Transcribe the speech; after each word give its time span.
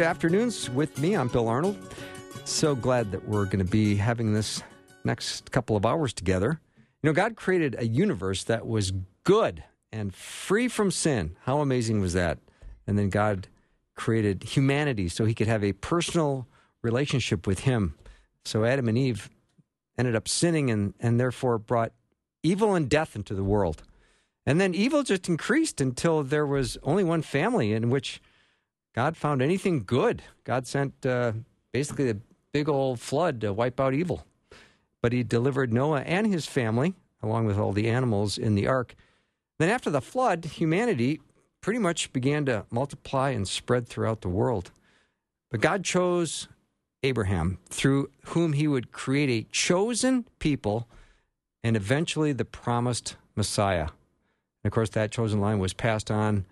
To 0.00 0.06
Afternoons 0.06 0.70
with 0.70 0.98
me. 0.98 1.14
I'm 1.14 1.28
Bill 1.28 1.46
Arnold. 1.46 1.76
So 2.46 2.74
glad 2.74 3.12
that 3.12 3.28
we're 3.28 3.44
going 3.44 3.58
to 3.58 3.70
be 3.70 3.96
having 3.96 4.32
this 4.32 4.62
next 5.04 5.50
couple 5.50 5.76
of 5.76 5.84
hours 5.84 6.14
together. 6.14 6.58
You 7.02 7.10
know, 7.10 7.12
God 7.12 7.36
created 7.36 7.76
a 7.78 7.86
universe 7.86 8.44
that 8.44 8.66
was 8.66 8.94
good 9.24 9.62
and 9.92 10.14
free 10.14 10.68
from 10.68 10.90
sin. 10.90 11.36
How 11.42 11.60
amazing 11.60 12.00
was 12.00 12.14
that? 12.14 12.38
And 12.86 12.98
then 12.98 13.10
God 13.10 13.48
created 13.94 14.42
humanity 14.42 15.10
so 15.10 15.26
he 15.26 15.34
could 15.34 15.48
have 15.48 15.62
a 15.62 15.74
personal 15.74 16.48
relationship 16.80 17.46
with 17.46 17.60
him. 17.60 17.94
So 18.46 18.64
Adam 18.64 18.88
and 18.88 18.96
Eve 18.96 19.28
ended 19.98 20.16
up 20.16 20.28
sinning 20.28 20.70
and, 20.70 20.94
and 20.98 21.20
therefore 21.20 21.58
brought 21.58 21.92
evil 22.42 22.74
and 22.74 22.88
death 22.88 23.16
into 23.16 23.34
the 23.34 23.44
world. 23.44 23.82
And 24.46 24.58
then 24.58 24.74
evil 24.74 25.02
just 25.02 25.28
increased 25.28 25.78
until 25.78 26.22
there 26.22 26.46
was 26.46 26.78
only 26.82 27.04
one 27.04 27.20
family 27.20 27.74
in 27.74 27.90
which 27.90 28.22
God 28.94 29.16
found 29.16 29.40
anything 29.40 29.84
good. 29.84 30.22
God 30.44 30.66
sent 30.66 31.06
uh, 31.06 31.32
basically 31.72 32.10
a 32.10 32.16
big 32.52 32.68
old 32.68 33.00
flood 33.00 33.40
to 33.40 33.52
wipe 33.52 33.80
out 33.80 33.94
evil. 33.94 34.26
But 35.02 35.12
he 35.12 35.22
delivered 35.22 35.72
Noah 35.72 36.00
and 36.00 36.26
his 36.26 36.46
family, 36.46 36.94
along 37.22 37.46
with 37.46 37.58
all 37.58 37.72
the 37.72 37.88
animals 37.88 38.36
in 38.36 38.54
the 38.54 38.66
ark. 38.66 38.94
Then, 39.58 39.70
after 39.70 39.90
the 39.90 40.00
flood, 40.00 40.44
humanity 40.44 41.20
pretty 41.60 41.78
much 41.78 42.12
began 42.12 42.46
to 42.46 42.64
multiply 42.70 43.30
and 43.30 43.46
spread 43.46 43.86
throughout 43.86 44.22
the 44.22 44.28
world. 44.28 44.70
But 45.50 45.60
God 45.60 45.84
chose 45.84 46.48
Abraham, 47.02 47.58
through 47.68 48.10
whom 48.26 48.54
he 48.54 48.66
would 48.68 48.92
create 48.92 49.30
a 49.30 49.48
chosen 49.50 50.26
people 50.38 50.88
and 51.62 51.76
eventually 51.76 52.32
the 52.32 52.44
promised 52.44 53.16
Messiah. 53.36 53.88
And 54.62 54.70
of 54.70 54.72
course, 54.72 54.90
that 54.90 55.10
chosen 55.10 55.40
line 55.40 55.58
was 55.58 55.72
passed 55.72 56.10
on 56.10 56.46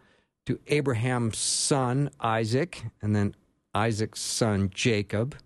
to 0.49 0.59
Abraham's 0.69 1.37
son, 1.37 2.09
Isaac, 2.21 2.83
and 3.03 3.15
then 3.15 3.35
Isaac's 3.75 4.23
son, 4.23 4.71
Jacob. 4.73 5.37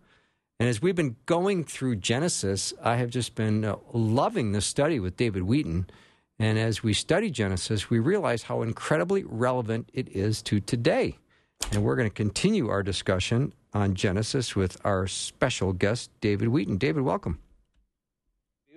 And 0.61 0.69
as 0.69 0.81
we've 0.81 0.95
been 0.95 1.17
going 1.27 1.65
through 1.65 1.97
Genesis, 1.97 2.73
I 2.81 2.95
have 2.95 3.11
just 3.11 3.35
been 3.35 3.65
uh, 3.65 3.79
loving 3.93 4.53
this 4.53 4.65
study 4.65 5.01
with 5.01 5.17
David 5.17 5.43
Wheaton. 5.43 5.89
And 6.39 6.57
as 6.57 6.85
we 6.85 6.95
study 6.95 7.31
Genesis, 7.31 7.91
we 7.91 7.99
realize 7.99 8.45
how 8.45 8.63
incredibly 8.63 9.25
relevant 9.25 9.91
it 9.93 10.09
is 10.11 10.41
to 10.43 10.61
today. 10.61 11.19
And 11.73 11.83
we're 11.83 11.97
going 11.97 12.09
to 12.09 12.15
continue 12.15 12.69
our 12.69 12.85
discussion 12.85 13.55
on 13.75 13.95
Genesis 13.95 14.55
with 14.55 14.77
our 14.85 15.09
special 15.09 15.73
guest, 15.73 16.13
David 16.21 16.47
Wheaton. 16.47 16.77
David, 16.77 17.03
welcome 17.03 17.41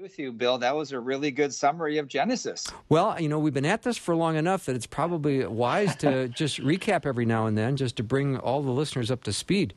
with 0.06 0.20
you, 0.20 0.31
Bill. 0.31 0.59
That 0.59 0.75
was 0.75 0.92
a 0.92 1.00
really 1.00 1.31
good 1.31 1.52
summary 1.52 1.98
of 1.98 2.08
Genesis. 2.08 2.67
Well, 2.89 3.20
you 3.20 3.28
know, 3.28 3.39
we've 3.39 3.56
been 3.56 3.66
at 3.66 3.81
this 3.81 3.98
for 3.98 4.16
long 4.16 4.36
enough 4.36 4.67
that 4.67 4.75
it's 4.75 4.86
probably 4.86 5.44
wise 5.47 5.95
to 5.95 6.28
just 6.42 6.59
recap 6.59 7.08
every 7.08 7.25
now 7.25 7.47
and 7.47 7.58
then, 7.58 7.75
just 7.75 7.95
to 7.95 8.03
bring 8.03 8.38
all 8.38 8.62
the 8.62 8.70
listeners 8.70 9.09
up 9.09 9.23
to 9.23 9.34
speed. 9.34 9.73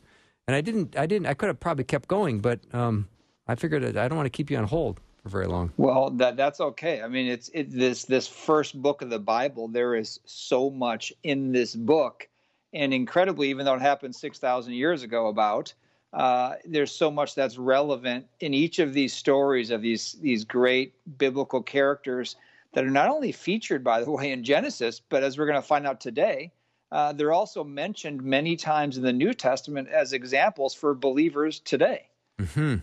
And 0.47 0.55
I 0.55 0.61
didn't, 0.61 0.99
I 0.99 1.07
didn't, 1.07 1.29
I 1.29 1.33
could 1.33 1.47
have 1.47 1.59
probably 1.59 1.85
kept 1.85 2.09
going, 2.09 2.41
but 2.41 2.61
um, 2.75 3.09
I 3.47 3.55
figured 3.55 3.97
I 3.97 4.07
don't 4.07 4.19
want 4.19 4.27
to 4.27 4.31
keep 4.31 4.51
you 4.51 4.59
on 4.59 4.65
hold 4.65 5.01
for 5.23 5.31
very 5.31 5.47
long. 5.47 5.73
Well, 5.79 6.11
that 6.11 6.37
that's 6.37 6.61
okay. 6.61 7.01
I 7.01 7.09
mean, 7.09 7.27
it's 7.27 7.49
it, 7.55 7.71
this 7.71 8.05
this 8.05 8.29
first 8.29 8.83
book 8.83 9.01
of 9.01 9.09
the 9.09 9.19
Bible. 9.19 9.67
There 9.69 9.95
is 9.95 10.21
so 10.27 10.69
much 10.69 11.11
in 11.23 11.53
this 11.53 11.75
book, 11.75 12.29
and 12.75 12.93
incredibly, 12.93 13.49
even 13.49 13.65
though 13.65 13.77
it 13.77 13.81
happened 13.81 14.15
six 14.15 14.39
thousand 14.39 14.75
years 14.75 15.03
ago, 15.03 15.29
about 15.29 15.73
uh, 16.13 16.55
there's 16.65 16.93
so 16.93 17.11
much 17.11 17.35
that's 17.35 17.59
relevant 17.59 18.27
in 18.41 18.55
each 18.55 18.79
of 18.79 18.95
these 18.95 19.13
stories 19.13 19.71
of 19.71 19.83
these 19.83 20.17
these 20.21 20.45
great 20.45 20.95
biblical 21.19 21.63
characters 21.63 22.37
that 22.73 22.85
are 22.85 22.91
not 22.91 23.09
only 23.09 23.33
featured, 23.33 23.85
by 23.85 24.03
the 24.03 24.11
way, 24.19 24.33
in 24.33 24.45
Genesis, 24.45 25.01
but 25.01 25.23
as 25.23 25.39
we're 25.39 25.47
going 25.47 25.61
to 25.61 25.67
find 25.67 25.87
out 25.87 26.01
today, 26.01 26.53
uh, 26.91 27.13
they're 27.13 27.33
also 27.33 27.63
mentioned 27.63 28.23
many 28.23 28.57
times 28.57 28.97
in 28.97 29.03
the 29.03 29.13
New 29.13 29.35
Testament 29.35 29.89
as 29.89 30.13
examples 30.13 30.75
for 30.75 30.95
believers 30.95 31.61
today. 31.61 32.09
Hmm. 32.55 32.77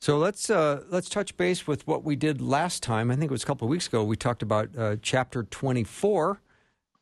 So 0.00 0.16
let's 0.18 0.48
uh, 0.48 0.84
let's 0.88 1.08
touch 1.08 1.36
base 1.36 1.66
with 1.66 1.86
what 1.86 2.04
we 2.04 2.14
did 2.16 2.40
last 2.40 2.82
time. 2.82 3.10
I 3.10 3.16
think 3.16 3.30
it 3.30 3.32
was 3.32 3.42
a 3.42 3.46
couple 3.46 3.66
of 3.66 3.70
weeks 3.70 3.88
ago. 3.88 4.04
We 4.04 4.16
talked 4.16 4.42
about 4.42 4.70
uh, 4.76 4.96
chapter 5.02 5.42
24, 5.42 6.40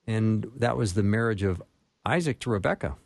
and 0.06 0.50
that 0.56 0.76
was 0.76 0.94
the 0.94 1.02
marriage 1.02 1.42
of 1.42 1.62
Isaac 2.06 2.38
to 2.40 2.50
Rebekah. 2.50 2.96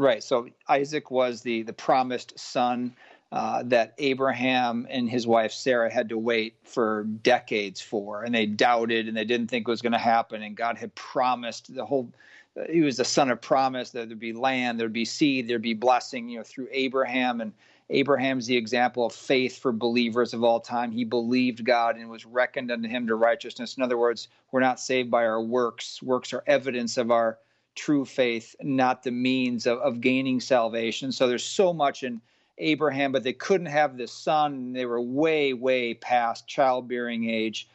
Right. 0.00 0.22
So 0.22 0.48
Isaac 0.66 1.10
was 1.10 1.42
the 1.42 1.62
the 1.62 1.74
promised 1.74 2.38
son 2.38 2.96
uh, 3.32 3.64
that 3.66 3.92
Abraham 3.98 4.86
and 4.88 5.10
his 5.10 5.26
wife 5.26 5.52
Sarah 5.52 5.92
had 5.92 6.08
to 6.08 6.16
wait 6.16 6.54
for 6.64 7.04
decades 7.22 7.82
for, 7.82 8.24
and 8.24 8.34
they 8.34 8.46
doubted 8.46 9.08
and 9.08 9.16
they 9.16 9.26
didn't 9.26 9.48
think 9.48 9.68
it 9.68 9.70
was 9.70 9.82
going 9.82 9.92
to 9.92 9.98
happen. 9.98 10.42
And 10.42 10.56
God 10.56 10.78
had 10.78 10.94
promised 10.94 11.74
the 11.74 11.84
whole. 11.84 12.10
Uh, 12.58 12.62
he 12.70 12.80
was 12.80 12.96
the 12.96 13.04
son 13.04 13.30
of 13.30 13.42
promise 13.42 13.90
that 13.90 14.08
there'd 14.08 14.18
be 14.18 14.32
land, 14.32 14.80
there'd 14.80 14.90
be 14.90 15.04
seed, 15.04 15.46
there'd 15.46 15.60
be 15.60 15.74
blessing. 15.74 16.30
You 16.30 16.38
know, 16.38 16.44
through 16.44 16.68
Abraham, 16.72 17.42
and 17.42 17.52
Abraham's 17.90 18.46
the 18.46 18.56
example 18.56 19.04
of 19.04 19.12
faith 19.12 19.58
for 19.58 19.70
believers 19.70 20.32
of 20.32 20.42
all 20.42 20.60
time. 20.60 20.92
He 20.92 21.04
believed 21.04 21.62
God 21.62 21.96
and 21.96 22.08
was 22.08 22.24
reckoned 22.24 22.70
unto 22.70 22.88
him 22.88 23.06
to 23.06 23.16
righteousness. 23.16 23.76
In 23.76 23.82
other 23.82 23.98
words, 23.98 24.28
we're 24.50 24.60
not 24.60 24.80
saved 24.80 25.10
by 25.10 25.26
our 25.26 25.42
works. 25.42 26.02
Works 26.02 26.32
are 26.32 26.42
evidence 26.46 26.96
of 26.96 27.10
our 27.10 27.38
true 27.74 28.04
faith, 28.04 28.54
not 28.62 29.02
the 29.02 29.10
means 29.10 29.66
of, 29.66 29.78
of 29.78 30.00
gaining 30.00 30.40
salvation. 30.40 31.12
So 31.12 31.28
there's 31.28 31.44
so 31.44 31.72
much 31.72 32.02
in 32.02 32.20
Abraham, 32.58 33.12
but 33.12 33.22
they 33.22 33.32
couldn't 33.32 33.66
have 33.66 33.96
the 33.96 34.06
son. 34.06 34.72
They 34.72 34.86
were 34.86 35.00
way, 35.00 35.52
way 35.52 35.94
past 35.94 36.46
childbearing 36.46 37.28
age. 37.28 37.68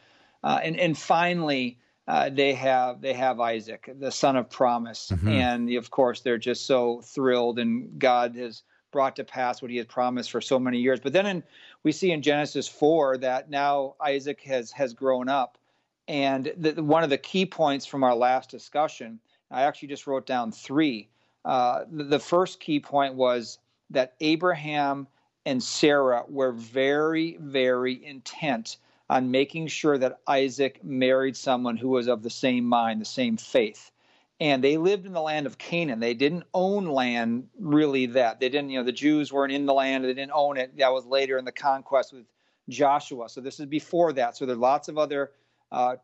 Uh, 0.44 0.60
and, 0.62 0.78
and 0.78 0.96
finally, 0.96 1.78
uh, 2.08 2.30
they 2.30 2.52
have 2.54 3.00
they 3.00 3.12
have 3.12 3.40
Isaac, 3.40 3.90
the 3.98 4.12
son 4.12 4.36
of 4.36 4.48
promise, 4.48 5.10
mm-hmm. 5.12 5.28
and 5.28 5.72
of 5.74 5.90
course 5.90 6.20
they're 6.20 6.38
just 6.38 6.66
so 6.66 7.00
thrilled, 7.02 7.58
and 7.58 7.98
God 7.98 8.36
has 8.36 8.62
brought 8.92 9.16
to 9.16 9.24
pass 9.24 9.60
what 9.60 9.72
He 9.72 9.76
has 9.78 9.86
promised 9.86 10.30
for 10.30 10.40
so 10.40 10.58
many 10.58 10.78
years. 10.78 11.00
But 11.00 11.12
then 11.12 11.26
in, 11.26 11.42
we 11.82 11.90
see 11.90 12.12
in 12.12 12.22
Genesis 12.22 12.68
four 12.68 13.18
that 13.18 13.50
now 13.50 13.96
Isaac 14.00 14.40
has 14.42 14.70
has 14.70 14.94
grown 14.94 15.28
up, 15.28 15.58
and 16.06 16.52
the, 16.56 16.80
one 16.80 17.02
of 17.02 17.10
the 17.10 17.18
key 17.18 17.44
points 17.44 17.84
from 17.84 18.04
our 18.04 18.14
last 18.14 18.50
discussion 18.50 19.18
I 19.50 19.62
actually 19.62 19.88
just 19.88 20.06
wrote 20.06 20.26
down 20.26 20.52
three. 20.52 21.08
Uh, 21.44 21.84
the 21.90 22.18
first 22.18 22.60
key 22.60 22.80
point 22.80 23.14
was 23.14 23.58
that 23.90 24.14
Abraham 24.20 25.06
and 25.44 25.62
Sarah 25.62 26.24
were 26.28 26.52
very, 26.52 27.36
very 27.40 28.04
intent 28.04 28.78
on 29.08 29.30
making 29.30 29.68
sure 29.68 29.96
that 29.98 30.18
Isaac 30.26 30.82
married 30.82 31.36
someone 31.36 31.76
who 31.76 31.90
was 31.90 32.08
of 32.08 32.22
the 32.22 32.30
same 32.30 32.64
mind, 32.64 33.00
the 33.00 33.04
same 33.04 33.36
faith. 33.36 33.92
And 34.40 34.62
they 34.62 34.76
lived 34.76 35.06
in 35.06 35.12
the 35.12 35.22
land 35.22 35.46
of 35.46 35.56
Canaan. 35.56 36.00
They 36.00 36.12
didn't 36.12 36.44
own 36.52 36.86
land 36.86 37.48
really 37.58 38.06
that. 38.06 38.40
They 38.40 38.48
didn't, 38.48 38.70
you 38.70 38.78
know, 38.78 38.84
the 38.84 38.92
Jews 38.92 39.32
weren't 39.32 39.52
in 39.52 39.64
the 39.64 39.72
land, 39.72 40.04
they 40.04 40.12
didn't 40.12 40.32
own 40.34 40.56
it. 40.56 40.76
That 40.76 40.92
was 40.92 41.06
later 41.06 41.38
in 41.38 41.44
the 41.44 41.52
conquest 41.52 42.12
with 42.12 42.26
Joshua. 42.68 43.28
So 43.28 43.40
this 43.40 43.60
is 43.60 43.66
before 43.66 44.12
that. 44.14 44.36
So 44.36 44.44
there 44.44 44.56
are 44.56 44.58
lots 44.58 44.88
of 44.88 44.98
other 44.98 45.30
uh, 45.70 45.96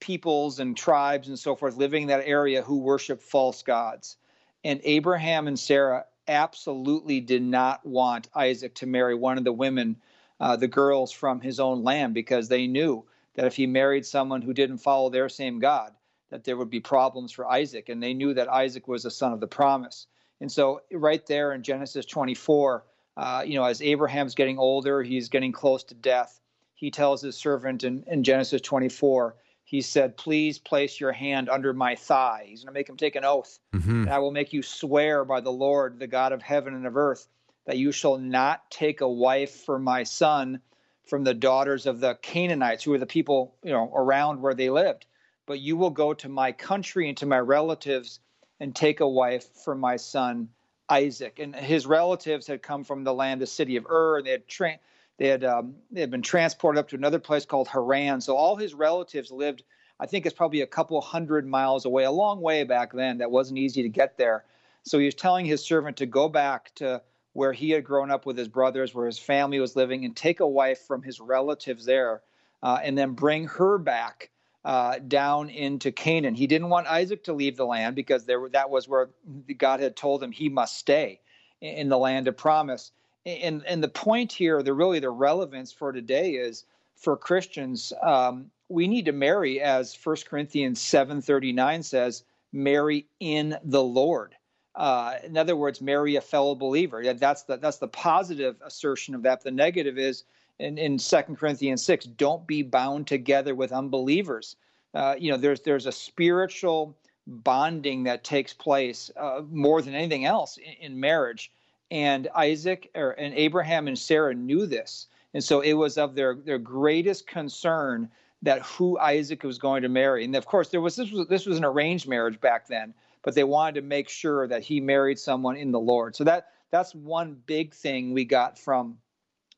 peoples 0.00 0.58
and 0.58 0.76
tribes 0.76 1.28
and 1.28 1.38
so 1.38 1.54
forth 1.54 1.76
living 1.76 2.02
in 2.02 2.08
that 2.08 2.26
area 2.26 2.62
who 2.62 2.78
worship 2.78 3.22
false 3.22 3.62
gods. 3.62 4.16
And 4.64 4.80
Abraham 4.84 5.46
and 5.46 5.58
Sarah 5.58 6.04
absolutely 6.26 7.20
did 7.20 7.42
not 7.42 7.84
want 7.86 8.28
Isaac 8.34 8.74
to 8.76 8.86
marry 8.86 9.14
one 9.14 9.38
of 9.38 9.44
the 9.44 9.52
women, 9.52 9.96
uh, 10.40 10.56
the 10.56 10.68
girls 10.68 11.12
from 11.12 11.40
his 11.40 11.60
own 11.60 11.82
land, 11.82 12.14
because 12.14 12.48
they 12.48 12.66
knew 12.66 13.04
that 13.34 13.46
if 13.46 13.56
he 13.56 13.66
married 13.66 14.04
someone 14.04 14.42
who 14.42 14.52
didn't 14.52 14.78
follow 14.78 15.10
their 15.10 15.28
same 15.28 15.58
God, 15.58 15.92
that 16.30 16.44
there 16.44 16.56
would 16.56 16.70
be 16.70 16.80
problems 16.80 17.32
for 17.32 17.46
Isaac. 17.46 17.88
And 17.88 18.02
they 18.02 18.14
knew 18.14 18.34
that 18.34 18.48
Isaac 18.48 18.88
was 18.88 19.04
a 19.04 19.10
son 19.10 19.32
of 19.32 19.40
the 19.40 19.46
promise. 19.46 20.06
And 20.40 20.50
so, 20.50 20.82
right 20.92 21.24
there 21.26 21.52
in 21.52 21.62
Genesis 21.62 22.04
24, 22.04 22.84
uh, 23.16 23.42
you 23.46 23.54
know, 23.54 23.64
as 23.64 23.82
Abraham's 23.82 24.34
getting 24.34 24.58
older, 24.58 25.02
he's 25.02 25.28
getting 25.28 25.52
close 25.52 25.82
to 25.84 25.94
death. 25.94 26.40
He 26.74 26.90
tells 26.90 27.22
his 27.22 27.36
servant 27.36 27.82
in, 27.82 28.04
in 28.06 28.22
Genesis 28.22 28.60
24, 28.60 29.34
he 29.68 29.82
said, 29.82 30.16
Please 30.16 30.58
place 30.58 30.98
your 30.98 31.12
hand 31.12 31.50
under 31.50 31.74
my 31.74 31.94
thigh. 31.94 32.46
He's 32.48 32.60
going 32.60 32.72
to 32.72 32.78
make 32.78 32.88
him 32.88 32.96
take 32.96 33.16
an 33.16 33.24
oath. 33.26 33.58
Mm-hmm. 33.74 34.08
I 34.08 34.18
will 34.18 34.30
make 34.30 34.54
you 34.54 34.62
swear 34.62 35.26
by 35.26 35.42
the 35.42 35.52
Lord, 35.52 35.98
the 35.98 36.06
God 36.06 36.32
of 36.32 36.40
heaven 36.40 36.72
and 36.72 36.86
of 36.86 36.96
earth, 36.96 37.28
that 37.66 37.76
you 37.76 37.92
shall 37.92 38.16
not 38.16 38.70
take 38.70 39.02
a 39.02 39.08
wife 39.08 39.66
for 39.66 39.78
my 39.78 40.04
son 40.04 40.62
from 41.04 41.22
the 41.22 41.34
daughters 41.34 41.84
of 41.84 42.00
the 42.00 42.14
Canaanites, 42.14 42.82
who 42.82 42.92
were 42.92 42.98
the 42.98 43.04
people 43.04 43.56
you 43.62 43.72
know 43.72 43.92
around 43.94 44.40
where 44.40 44.54
they 44.54 44.70
lived. 44.70 45.04
But 45.44 45.60
you 45.60 45.76
will 45.76 45.90
go 45.90 46.14
to 46.14 46.30
my 46.30 46.52
country 46.52 47.10
and 47.10 47.18
to 47.18 47.26
my 47.26 47.38
relatives, 47.38 48.20
and 48.60 48.74
take 48.74 49.00
a 49.00 49.08
wife 49.08 49.44
for 49.64 49.74
my 49.74 49.96
son 49.96 50.48
Isaac. 50.88 51.40
And 51.40 51.54
his 51.54 51.86
relatives 51.86 52.46
had 52.46 52.62
come 52.62 52.84
from 52.84 53.04
the 53.04 53.12
land, 53.12 53.42
the 53.42 53.46
city 53.46 53.76
of 53.76 53.84
Ur, 53.84 54.16
and 54.16 54.26
they 54.26 54.30
had 54.30 54.48
tra- 54.48 54.78
they 55.18 55.28
had 55.28 55.44
um, 55.44 55.74
they 55.90 56.00
had 56.00 56.10
been 56.10 56.22
transported 56.22 56.78
up 56.78 56.88
to 56.88 56.96
another 56.96 57.18
place 57.18 57.44
called 57.44 57.68
Haran. 57.68 58.20
So 58.20 58.36
all 58.36 58.56
his 58.56 58.74
relatives 58.74 59.30
lived. 59.30 59.64
I 60.00 60.06
think 60.06 60.24
it's 60.24 60.34
probably 60.34 60.60
a 60.60 60.66
couple 60.66 61.00
hundred 61.00 61.46
miles 61.46 61.84
away, 61.84 62.04
a 62.04 62.10
long 62.10 62.40
way 62.40 62.62
back 62.62 62.92
then. 62.92 63.18
That 63.18 63.30
wasn't 63.30 63.58
easy 63.58 63.82
to 63.82 63.88
get 63.88 64.16
there. 64.16 64.44
So 64.84 64.98
he 64.98 65.06
was 65.06 65.14
telling 65.16 65.44
his 65.44 65.64
servant 65.64 65.96
to 65.98 66.06
go 66.06 66.28
back 66.28 66.72
to 66.76 67.02
where 67.32 67.52
he 67.52 67.70
had 67.70 67.84
grown 67.84 68.10
up 68.10 68.24
with 68.24 68.38
his 68.38 68.48
brothers, 68.48 68.94
where 68.94 69.06
his 69.06 69.18
family 69.18 69.58
was 69.60 69.76
living, 69.76 70.04
and 70.04 70.16
take 70.16 70.40
a 70.40 70.46
wife 70.46 70.80
from 70.86 71.02
his 71.02 71.20
relatives 71.20 71.84
there, 71.84 72.22
uh, 72.62 72.78
and 72.82 72.96
then 72.96 73.12
bring 73.12 73.46
her 73.48 73.76
back 73.76 74.30
uh, 74.64 74.98
down 75.08 75.50
into 75.50 75.90
Canaan. 75.90 76.34
He 76.34 76.46
didn't 76.46 76.68
want 76.68 76.86
Isaac 76.86 77.24
to 77.24 77.32
leave 77.32 77.56
the 77.56 77.66
land 77.66 77.96
because 77.96 78.24
there, 78.24 78.48
that 78.50 78.70
was 78.70 78.88
where 78.88 79.10
God 79.56 79.80
had 79.80 79.96
told 79.96 80.22
him 80.22 80.32
he 80.32 80.48
must 80.48 80.76
stay 80.76 81.20
in 81.60 81.88
the 81.88 81.98
land 81.98 82.28
of 82.28 82.36
promise. 82.36 82.92
And, 83.26 83.64
and 83.66 83.82
the 83.82 83.88
point 83.88 84.32
here, 84.32 84.62
the 84.62 84.72
really 84.72 85.00
the 85.00 85.10
relevance 85.10 85.72
for 85.72 85.92
today 85.92 86.32
is 86.32 86.64
for 86.96 87.16
Christians, 87.16 87.92
um, 88.02 88.50
we 88.68 88.88
need 88.88 89.04
to 89.06 89.12
marry, 89.12 89.60
as 89.60 89.96
1 90.02 90.16
Corinthians 90.28 90.80
7.39 90.80 91.84
says, 91.84 92.24
marry 92.52 93.06
in 93.20 93.56
the 93.64 93.82
Lord. 93.82 94.34
Uh, 94.74 95.16
in 95.24 95.36
other 95.36 95.56
words, 95.56 95.80
marry 95.80 96.16
a 96.16 96.20
fellow 96.20 96.54
believer. 96.54 97.14
That's 97.14 97.42
the, 97.42 97.56
that's 97.56 97.78
the 97.78 97.88
positive 97.88 98.56
assertion 98.64 99.14
of 99.14 99.22
that. 99.22 99.42
The 99.42 99.50
negative 99.50 99.98
is 99.98 100.24
in, 100.58 100.78
in 100.78 100.98
2 100.98 101.16
Corinthians 101.36 101.84
6, 101.84 102.06
don't 102.06 102.46
be 102.46 102.62
bound 102.62 103.06
together 103.06 103.54
with 103.54 103.72
unbelievers. 103.72 104.56
Uh, 104.94 105.14
you 105.18 105.30
know, 105.30 105.36
there's 105.36 105.60
there's 105.60 105.86
a 105.86 105.92
spiritual 105.92 106.96
bonding 107.26 108.04
that 108.04 108.24
takes 108.24 108.54
place 108.54 109.10
uh, 109.16 109.42
more 109.50 109.82
than 109.82 109.94
anything 109.94 110.24
else 110.24 110.56
in, 110.56 110.92
in, 110.92 111.00
marriage. 111.00 111.52
And 111.90 112.28
Isaac 112.34 112.90
or, 112.94 113.12
and 113.12 113.34
Abraham 113.34 113.88
and 113.88 113.98
Sarah 113.98 114.34
knew 114.34 114.66
this, 114.66 115.06
and 115.32 115.42
so 115.42 115.60
it 115.60 115.72
was 115.72 115.96
of 115.96 116.14
their 116.14 116.34
their 116.34 116.58
greatest 116.58 117.26
concern 117.26 118.10
that 118.42 118.62
who 118.62 118.98
Isaac 118.98 119.42
was 119.42 119.58
going 119.58 119.82
to 119.82 119.88
marry. 119.88 120.24
And 120.24 120.36
of 120.36 120.46
course, 120.46 120.68
there 120.68 120.80
was 120.80 120.96
this 120.96 121.10
was 121.10 121.26
this 121.28 121.46
was 121.46 121.58
an 121.58 121.64
arranged 121.64 122.06
marriage 122.06 122.40
back 122.40 122.68
then, 122.68 122.94
but 123.22 123.34
they 123.34 123.44
wanted 123.44 123.80
to 123.80 123.86
make 123.86 124.08
sure 124.08 124.46
that 124.48 124.62
he 124.62 124.80
married 124.80 125.18
someone 125.18 125.56
in 125.56 125.72
the 125.72 125.80
Lord. 125.80 126.14
So 126.14 126.24
that 126.24 126.48
that's 126.70 126.94
one 126.94 127.40
big 127.46 127.74
thing 127.74 128.12
we 128.12 128.24
got 128.24 128.58
from 128.58 128.98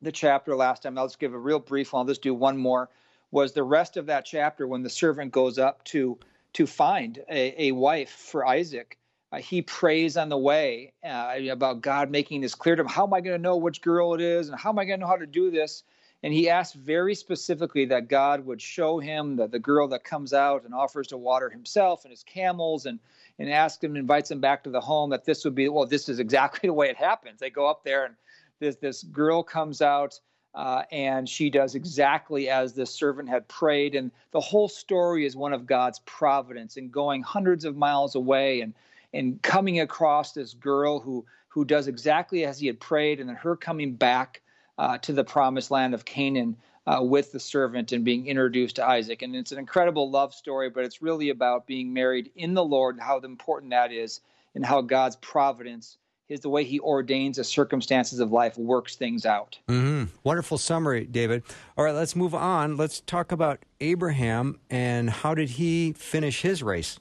the 0.00 0.12
chapter 0.12 0.56
last 0.56 0.82
time. 0.82 0.96
I'll 0.96 1.06
just 1.06 1.18
give 1.18 1.34
a 1.34 1.38
real 1.38 1.58
brief 1.58 1.92
one. 1.92 2.00
I'll 2.00 2.06
just 2.06 2.22
do 2.22 2.34
one 2.34 2.56
more. 2.56 2.88
Was 3.32 3.52
the 3.52 3.62
rest 3.62 3.96
of 3.96 4.06
that 4.06 4.24
chapter 4.24 4.66
when 4.66 4.82
the 4.82 4.90
servant 4.90 5.32
goes 5.32 5.58
up 5.58 5.84
to 5.84 6.18
to 6.54 6.66
find 6.66 7.22
a, 7.28 7.68
a 7.68 7.72
wife 7.72 8.10
for 8.10 8.46
Isaac? 8.46 8.98
Uh, 9.32 9.38
he 9.38 9.62
prays 9.62 10.16
on 10.16 10.28
the 10.28 10.38
way 10.38 10.92
uh, 11.04 11.34
about 11.50 11.82
God 11.82 12.10
making 12.10 12.40
this 12.40 12.54
clear 12.54 12.76
to 12.76 12.82
him. 12.82 12.88
How 12.88 13.06
am 13.06 13.14
I 13.14 13.20
going 13.20 13.36
to 13.36 13.42
know 13.42 13.56
which 13.56 13.80
girl 13.80 14.14
it 14.14 14.20
is, 14.20 14.48
and 14.48 14.58
how 14.58 14.70
am 14.70 14.78
I 14.78 14.84
going 14.84 14.98
to 14.98 15.02
know 15.02 15.10
how 15.10 15.16
to 15.16 15.26
do 15.26 15.50
this? 15.50 15.84
And 16.22 16.34
he 16.34 16.50
asks 16.50 16.74
very 16.74 17.14
specifically 17.14 17.86
that 17.86 18.08
God 18.08 18.44
would 18.44 18.60
show 18.60 18.98
him 18.98 19.36
that 19.36 19.52
the 19.52 19.58
girl 19.58 19.88
that 19.88 20.04
comes 20.04 20.34
out 20.34 20.64
and 20.64 20.74
offers 20.74 21.06
to 21.08 21.16
water 21.16 21.48
himself 21.48 22.04
and 22.04 22.10
his 22.10 22.22
camels, 22.24 22.86
and 22.86 22.98
and 23.38 23.50
asks 23.50 23.82
him, 23.82 23.96
invites 23.96 24.30
him 24.30 24.40
back 24.40 24.64
to 24.64 24.70
the 24.70 24.80
home. 24.80 25.10
That 25.10 25.24
this 25.24 25.44
would 25.44 25.54
be 25.54 25.68
well, 25.68 25.86
this 25.86 26.08
is 26.08 26.18
exactly 26.18 26.66
the 26.68 26.74
way 26.74 26.88
it 26.88 26.96
happens. 26.96 27.40
They 27.40 27.50
go 27.50 27.66
up 27.66 27.84
there 27.84 28.04
and 28.04 28.16
this 28.60 28.76
this 28.76 29.02
girl 29.02 29.42
comes 29.42 29.80
out 29.80 30.20
uh, 30.54 30.82
and 30.92 31.28
she 31.28 31.50
does 31.50 31.74
exactly 31.74 32.48
as 32.48 32.72
the 32.72 32.86
servant 32.86 33.28
had 33.28 33.48
prayed 33.48 33.94
and 33.94 34.10
the 34.32 34.40
whole 34.40 34.68
story 34.68 35.24
is 35.24 35.36
one 35.36 35.52
of 35.52 35.66
god's 35.66 36.00
providence 36.00 36.76
and 36.76 36.92
going 36.92 37.22
hundreds 37.22 37.64
of 37.64 37.76
miles 37.76 38.14
away 38.14 38.60
and 38.60 38.74
and 39.12 39.40
coming 39.42 39.80
across 39.80 40.32
this 40.32 40.54
girl 40.54 41.00
who 41.00 41.24
who 41.48 41.64
does 41.64 41.88
exactly 41.88 42.44
as 42.44 42.58
he 42.58 42.66
had 42.66 42.78
prayed 42.78 43.20
and 43.20 43.28
then 43.28 43.36
her 43.36 43.56
coming 43.56 43.94
back 43.94 44.40
uh, 44.78 44.98
to 44.98 45.12
the 45.12 45.24
promised 45.24 45.70
land 45.70 45.94
of 45.94 46.04
canaan 46.04 46.56
uh, 46.86 47.00
with 47.02 47.32
the 47.32 47.40
servant 47.40 47.92
and 47.92 48.04
being 48.04 48.26
introduced 48.26 48.76
to 48.76 48.86
isaac 48.86 49.22
and 49.22 49.34
it's 49.34 49.52
an 49.52 49.58
incredible 49.58 50.10
love 50.10 50.32
story 50.34 50.70
but 50.70 50.84
it's 50.84 51.02
really 51.02 51.30
about 51.30 51.66
being 51.66 51.92
married 51.92 52.30
in 52.36 52.54
the 52.54 52.64
lord 52.64 52.94
and 52.94 53.04
how 53.04 53.18
important 53.18 53.70
that 53.70 53.92
is 53.92 54.20
and 54.54 54.64
how 54.64 54.80
god's 54.80 55.16
providence 55.16 55.98
is 56.30 56.40
the 56.40 56.48
way 56.48 56.64
he 56.64 56.80
ordains 56.80 57.36
the 57.36 57.44
circumstances 57.44 58.20
of 58.20 58.30
life 58.30 58.56
works 58.56 58.94
things 58.94 59.26
out. 59.26 59.58
Mm-hmm. 59.68 60.14
Wonderful 60.22 60.58
summary, 60.58 61.04
David. 61.04 61.42
All 61.76 61.84
right, 61.84 61.94
let's 61.94 62.14
move 62.14 62.34
on. 62.34 62.76
Let's 62.76 63.00
talk 63.00 63.32
about 63.32 63.58
Abraham 63.80 64.60
and 64.70 65.10
how 65.10 65.34
did 65.34 65.50
he 65.50 65.92
finish 65.92 66.42
his 66.42 66.62
race? 66.62 67.00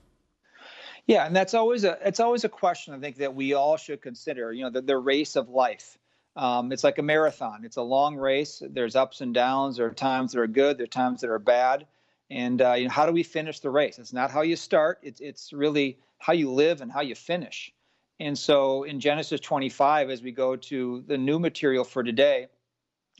Yeah, 1.09 1.25
and 1.25 1.35
that's 1.35 1.55
always 1.55 1.85
a 1.85 1.97
it's 2.07 2.19
always 2.19 2.43
a 2.43 2.49
question 2.49 2.93
I 2.93 2.99
think 2.99 3.17
that 3.17 3.33
we 3.33 3.55
all 3.55 3.77
should 3.77 3.99
consider. 3.99 4.53
You 4.53 4.65
know, 4.65 4.69
the, 4.69 4.83
the 4.83 4.97
race 4.97 5.35
of 5.35 5.49
life. 5.49 5.97
Um, 6.35 6.71
it's 6.71 6.83
like 6.83 6.99
a 6.99 7.01
marathon. 7.01 7.65
It's 7.65 7.77
a 7.77 7.81
long 7.81 8.15
race. 8.15 8.61
There's 8.63 8.95
ups 8.95 9.19
and 9.21 9.33
downs. 9.33 9.77
There 9.77 9.87
are 9.87 9.91
times 9.91 10.33
that 10.33 10.39
are 10.39 10.45
good. 10.45 10.77
There 10.77 10.83
are 10.83 10.87
times 10.87 11.21
that 11.21 11.31
are 11.31 11.39
bad. 11.39 11.87
And 12.29 12.61
uh, 12.61 12.73
you 12.73 12.83
know, 12.83 12.91
how 12.91 13.07
do 13.07 13.11
we 13.11 13.23
finish 13.23 13.59
the 13.59 13.71
race? 13.71 13.97
It's 13.97 14.13
not 14.13 14.29
how 14.29 14.41
you 14.41 14.55
start. 14.55 14.99
It's 15.01 15.19
it's 15.19 15.51
really 15.51 15.97
how 16.19 16.33
you 16.33 16.51
live 16.51 16.79
and 16.79 16.91
how 16.91 17.01
you 17.01 17.15
finish. 17.15 17.73
And 18.19 18.37
so 18.37 18.83
in 18.83 18.99
Genesis 18.99 19.39
25, 19.39 20.11
as 20.11 20.21
we 20.21 20.31
go 20.31 20.57
to 20.57 21.03
the 21.07 21.17
new 21.17 21.39
material 21.39 21.85
for 21.85 22.03
today, 22.03 22.49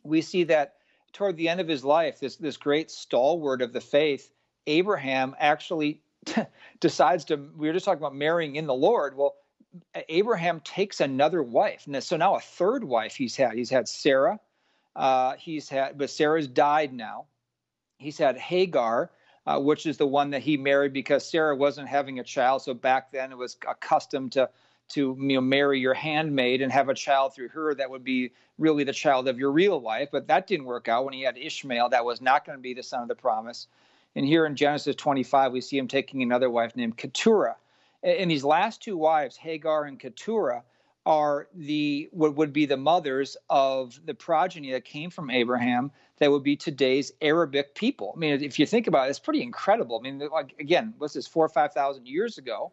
we 0.03 0.21
see 0.21 0.43
that 0.43 0.75
toward 1.11 1.37
the 1.37 1.49
end 1.49 1.59
of 1.59 1.67
his 1.67 1.83
life, 1.83 2.19
this, 2.19 2.35
this 2.35 2.57
great 2.57 2.91
stalwart 2.91 3.63
of 3.63 3.73
the 3.73 3.81
faith, 3.81 4.31
Abraham 4.67 5.35
actually 5.39 6.01
decides 6.79 7.25
to, 7.25 7.37
we 7.57 7.67
were 7.67 7.73
just 7.73 7.85
talking 7.85 8.01
about 8.01 8.15
marrying 8.15 8.55
in 8.55 8.65
the 8.65 8.73
Lord. 8.73 9.15
Well, 9.15 9.35
Abraham 10.09 10.61
takes 10.61 10.99
another 10.99 11.43
wife. 11.43 11.85
And 11.85 12.03
so 12.03 12.17
now 12.17 12.35
a 12.35 12.39
third 12.39 12.83
wife 12.83 13.15
he's 13.15 13.35
had. 13.35 13.53
He's 13.53 13.69
had 13.69 13.87
Sarah. 13.87 14.39
Uh, 14.95 15.35
he's 15.37 15.69
had, 15.69 15.97
but 15.97 16.09
Sarah's 16.09 16.47
died 16.47 16.93
now. 16.93 17.25
He's 17.97 18.17
had 18.17 18.37
Hagar, 18.37 19.11
uh, 19.45 19.59
which 19.59 19.85
is 19.85 19.97
the 19.97 20.07
one 20.07 20.31
that 20.31 20.41
he 20.41 20.57
married 20.57 20.93
because 20.93 21.29
Sarah 21.29 21.55
wasn't 21.55 21.87
having 21.87 22.19
a 22.19 22.23
child. 22.23 22.63
So 22.63 22.73
back 22.73 23.11
then 23.11 23.31
it 23.31 23.37
was 23.37 23.57
accustomed 23.67 24.31
to 24.33 24.49
to 24.89 25.15
you 25.19 25.35
know 25.35 25.41
marry 25.41 25.79
your 25.79 25.93
handmaid 25.93 26.61
and 26.61 26.71
have 26.71 26.89
a 26.89 26.93
child 26.93 27.33
through 27.33 27.49
her 27.49 27.73
that 27.75 27.89
would 27.89 28.03
be 28.03 28.31
really 28.57 28.83
the 28.83 28.93
child 28.93 29.27
of 29.27 29.39
your 29.39 29.51
real 29.51 29.79
wife 29.79 30.09
but 30.11 30.27
that 30.27 30.47
didn't 30.47 30.65
work 30.65 30.87
out 30.87 31.05
when 31.05 31.13
he 31.13 31.21
had 31.21 31.37
ishmael 31.37 31.89
that 31.89 32.03
was 32.03 32.21
not 32.21 32.45
going 32.45 32.57
to 32.57 32.61
be 32.61 32.73
the 32.73 32.83
son 32.83 33.01
of 33.01 33.07
the 33.07 33.15
promise 33.15 33.67
and 34.15 34.25
here 34.25 34.45
in 34.45 34.55
genesis 34.55 34.95
25 34.95 35.51
we 35.51 35.61
see 35.61 35.77
him 35.77 35.87
taking 35.87 36.21
another 36.21 36.49
wife 36.49 36.75
named 36.75 36.97
keturah. 36.97 37.55
And 38.01 38.31
these 38.31 38.45
last 38.45 38.81
two 38.81 38.97
wives 38.97 39.35
hagar 39.35 39.85
and 39.85 39.99
keturah 39.99 40.63
are 41.05 41.47
the 41.53 42.09
what 42.11 42.35
would 42.35 42.53
be 42.53 42.65
the 42.65 42.77
mothers 42.77 43.37
of 43.49 43.99
the 44.05 44.13
progeny 44.13 44.71
that 44.71 44.85
came 44.85 45.09
from 45.09 45.29
abraham 45.29 45.91
that 46.17 46.31
would 46.31 46.43
be 46.43 46.55
today's 46.55 47.11
arabic 47.21 47.75
people. 47.75 48.13
I 48.15 48.19
mean 48.19 48.43
if 48.43 48.59
you 48.59 48.65
think 48.65 48.87
about 48.87 49.07
it 49.07 49.11
it's 49.11 49.19
pretty 49.19 49.41
incredible. 49.41 49.99
I 49.99 50.03
mean 50.03 50.19
like 50.31 50.55
again 50.59 50.93
what's 50.97 51.13
this 51.13 51.27
four 51.27 51.45
or 51.45 51.49
five 51.49 51.73
thousand 51.73 52.07
years 52.07 52.37
ago? 52.37 52.71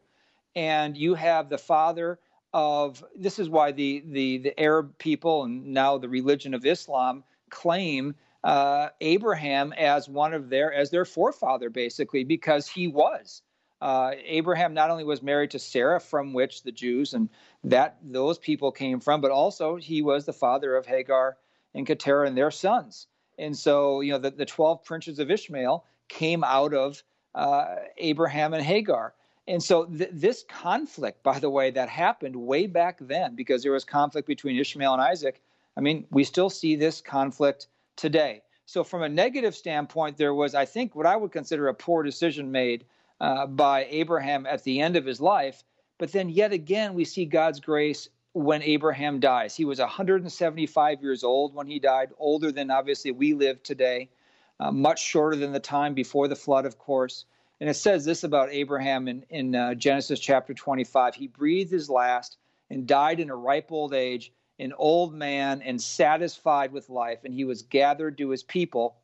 And 0.54 0.96
you 0.96 1.14
have 1.14 1.50
the 1.50 1.58
father 1.58 2.18
of 2.52 3.04
this 3.14 3.38
is 3.38 3.50
why 3.50 3.70
the 3.72 4.02
the 4.06 4.38
the 4.38 4.58
Arab 4.60 4.96
people 4.98 5.44
and 5.44 5.66
now 5.66 5.98
the 5.98 6.08
religion 6.08 6.54
of 6.54 6.64
Islam 6.64 7.22
claim 7.50 8.14
uh, 8.46 8.90
Abraham 9.00 9.72
as 9.72 10.08
one 10.08 10.32
of 10.32 10.48
their 10.48 10.72
as 10.72 10.90
their 10.90 11.04
forefather 11.04 11.68
basically 11.68 12.22
because 12.22 12.68
he 12.68 12.86
was 12.86 13.42
uh, 13.80 14.12
Abraham 14.24 14.72
not 14.72 14.88
only 14.88 15.02
was 15.02 15.20
married 15.20 15.50
to 15.50 15.58
Sarah 15.58 16.00
from 16.00 16.32
which 16.32 16.62
the 16.62 16.70
Jews 16.70 17.12
and 17.12 17.28
that 17.64 17.98
those 18.04 18.38
people 18.38 18.70
came 18.70 19.00
from 19.00 19.20
but 19.20 19.32
also 19.32 19.74
he 19.74 20.00
was 20.00 20.24
the 20.24 20.32
father 20.32 20.76
of 20.76 20.86
Hagar 20.86 21.36
and 21.74 21.84
Keturah 21.84 22.28
and 22.28 22.38
their 22.38 22.52
sons 22.52 23.08
and 23.36 23.56
so 23.56 24.00
you 24.00 24.12
know 24.12 24.18
the, 24.18 24.30
the 24.30 24.46
12 24.46 24.84
princes 24.84 25.18
of 25.18 25.28
Ishmael 25.28 25.84
came 26.08 26.44
out 26.44 26.72
of 26.72 27.02
uh, 27.34 27.74
Abraham 27.98 28.54
and 28.54 28.62
Hagar 28.62 29.12
and 29.48 29.62
so 29.62 29.84
th- 29.86 30.10
this 30.12 30.44
conflict, 30.48 31.22
by 31.22 31.38
the 31.38 31.50
way, 31.50 31.70
that 31.70 31.88
happened 31.88 32.34
way 32.34 32.66
back 32.66 32.98
then 33.00 33.36
because 33.36 33.62
there 33.62 33.70
was 33.70 33.84
conflict 33.84 34.26
between 34.26 34.58
Ishmael 34.58 34.92
and 34.92 35.02
Isaac. 35.02 35.40
I 35.76 35.80
mean, 35.80 36.04
we 36.10 36.24
still 36.24 36.50
see 36.50 36.74
this 36.74 37.00
conflict 37.00 37.68
today. 37.96 38.42
So, 38.66 38.82
from 38.82 39.02
a 39.02 39.08
negative 39.08 39.54
standpoint, 39.54 40.16
there 40.16 40.34
was, 40.34 40.54
I 40.54 40.64
think, 40.64 40.94
what 40.94 41.06
I 41.06 41.16
would 41.16 41.32
consider 41.32 41.68
a 41.68 41.74
poor 41.74 42.02
decision 42.02 42.50
made 42.50 42.84
uh, 43.20 43.46
by 43.46 43.86
Abraham 43.90 44.46
at 44.46 44.64
the 44.64 44.80
end 44.80 44.96
of 44.96 45.04
his 45.04 45.20
life. 45.20 45.62
But 45.98 46.12
then, 46.12 46.28
yet 46.28 46.52
again, 46.52 46.94
we 46.94 47.04
see 47.04 47.24
God's 47.24 47.60
grace 47.60 48.08
when 48.32 48.62
Abraham 48.62 49.18
dies. 49.18 49.56
He 49.56 49.64
was 49.64 49.78
175 49.78 51.02
years 51.02 51.24
old 51.24 51.54
when 51.54 51.66
he 51.66 51.78
died, 51.78 52.10
older 52.18 52.52
than 52.52 52.70
obviously 52.70 53.10
we 53.10 53.32
live 53.32 53.62
today, 53.62 54.10
uh, 54.60 54.70
much 54.70 55.02
shorter 55.02 55.36
than 55.36 55.52
the 55.52 55.60
time 55.60 55.94
before 55.94 56.28
the 56.28 56.36
flood, 56.36 56.66
of 56.66 56.76
course. 56.76 57.24
And 57.60 57.70
it 57.70 57.74
says 57.74 58.04
this 58.04 58.24
about 58.24 58.50
Abraham 58.50 59.08
in, 59.08 59.24
in 59.30 59.54
uh, 59.54 59.74
Genesis 59.74 60.20
chapter 60.20 60.52
25. 60.52 61.14
He 61.14 61.28
breathed 61.28 61.70
his 61.70 61.88
last 61.88 62.36
and 62.68 62.86
died 62.86 63.20
in 63.20 63.30
a 63.30 63.36
ripe 63.36 63.72
old 63.72 63.94
age, 63.94 64.32
an 64.58 64.72
old 64.78 65.14
man 65.14 65.62
and 65.62 65.80
satisfied 65.80 66.72
with 66.72 66.88
life, 66.88 67.24
and 67.24 67.34
he 67.34 67.44
was 67.44 67.62
gathered 67.62 68.18
to 68.18 68.30
his 68.30 68.42
people. 68.42 68.96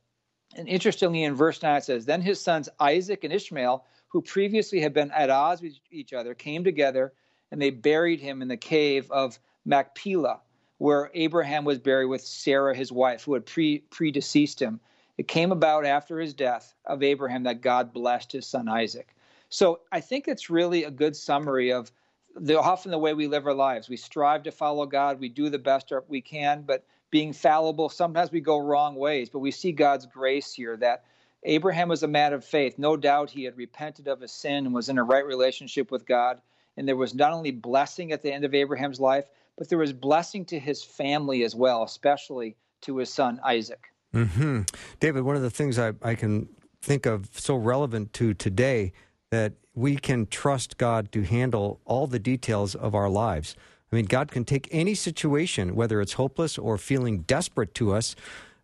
And 0.57 0.69
interestingly, 0.69 1.25
in 1.25 1.35
verse 1.35 1.63
9, 1.63 1.77
it 1.77 1.85
says, 1.85 2.07
Then 2.07 2.21
his 2.23 2.41
sons 2.41 2.69
Isaac 2.81 3.25
and 3.25 3.33
Ishmael, 3.33 3.85
who 4.09 4.23
previously 4.23 4.81
had 4.81 4.93
been 4.93 5.11
at 5.11 5.31
odds 5.31 5.63
with 5.63 5.75
each 5.91 6.13
other 6.13 6.35
came 6.35 6.65
together 6.65 7.13
and 7.51 7.61
they 7.61 7.71
buried 7.71 8.21
him 8.21 8.43
in 8.43 8.49
the 8.49 8.57
cave 8.57 9.11
of 9.11 9.39
Machpelah, 9.65 10.41
where 10.79 11.11
Abraham 11.15 11.65
was 11.65 11.79
buried 11.79 12.07
with 12.07 12.23
Sarah, 12.23 12.75
his 12.75 12.91
wife, 12.91 13.25
who 13.25 13.35
had 13.35 13.47
pre 13.47 13.81
predeceased 13.91 14.61
him. 14.61 14.81
It 15.19 15.29
came 15.29 15.53
about 15.53 15.85
after 15.85 16.19
his 16.19 16.35
death 16.35 16.75
of 16.87 17.03
Abraham 17.03 17.43
that 17.45 17.61
God 17.61 17.93
blessed 17.93 18.33
his 18.33 18.47
son 18.47 18.69
Isaac. 18.69 19.15
So 19.51 19.81
I 19.93 20.01
think 20.01 20.27
it's 20.27 20.49
really 20.49 20.85
a 20.85 20.91
good 20.91 21.15
summary 21.15 21.73
of 21.73 21.93
the, 22.37 22.61
often 22.61 22.91
the 22.91 22.99
way 22.99 23.15
we 23.15 23.27
live 23.27 23.47
our 23.47 23.55
lives. 23.55 23.89
We 23.89 23.97
strive 23.97 24.43
to 24.45 24.53
follow 24.53 24.87
God, 24.87 25.21
we 25.21 25.29
do 25.29 25.51
the 25.51 25.59
best 25.59 25.93
we 26.09 26.21
can, 26.21 26.63
but 26.63 26.85
being 27.11 27.33
fallible, 27.33 27.89
sometimes 27.89 28.33
we 28.33 28.41
go 28.41 28.59
wrong 28.59 28.95
ways. 28.95 29.29
But 29.29 29.41
we 29.41 29.51
see 29.51 29.73
God's 29.73 30.07
grace 30.07 30.53
here 30.53 30.77
that 30.79 31.05
Abraham 31.45 31.89
was 31.89 32.03
a 32.03 32.09
man 32.09 32.33
of 32.33 32.45
faith. 32.45 32.79
No 32.79 32.97
doubt 32.97 33.31
he 33.31 33.45
had 33.45 33.57
repented 33.57 34.09
of 34.09 34.21
his 34.21 34.33
sin 34.33 34.65
and 34.67 34.75
was 34.75 34.89
in 34.89 34.99
a 34.99 35.05
right 35.05 35.27
relationship 35.27 35.91
with 35.91 36.07
God. 36.07 36.41
And 36.77 36.89
there 36.89 36.97
was 36.97 37.15
not 37.15 37.33
only 37.33 37.51
blessing 37.51 38.13
at 38.13 38.23
the 38.23 38.33
end 38.33 38.45
of 38.45 38.55
Abraham's 38.55 38.99
life, 38.99 39.27
but 39.59 39.69
there 39.69 39.79
was 39.79 39.93
blessing 39.93 40.45
to 40.47 40.59
his 40.59 40.83
family 40.83 41.43
as 41.43 41.55
well, 41.55 41.83
especially 41.83 42.57
to 42.83 42.97
his 42.97 43.13
son 43.13 43.41
Isaac. 43.45 43.89
Mm-hmm. 44.15 44.63
David, 45.01 45.23
one 45.23 45.37
of 45.37 45.43
the 45.43 45.51
things 45.51 45.79
I, 45.79 45.93
I 46.03 46.15
can 46.15 46.49
think 46.81 47.07
of 47.07 47.29
so 47.39 47.57
relevant 47.57 48.13
to 48.15 48.35
today 48.35 48.93
that 49.31 49.53
we 49.75 49.97
can 49.97 50.27
trust 50.27 50.77
God 50.77 51.11
to 51.13 51.23
handle 51.23 51.81
all 51.85 52.07
the 52.07 52.19
details 52.19 52.75
of 52.75 52.95
our 52.95 53.09
lives. 53.09 53.57
I 53.91 53.97
mean, 53.97 54.07
God 54.07 54.31
can 54.31 54.45
take 54.45 54.69
any 54.71 54.95
situation, 54.95 55.75
whether 55.75 56.01
it's 56.01 56.15
hopeless 56.15 56.59
or 56.59 56.79
feeling 56.79 57.21
desperate 57.21 57.75
to 57.75 57.93
us. 57.93 58.17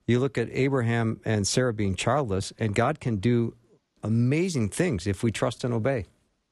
You 0.07 0.21
look 0.21 0.39
at 0.39 0.49
Abraham 0.53 1.21
and 1.25 1.47
Sarah 1.47 1.75
being 1.75 1.95
childless, 1.95 2.53
and 2.59 2.75
God 2.75 3.01
can 3.01 3.17
do 3.17 3.55
amazing 4.03 4.71
things 4.71 5.07
if 5.07 5.23
we 5.23 5.31
trust 5.31 5.65
and 5.65 5.75
obey. 5.75 6.07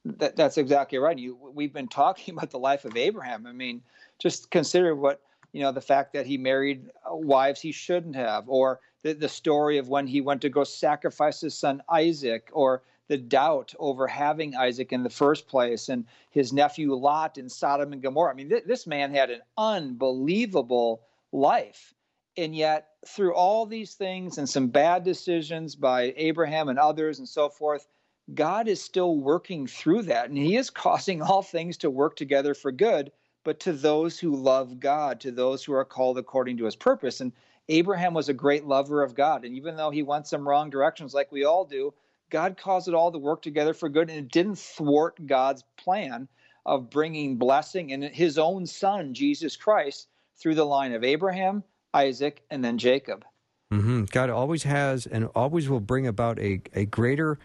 That, 0.05 0.35
that's 0.35 0.57
exactly 0.57 0.99
right. 0.99 1.17
You, 1.17 1.37
we've 1.53 1.73
been 1.73 1.87
talking 1.87 2.33
about 2.37 2.51
the 2.51 2.59
life 2.59 2.85
of 2.85 2.95
Abraham. 2.95 3.47
I 3.47 3.51
mean, 3.51 3.81
just 4.19 4.51
consider 4.51 4.95
what 4.95 5.21
you 5.53 5.61
know 5.61 5.71
the 5.71 5.81
fact 5.81 6.13
that 6.13 6.25
he 6.25 6.37
married 6.37 6.89
uh, 7.09 7.15
wives 7.15 7.61
he 7.61 7.71
shouldn't 7.71 8.15
have, 8.15 8.47
or 8.47 8.79
the, 9.03 9.13
the 9.13 9.29
story 9.29 9.77
of 9.77 9.87
when 9.87 10.05
he 10.05 10.21
went 10.21 10.41
to 10.41 10.49
go 10.49 10.63
sacrifice 10.63 11.41
his 11.41 11.57
son 11.57 11.81
Isaac, 11.89 12.49
or 12.51 12.83
the 13.07 13.17
doubt 13.17 13.73
over 13.79 14.07
having 14.07 14.55
Isaac 14.55 14.91
in 14.91 15.03
the 15.03 15.09
first 15.09 15.47
place, 15.47 15.89
and 15.89 16.05
his 16.29 16.51
nephew 16.51 16.93
Lot 16.93 17.37
in 17.37 17.49
Sodom 17.49 17.93
and 17.93 18.01
Gomorrah. 18.01 18.31
I 18.31 18.35
mean, 18.35 18.49
th- 18.49 18.65
this 18.65 18.87
man 18.87 19.13
had 19.13 19.29
an 19.29 19.41
unbelievable 19.57 21.01
life. 21.31 21.93
And 22.35 22.55
yet, 22.55 22.89
through 23.07 23.33
all 23.33 23.65
these 23.65 23.95
things 23.95 24.37
and 24.37 24.47
some 24.47 24.67
bad 24.67 25.03
decisions 25.03 25.75
by 25.75 26.13
Abraham 26.17 26.69
and 26.69 26.77
others 26.77 27.19
and 27.19 27.27
so 27.27 27.49
forth, 27.49 27.87
God 28.33 28.67
is 28.67 28.81
still 28.81 29.17
working 29.17 29.65
through 29.65 30.03
that. 30.03 30.29
And 30.29 30.37
He 30.37 30.55
is 30.55 30.69
causing 30.69 31.21
all 31.21 31.41
things 31.41 31.77
to 31.77 31.89
work 31.89 32.15
together 32.15 32.53
for 32.53 32.71
good, 32.71 33.11
but 33.43 33.59
to 33.61 33.73
those 33.73 34.19
who 34.19 34.35
love 34.35 34.79
God, 34.79 35.19
to 35.21 35.31
those 35.31 35.63
who 35.63 35.73
are 35.73 35.85
called 35.85 36.17
according 36.17 36.57
to 36.57 36.65
His 36.65 36.75
purpose. 36.75 37.21
And 37.21 37.31
Abraham 37.69 38.13
was 38.13 38.29
a 38.29 38.33
great 38.33 38.65
lover 38.65 39.01
of 39.03 39.15
God. 39.15 39.43
And 39.43 39.55
even 39.55 39.75
though 39.75 39.89
he 39.89 40.03
went 40.03 40.27
some 40.27 40.47
wrong 40.47 40.69
directions, 40.69 41.13
like 41.13 41.31
we 41.31 41.43
all 41.43 41.65
do, 41.65 41.93
God 42.29 42.57
caused 42.57 42.87
it 42.87 42.93
all 42.93 43.11
to 43.11 43.17
work 43.17 43.41
together 43.41 43.73
for 43.73 43.89
good, 43.89 44.09
and 44.09 44.19
it 44.19 44.31
didn't 44.31 44.59
thwart 44.59 45.25
God's 45.25 45.63
plan 45.77 46.27
of 46.65 46.89
bringing 46.89 47.37
blessing 47.37 47.91
in 47.91 48.01
his 48.01 48.37
own 48.37 48.65
son, 48.65 49.13
Jesus 49.13 49.55
Christ, 49.55 50.07
through 50.37 50.55
the 50.55 50.65
line 50.65 50.93
of 50.93 51.03
Abraham, 51.03 51.63
Isaac, 51.93 52.43
and 52.51 52.63
then 52.63 52.77
Jacob. 52.77 53.23
Mm-hmm. 53.71 54.05
God 54.05 54.29
always 54.29 54.63
has 54.63 55.05
and 55.05 55.29
always 55.35 55.69
will 55.69 55.79
bring 55.79 56.07
about 56.07 56.39
a, 56.39 56.61
a 56.73 56.85
greater 56.85 57.39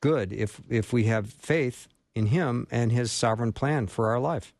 good 0.00 0.32
if, 0.32 0.60
if 0.68 0.92
we 0.92 1.04
have 1.04 1.30
faith 1.30 1.88
in 2.14 2.26
him 2.26 2.66
and 2.70 2.92
his 2.92 3.12
sovereign 3.12 3.52
plan 3.52 3.86
for 3.86 4.10
our 4.10 4.18
life. 4.18 4.54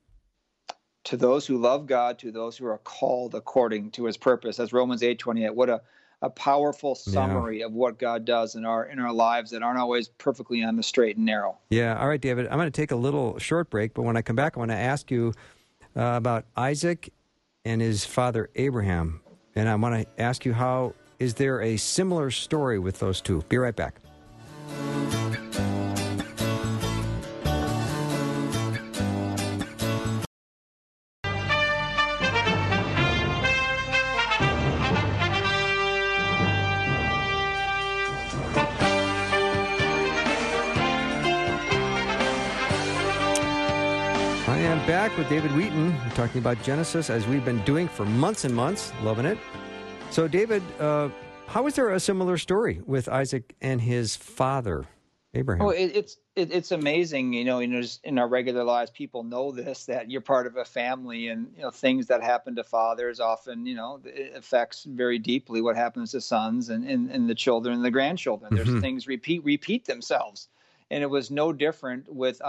To 1.05 1.17
those 1.17 1.47
who 1.47 1.57
love 1.57 1.87
God, 1.87 2.19
to 2.19 2.31
those 2.31 2.57
who 2.57 2.67
are 2.67 2.79
called 2.79 3.35
according 3.35 3.93
to 3.93 4.05
his 4.05 4.17
purpose. 4.17 4.61
As 4.61 4.73
Romans 4.73 5.03
8 5.03 5.19
28, 5.19 5.55
what 5.55 5.71
a 5.71 5.81
a 6.23 6.31
powerful 6.31 6.95
summary 6.95 7.61
yeah. 7.61 7.67
of 7.67 7.73
what 7.73 7.99
God 7.99 8.25
does 8.25 8.55
in 8.57 8.65
our 8.65 8.87
in 8.87 8.99
our 8.99 9.13
lives 9.13 9.51
that 9.53 9.63
aren't 9.63 9.79
always 9.79 10.09
perfectly 10.09 10.63
on 10.63 10.77
the 10.77 10.83
straight 10.83 11.17
and 11.17 11.25
narrow. 11.25 11.59
Yeah. 11.71 11.99
All 11.99 12.09
right, 12.09 12.21
David. 12.21 12.47
I'm 12.47 12.59
going 12.59 12.71
to 12.71 12.71
take 12.71 12.91
a 12.91 12.97
little 12.97 13.39
short 13.39 13.71
break, 13.71 13.95
but 13.95 14.03
when 14.03 14.17
I 14.17 14.23
come 14.23 14.37
back, 14.37 14.57
I 14.57 14.59
want 14.59 14.71
to 14.71 14.77
ask 14.77 15.11
you 15.11 15.33
uh, 15.97 16.15
about 16.17 16.47
Isaac 16.57 17.13
and 17.65 17.81
his 17.81 18.05
father 18.05 18.51
Abraham, 18.57 19.21
and 19.55 19.69
I 19.69 19.75
want 19.77 19.95
to 20.03 20.23
ask 20.23 20.45
you 20.45 20.53
how 20.53 20.95
is 21.19 21.35
there 21.35 21.61
a 21.61 21.77
similar 21.77 22.31
story 22.31 22.79
with 22.79 22.99
those 22.99 23.21
two? 23.21 23.43
Be 23.49 23.59
right 23.59 23.75
back. 23.75 24.01
With 45.29 45.43
David 45.43 45.57
Wheaton. 45.57 45.95
We're 45.95 46.15
talking 46.15 46.41
about 46.41 46.63
Genesis 46.63 47.11
as 47.11 47.27
we've 47.27 47.45
been 47.45 47.63
doing 47.65 47.89
for 47.89 48.05
months 48.05 48.45
and 48.45 48.55
months. 48.55 48.93
Loving 49.03 49.27
it. 49.27 49.39
So, 50.11 50.29
David, 50.29 50.63
uh, 50.81 51.11
how 51.47 51.67
is 51.67 51.75
there 51.75 51.91
a 51.91 52.01
similar 52.01 52.39
story 52.39 52.81
with 52.87 53.09
Isaac 53.09 53.55
and 53.61 53.81
his 53.81 54.17
father, 54.17 54.87
Abraham? 55.35 55.67
Oh, 55.67 55.71
it, 55.71 55.93
it's 55.95 56.17
it, 56.35 56.53
it's 56.53 56.73
amazing. 56.73 57.33
You 57.33 57.45
know, 57.45 57.59
in, 57.61 57.85
in 58.05 58.19
our 58.19 58.29
regular 58.29 58.65
lives, 58.65 58.91
people 58.91 59.23
know 59.23 59.51
this 59.51 59.87
that 59.87 60.11
you're 60.11 60.21
part 60.21 60.47
of 60.47 60.57
a 60.57 60.65
family, 60.65 61.29
and 61.29 61.53
you 61.57 61.63
know 61.63 61.71
things 61.71 62.07
that 62.07 62.23
happen 62.23 62.57
to 62.57 62.65
fathers 62.65 63.21
often, 63.21 63.67
you 63.67 63.75
know, 63.75 64.01
affects 64.35 64.85
very 64.85 65.19
deeply 65.19 65.61
what 65.61 65.77
happens 65.77 66.13
to 66.13 66.21
sons 66.21 66.71
and 66.71 66.89
and, 66.89 67.11
and 67.11 67.29
the 67.29 67.35
children 67.35 67.75
and 67.75 67.85
the 67.85 67.91
grandchildren. 67.91 68.55
There's 68.55 68.69
mm-hmm. 68.69 68.81
things 68.81 69.07
repeat 69.07 69.45
repeat 69.45 69.85
themselves, 69.85 70.49
and 70.91 71.03
it 71.03 71.11
was 71.11 71.31
no 71.31 71.53
different 71.53 72.11
with 72.11 72.41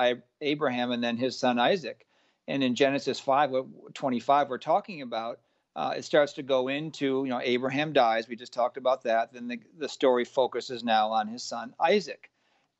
Abraham 0.42 0.92
and 0.92 1.04
then 1.04 1.18
his 1.18 1.38
son 1.38 1.60
Isaac 1.60 2.06
and 2.50 2.64
in 2.64 2.74
Genesis 2.74 3.20
5, 3.20 3.52
25, 3.94 4.50
we're 4.50 4.58
talking 4.58 5.04
about, 5.04 5.40
uh, 5.76 5.94
it 5.96 6.04
starts 6.04 6.34
to 6.34 6.44
go 6.44 6.68
into, 6.68 7.24
you 7.24 7.30
know, 7.30 7.40
Abraham 7.42 7.94
dies. 7.94 8.28
We 8.28 8.36
just 8.36 8.54
talked 8.54 8.76
about 8.76 9.04
that. 9.04 9.32
Then 9.32 9.48
the, 9.48 9.60
the 9.78 9.88
story 9.88 10.26
focuses 10.26 10.84
now 10.84 11.12
on 11.12 11.28
his 11.28 11.44
son 11.44 11.76
Isaac. 11.80 12.32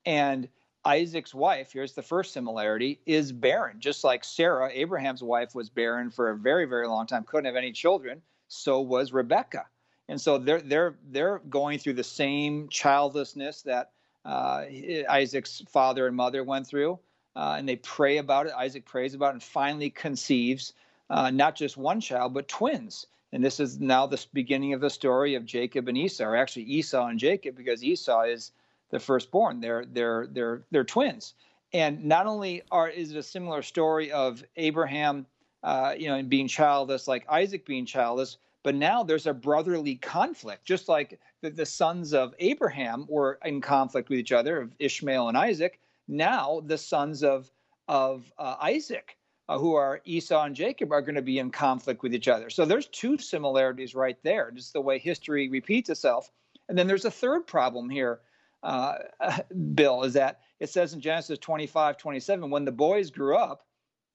And 0.04 0.48
Isaac's 0.84 1.32
wife, 1.32 1.70
here's 1.72 1.92
the 1.92 2.02
first 2.02 2.32
similarity, 2.32 2.98
is 3.06 3.30
barren. 3.30 3.78
Just 3.78 4.02
like 4.02 4.24
Sarah, 4.24 4.70
Abraham's 4.72 5.22
wife, 5.22 5.54
was 5.54 5.70
barren 5.70 6.10
for 6.10 6.30
a 6.30 6.36
very, 6.36 6.64
very 6.64 6.88
long 6.88 7.06
time, 7.06 7.22
couldn't 7.22 7.44
have 7.44 7.54
any 7.54 7.70
children. 7.70 8.22
So 8.48 8.80
was 8.80 9.12
Rebekah. 9.12 9.66
And 10.08 10.20
so 10.20 10.38
they're 10.38 10.60
they're 10.60 10.96
they're 11.08 11.38
going 11.48 11.78
through 11.78 11.92
the 11.92 12.02
same 12.02 12.68
childlessness 12.68 13.62
that 13.62 13.92
uh, 14.24 14.64
Isaac's 15.08 15.62
father 15.68 16.08
and 16.08 16.16
mother 16.16 16.42
went 16.42 16.66
through 16.66 16.98
uh, 17.36 17.54
and 17.58 17.68
they 17.68 17.76
pray 17.76 18.18
about 18.18 18.46
it. 18.46 18.52
Isaac 18.52 18.84
prays 18.84 19.14
about 19.14 19.30
it 19.30 19.34
and 19.34 19.42
finally 19.42 19.90
conceives 19.90 20.72
uh, 21.10 21.30
not 21.30 21.56
just 21.56 21.76
one 21.76 22.00
child, 22.00 22.34
but 22.34 22.48
twins. 22.48 23.06
And 23.32 23.44
this 23.44 23.60
is 23.60 23.80
now 23.80 24.06
the 24.06 24.24
beginning 24.32 24.72
of 24.72 24.80
the 24.80 24.90
story 24.90 25.34
of 25.34 25.44
Jacob 25.44 25.88
and 25.88 25.96
Esau, 25.96 26.24
or 26.24 26.36
actually 26.36 26.64
Esau 26.64 27.06
and 27.06 27.18
Jacob, 27.18 27.56
because 27.56 27.84
Esau 27.84 28.22
is 28.22 28.52
the 28.90 28.98
firstborn. 28.98 29.60
They're 29.60 29.84
they're 29.84 30.26
they're 30.26 30.62
they're 30.70 30.84
twins. 30.84 31.34
And 31.72 32.04
not 32.04 32.26
only 32.26 32.62
are 32.72 32.88
is 32.88 33.12
it 33.12 33.18
a 33.18 33.22
similar 33.22 33.62
story 33.62 34.10
of 34.10 34.42
Abraham, 34.56 35.26
uh, 35.62 35.94
you 35.96 36.08
know, 36.08 36.20
being 36.22 36.48
childless, 36.48 37.06
like 37.06 37.24
Isaac 37.28 37.64
being 37.64 37.86
childless, 37.86 38.38
but 38.64 38.74
now 38.74 39.04
there's 39.04 39.26
a 39.26 39.32
brotherly 39.32 39.94
conflict, 39.96 40.64
just 40.64 40.88
like 40.88 41.20
the, 41.40 41.50
the 41.50 41.66
sons 41.66 42.12
of 42.12 42.34
Abraham 42.40 43.06
were 43.08 43.38
in 43.44 43.60
conflict 43.60 44.08
with 44.08 44.18
each 44.18 44.32
other, 44.32 44.60
of 44.60 44.74
Ishmael 44.80 45.28
and 45.28 45.38
Isaac 45.38 45.78
now 46.10 46.60
the 46.66 46.78
sons 46.78 47.22
of 47.22 47.50
of 47.88 48.32
uh, 48.38 48.56
Isaac, 48.60 49.16
uh, 49.48 49.58
who 49.58 49.74
are 49.74 50.00
Esau 50.04 50.44
and 50.44 50.54
Jacob, 50.54 50.92
are 50.92 51.02
going 51.02 51.16
to 51.16 51.22
be 51.22 51.38
in 51.38 51.50
conflict 51.50 52.02
with 52.02 52.14
each 52.14 52.28
other. 52.28 52.50
So 52.50 52.64
there's 52.64 52.86
two 52.86 53.18
similarities 53.18 53.94
right 53.94 54.16
there, 54.22 54.52
just 54.52 54.72
the 54.72 54.80
way 54.80 54.98
history 54.98 55.48
repeats 55.48 55.90
itself. 55.90 56.30
And 56.68 56.78
then 56.78 56.86
there's 56.86 57.04
a 57.04 57.10
third 57.10 57.48
problem 57.48 57.90
here, 57.90 58.20
uh, 58.62 58.98
Bill, 59.74 60.04
is 60.04 60.12
that 60.12 60.40
it 60.60 60.70
says 60.70 60.94
in 60.94 61.00
Genesis 61.00 61.38
25, 61.38 61.96
27, 61.96 62.50
when 62.50 62.64
the 62.64 62.70
boys 62.70 63.10
grew 63.10 63.36
up, 63.36 63.66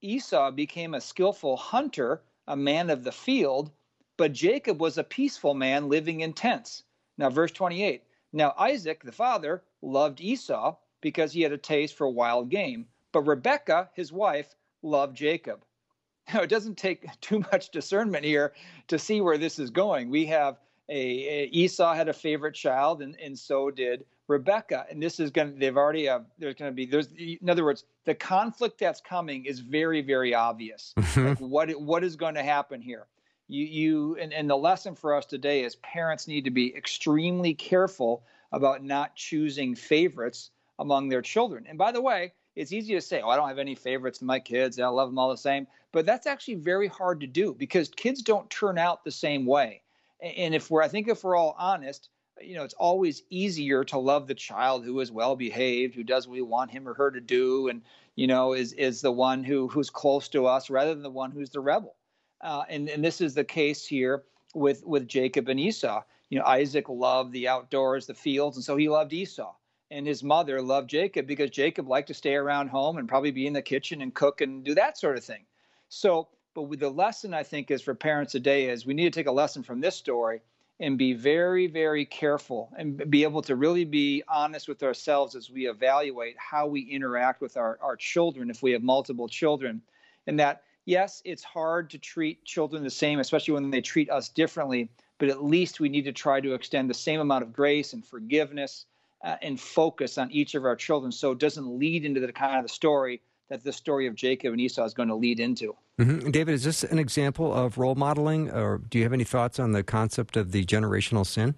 Esau 0.01 0.51
became 0.51 0.93
a 0.93 1.01
skillful 1.01 1.57
hunter, 1.57 2.21
a 2.47 2.55
man 2.55 2.89
of 2.89 3.03
the 3.03 3.11
field, 3.11 3.71
but 4.15 4.31
Jacob 4.31 4.79
was 4.79 4.97
a 4.97 5.03
peaceful 5.03 5.53
man 5.53 5.89
living 5.89 6.21
in 6.21 6.31
tents. 6.31 6.83
Now, 7.17 7.29
verse 7.29 7.51
28. 7.51 8.03
Now, 8.31 8.53
Isaac, 8.57 9.03
the 9.03 9.11
father, 9.11 9.63
loved 9.81 10.21
Esau 10.21 10.75
because 11.05 11.31
he 11.31 11.43
had 11.43 11.51
a 11.51 11.57
taste 11.57 11.95
for 11.95 12.09
wild 12.09 12.49
game. 12.49 12.87
But 13.11 13.27
Rebekah, 13.27 13.91
his 13.93 14.11
wife, 14.11 14.55
loved 14.81 15.15
Jacob. 15.15 15.63
Now, 16.33 16.41
it 16.41 16.49
doesn't 16.49 16.79
take 16.79 17.05
too 17.21 17.43
much 17.51 17.69
discernment 17.69 18.25
here 18.25 18.53
to 18.87 18.97
see 18.97 19.21
where 19.21 19.37
this 19.37 19.59
is 19.59 19.69
going. 19.69 20.09
We 20.09 20.25
have 20.25 20.57
a, 20.89 20.95
a 20.97 21.43
Esau 21.51 21.93
had 21.93 22.09
a 22.09 22.13
favorite 22.13 22.55
child, 22.55 23.03
and, 23.03 23.15
and 23.19 23.37
so 23.37 23.69
did 23.69 24.05
Rebekah, 24.27 24.87
and 24.89 24.99
this 25.03 25.19
is 25.19 25.29
going 25.29 25.53
to, 25.53 25.59
they've 25.59 25.77
already, 25.77 26.09
uh, 26.09 26.21
there's 26.39 26.55
going 26.55 26.71
to 26.71 26.75
be, 26.75 26.87
there's, 26.87 27.09
in 27.15 27.47
other 27.47 27.63
words, 27.63 27.83
the 28.05 28.15
conflict 28.15 28.79
that's 28.79 28.99
coming 28.99 29.45
is 29.45 29.59
very, 29.59 30.01
very 30.01 30.33
obvious. 30.33 30.95
Like 31.15 31.37
what, 31.37 31.69
what 31.79 32.03
is 32.03 32.15
going 32.15 32.33
to 32.33 32.43
happen 32.43 32.81
here? 32.81 33.05
You, 33.47 33.63
you, 33.63 34.17
and, 34.19 34.33
and 34.33 34.49
the 34.49 34.57
lesson 34.57 34.95
for 34.95 35.13
us 35.13 35.27
today 35.27 35.63
is 35.63 35.75
parents 35.75 36.27
need 36.27 36.45
to 36.45 36.51
be 36.51 36.75
extremely 36.75 37.53
careful 37.53 38.23
about 38.51 38.83
not 38.83 39.15
choosing 39.15 39.75
favorites 39.75 40.49
among 40.79 41.09
their 41.09 41.21
children. 41.21 41.65
And 41.67 41.77
by 41.77 41.91
the 41.91 42.01
way, 42.01 42.33
it's 42.55 42.71
easy 42.71 42.93
to 42.93 43.01
say, 43.01 43.21
oh, 43.21 43.29
I 43.29 43.35
don't 43.35 43.49
have 43.49 43.59
any 43.59 43.75
favorites 43.75 44.21
in 44.21 44.27
my 44.27 44.39
kids. 44.39 44.79
I 44.79 44.87
love 44.87 45.09
them 45.09 45.19
all 45.19 45.29
the 45.29 45.37
same. 45.37 45.67
But 45.91 46.05
that's 46.05 46.27
actually 46.27 46.55
very 46.55 46.87
hard 46.87 47.21
to 47.21 47.27
do 47.27 47.53
because 47.53 47.89
kids 47.89 48.21
don't 48.21 48.49
turn 48.49 48.77
out 48.77 49.03
the 49.03 49.11
same 49.11 49.45
way. 49.45 49.81
And 50.21 50.55
if 50.55 50.71
we're, 50.71 50.81
I 50.81 50.87
think 50.87 51.07
if 51.07 51.23
we're 51.23 51.35
all 51.35 51.55
honest, 51.59 52.09
you 52.41 52.55
know, 52.55 52.63
it's 52.63 52.73
always 52.73 53.23
easier 53.29 53.83
to 53.85 53.97
love 53.97 54.27
the 54.27 54.35
child 54.35 54.83
who 54.83 54.99
is 54.99 55.11
well 55.11 55.35
behaved, 55.35 55.95
who 55.95 56.03
does 56.03 56.27
what 56.27 56.33
we 56.33 56.41
want 56.41 56.71
him 56.71 56.87
or 56.87 56.93
her 56.93 57.11
to 57.11 57.21
do, 57.21 57.69
and 57.69 57.81
you 58.15 58.27
know, 58.27 58.53
is 58.53 58.73
is 58.73 59.01
the 59.01 59.11
one 59.11 59.43
who 59.43 59.67
who's 59.67 59.89
close 59.89 60.27
to 60.29 60.45
us, 60.45 60.69
rather 60.69 60.93
than 60.93 61.03
the 61.03 61.09
one 61.09 61.31
who's 61.31 61.49
the 61.49 61.59
rebel. 61.59 61.95
Uh, 62.41 62.63
and 62.69 62.89
and 62.89 63.03
this 63.03 63.21
is 63.21 63.33
the 63.33 63.43
case 63.43 63.85
here 63.85 64.23
with 64.53 64.85
with 64.85 65.07
Jacob 65.07 65.47
and 65.49 65.59
Esau. 65.59 66.03
You 66.29 66.39
know, 66.39 66.45
Isaac 66.45 66.89
loved 66.89 67.31
the 67.31 67.47
outdoors, 67.47 68.07
the 68.07 68.13
fields, 68.13 68.57
and 68.57 68.63
so 68.63 68.75
he 68.75 68.89
loved 68.89 69.13
Esau. 69.13 69.53
And 69.95 70.05
his 70.05 70.25
mother 70.25 70.61
loved 70.61 70.89
Jacob 70.89 71.25
because 71.25 71.49
Jacob 71.51 71.87
liked 71.87 72.09
to 72.09 72.13
stay 72.13 72.35
around 72.35 72.67
home 72.67 72.97
and 72.97 73.07
probably 73.07 73.31
be 73.31 73.47
in 73.47 73.53
the 73.53 73.61
kitchen 73.61 74.01
and 74.01 74.13
cook 74.13 74.41
and 74.41 74.61
do 74.61 74.75
that 74.75 74.97
sort 74.97 75.15
of 75.15 75.23
thing. 75.23 75.45
So, 75.87 76.27
but 76.53 76.69
the 76.79 76.89
lesson 76.89 77.33
I 77.33 77.43
think 77.43 77.71
is 77.71 77.81
for 77.81 77.95
parents 77.95 78.33
today 78.33 78.67
is 78.67 78.85
we 78.85 78.93
need 78.93 79.05
to 79.05 79.17
take 79.17 79.27
a 79.27 79.31
lesson 79.31 79.63
from 79.63 79.79
this 79.79 79.95
story 79.95 80.41
and 80.81 80.97
be 80.97 81.13
very, 81.13 81.67
very 81.67 82.05
careful 82.05 82.73
and 82.77 83.09
be 83.09 83.23
able 83.23 83.41
to 83.43 83.55
really 83.55 83.85
be 83.85 84.21
honest 84.27 84.67
with 84.67 84.83
ourselves 84.83 85.33
as 85.33 85.49
we 85.49 85.69
evaluate 85.69 86.35
how 86.37 86.67
we 86.67 86.81
interact 86.81 87.39
with 87.39 87.55
our, 87.55 87.79
our 87.81 87.95
children 87.95 88.49
if 88.49 88.61
we 88.61 88.73
have 88.73 88.83
multiple 88.83 89.29
children. 89.29 89.81
And 90.27 90.37
that, 90.41 90.63
yes, 90.83 91.21
it's 91.23 91.45
hard 91.45 91.89
to 91.91 91.97
treat 91.97 92.43
children 92.43 92.83
the 92.83 92.89
same, 92.89 93.19
especially 93.19 93.53
when 93.53 93.69
they 93.69 93.79
treat 93.79 94.09
us 94.09 94.27
differently, 94.27 94.89
but 95.19 95.29
at 95.29 95.41
least 95.41 95.79
we 95.79 95.87
need 95.87 96.03
to 96.03 96.11
try 96.11 96.41
to 96.41 96.53
extend 96.53 96.89
the 96.89 96.93
same 96.93 97.21
amount 97.21 97.43
of 97.43 97.53
grace 97.53 97.93
and 97.93 98.05
forgiveness 98.05 98.87
uh, 99.25 99.35
and 99.41 99.59
focus 99.59 100.17
on 100.17 100.31
each 100.31 100.55
of 100.55 100.63
our 100.63 100.75
children 100.75 101.11
so 101.11 101.31
it 101.31 101.39
doesn't 101.39 101.67
lead 101.67 102.05
into 102.05 102.19
the 102.19 102.31
kind 102.31 102.57
of 102.57 102.63
the 102.63 102.69
story 102.69 103.21
that 103.49 103.63
the 103.63 103.73
story 103.73 104.07
of 104.07 104.15
Jacob 104.15 104.53
and 104.53 104.61
Esau 104.61 104.85
is 104.85 104.93
going 104.93 105.09
to 105.09 105.15
lead 105.15 105.39
into. 105.39 105.75
Mm-hmm. 105.99 106.31
David, 106.31 106.53
is 106.53 106.63
this 106.63 106.83
an 106.83 106.99
example 106.99 107.53
of 107.53 107.77
role 107.77 107.95
modeling, 107.95 108.49
or 108.51 108.77
do 108.77 108.97
you 108.97 109.03
have 109.03 109.13
any 109.13 109.23
thoughts 109.23 109.59
on 109.59 109.71
the 109.71 109.83
concept 109.83 110.37
of 110.37 110.51
the 110.51 110.63
generational 110.65 111.25
sin? 111.25 111.55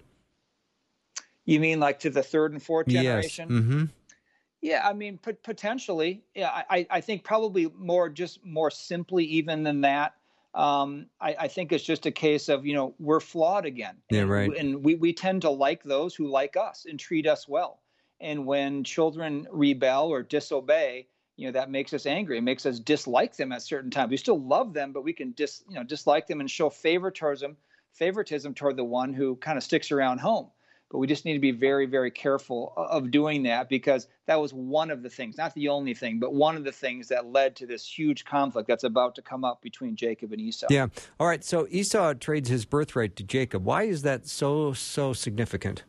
You 1.44 1.60
mean 1.60 1.80
like 1.80 2.00
to 2.00 2.10
the 2.10 2.22
third 2.22 2.52
and 2.52 2.62
fourth 2.62 2.88
generation? 2.88 3.48
Yes. 3.50 3.60
Mm-hmm. 3.60 3.84
Yeah, 4.60 4.86
I 4.86 4.92
mean 4.92 5.18
p- 5.18 5.32
potentially. 5.32 6.22
Yeah, 6.34 6.50
I, 6.52 6.86
I 6.90 7.00
think 7.00 7.22
probably 7.22 7.72
more 7.76 8.08
just 8.08 8.44
more 8.44 8.70
simply 8.70 9.24
even 9.24 9.62
than 9.62 9.82
that. 9.82 10.14
Um, 10.54 11.06
I, 11.20 11.36
I, 11.40 11.48
think 11.48 11.72
it's 11.72 11.84
just 11.84 12.06
a 12.06 12.10
case 12.10 12.48
of 12.48 12.64
you 12.64 12.74
know 12.74 12.94
we're 12.98 13.20
flawed 13.20 13.66
again. 13.66 13.96
Yeah, 14.10 14.22
right. 14.22 14.50
And 14.56 14.82
we 14.82 14.94
we 14.94 15.12
tend 15.12 15.42
to 15.42 15.50
like 15.50 15.82
those 15.82 16.14
who 16.14 16.26
like 16.26 16.56
us 16.56 16.86
and 16.88 16.98
treat 16.98 17.26
us 17.26 17.46
well. 17.46 17.80
And 18.20 18.46
when 18.46 18.82
children 18.82 19.46
rebel 19.52 20.08
or 20.08 20.22
disobey, 20.22 21.06
you 21.38 21.46
know 21.46 21.52
that 21.52 21.70
makes 21.70 21.94
us 21.94 22.04
angry 22.04 22.36
it 22.36 22.42
makes 22.42 22.66
us 22.66 22.78
dislike 22.80 23.36
them 23.36 23.52
at 23.52 23.62
certain 23.62 23.90
times 23.90 24.10
we 24.10 24.16
still 24.16 24.40
love 24.40 24.74
them 24.74 24.92
but 24.92 25.04
we 25.04 25.12
can 25.12 25.30
dis 25.32 25.62
you 25.68 25.76
know 25.76 25.84
dislike 25.84 26.26
them 26.26 26.40
and 26.40 26.50
show 26.50 26.68
favoritism 26.68 27.56
favoritism 27.92 28.52
toward 28.52 28.76
the 28.76 28.84
one 28.84 29.14
who 29.14 29.36
kind 29.36 29.56
of 29.56 29.64
sticks 29.64 29.90
around 29.90 30.18
home 30.18 30.50
but 30.90 30.98
we 30.98 31.06
just 31.06 31.24
need 31.24 31.34
to 31.34 31.38
be 31.38 31.50
very 31.50 31.86
very 31.86 32.10
careful 32.10 32.72
of 32.76 33.10
doing 33.10 33.42
that 33.42 33.68
because 33.68 34.08
that 34.26 34.40
was 34.40 34.52
one 34.52 34.90
of 34.90 35.02
the 35.02 35.10
things 35.10 35.36
not 35.36 35.54
the 35.54 35.68
only 35.68 35.94
thing 35.94 36.18
but 36.18 36.32
one 36.34 36.56
of 36.56 36.64
the 36.64 36.72
things 36.72 37.08
that 37.08 37.26
led 37.26 37.54
to 37.56 37.66
this 37.66 37.86
huge 37.86 38.24
conflict 38.24 38.68
that's 38.68 38.84
about 38.84 39.14
to 39.14 39.22
come 39.22 39.44
up 39.44 39.60
between 39.62 39.96
jacob 39.96 40.32
and 40.32 40.40
esau. 40.40 40.66
Yeah. 40.70 40.86
All 41.18 41.26
right. 41.26 41.44
So 41.44 41.66
esau 41.70 42.14
trades 42.14 42.48
his 42.48 42.64
birthright 42.64 43.16
to 43.16 43.22
jacob. 43.22 43.64
Why 43.64 43.84
is 43.84 44.02
that 44.02 44.26
so 44.26 44.72
so 44.72 45.12
significant? 45.12 45.84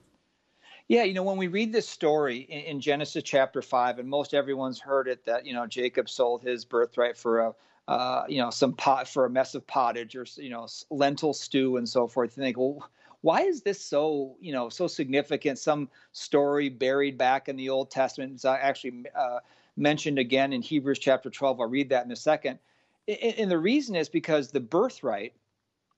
Yeah, 0.88 1.04
you 1.04 1.14
know, 1.14 1.22
when 1.22 1.38
we 1.38 1.48
read 1.48 1.72
this 1.72 1.88
story 1.88 2.38
in, 2.38 2.62
in, 2.62 2.82
Genesis 2.82 3.22
chapter 3.24 3.62
five, 3.62 4.00
and 4.00 4.10
most 4.10 4.34
everyone's 4.34 4.80
heard 4.80 5.08
it 5.08 5.24
that 5.26 5.46
you 5.46 5.54
know 5.54 5.68
Jacob 5.68 6.10
sold 6.10 6.42
his 6.42 6.66
birthright 6.66 7.16
for 7.16 7.40
a 7.40 7.54
uh, 7.88 8.24
you 8.28 8.42
know 8.42 8.50
some 8.50 8.74
pot 8.74 9.08
for 9.08 9.26
a 9.26 9.30
mess 9.30 9.54
of 9.54 9.66
pottage 9.68 10.16
or 10.16 10.26
you 10.38 10.50
know 10.50 10.68
lentil 10.90 11.34
stew 11.34 11.78
and 11.78 11.88
so 11.88 12.08
forth. 12.08 12.36
You 12.36 12.44
think, 12.44 12.58
well, 12.58 12.90
why 13.22 13.42
is 13.42 13.62
this 13.62 13.84
so 13.84 14.36
you 14.40 14.52
know 14.52 14.70
so 14.70 14.88
significant? 14.88 15.60
Some 15.60 15.90
story 16.12 16.70
buried 16.70 17.18
back 17.18 17.50
in 17.50 17.56
the 17.56 17.70
Old 17.70 17.92
Testament 17.92 18.36
is 18.36 18.46
actually 18.46 19.06
uh, 19.16 19.40
mentioned 19.78 20.20
again 20.20 20.54
in 20.54 20.62
Hebrews 20.62 21.00
chapter 21.00 21.30
twelve. 21.30 21.60
I'll 21.60 21.68
read 21.68 21.90
that 21.90 22.06
in 22.06 22.12
a 22.12 22.16
second. 22.16 22.60
And 23.08 23.50
the 23.50 23.58
reason 23.58 23.96
is 23.96 24.08
because 24.08 24.52
the 24.52 24.60
birthright 24.60 25.34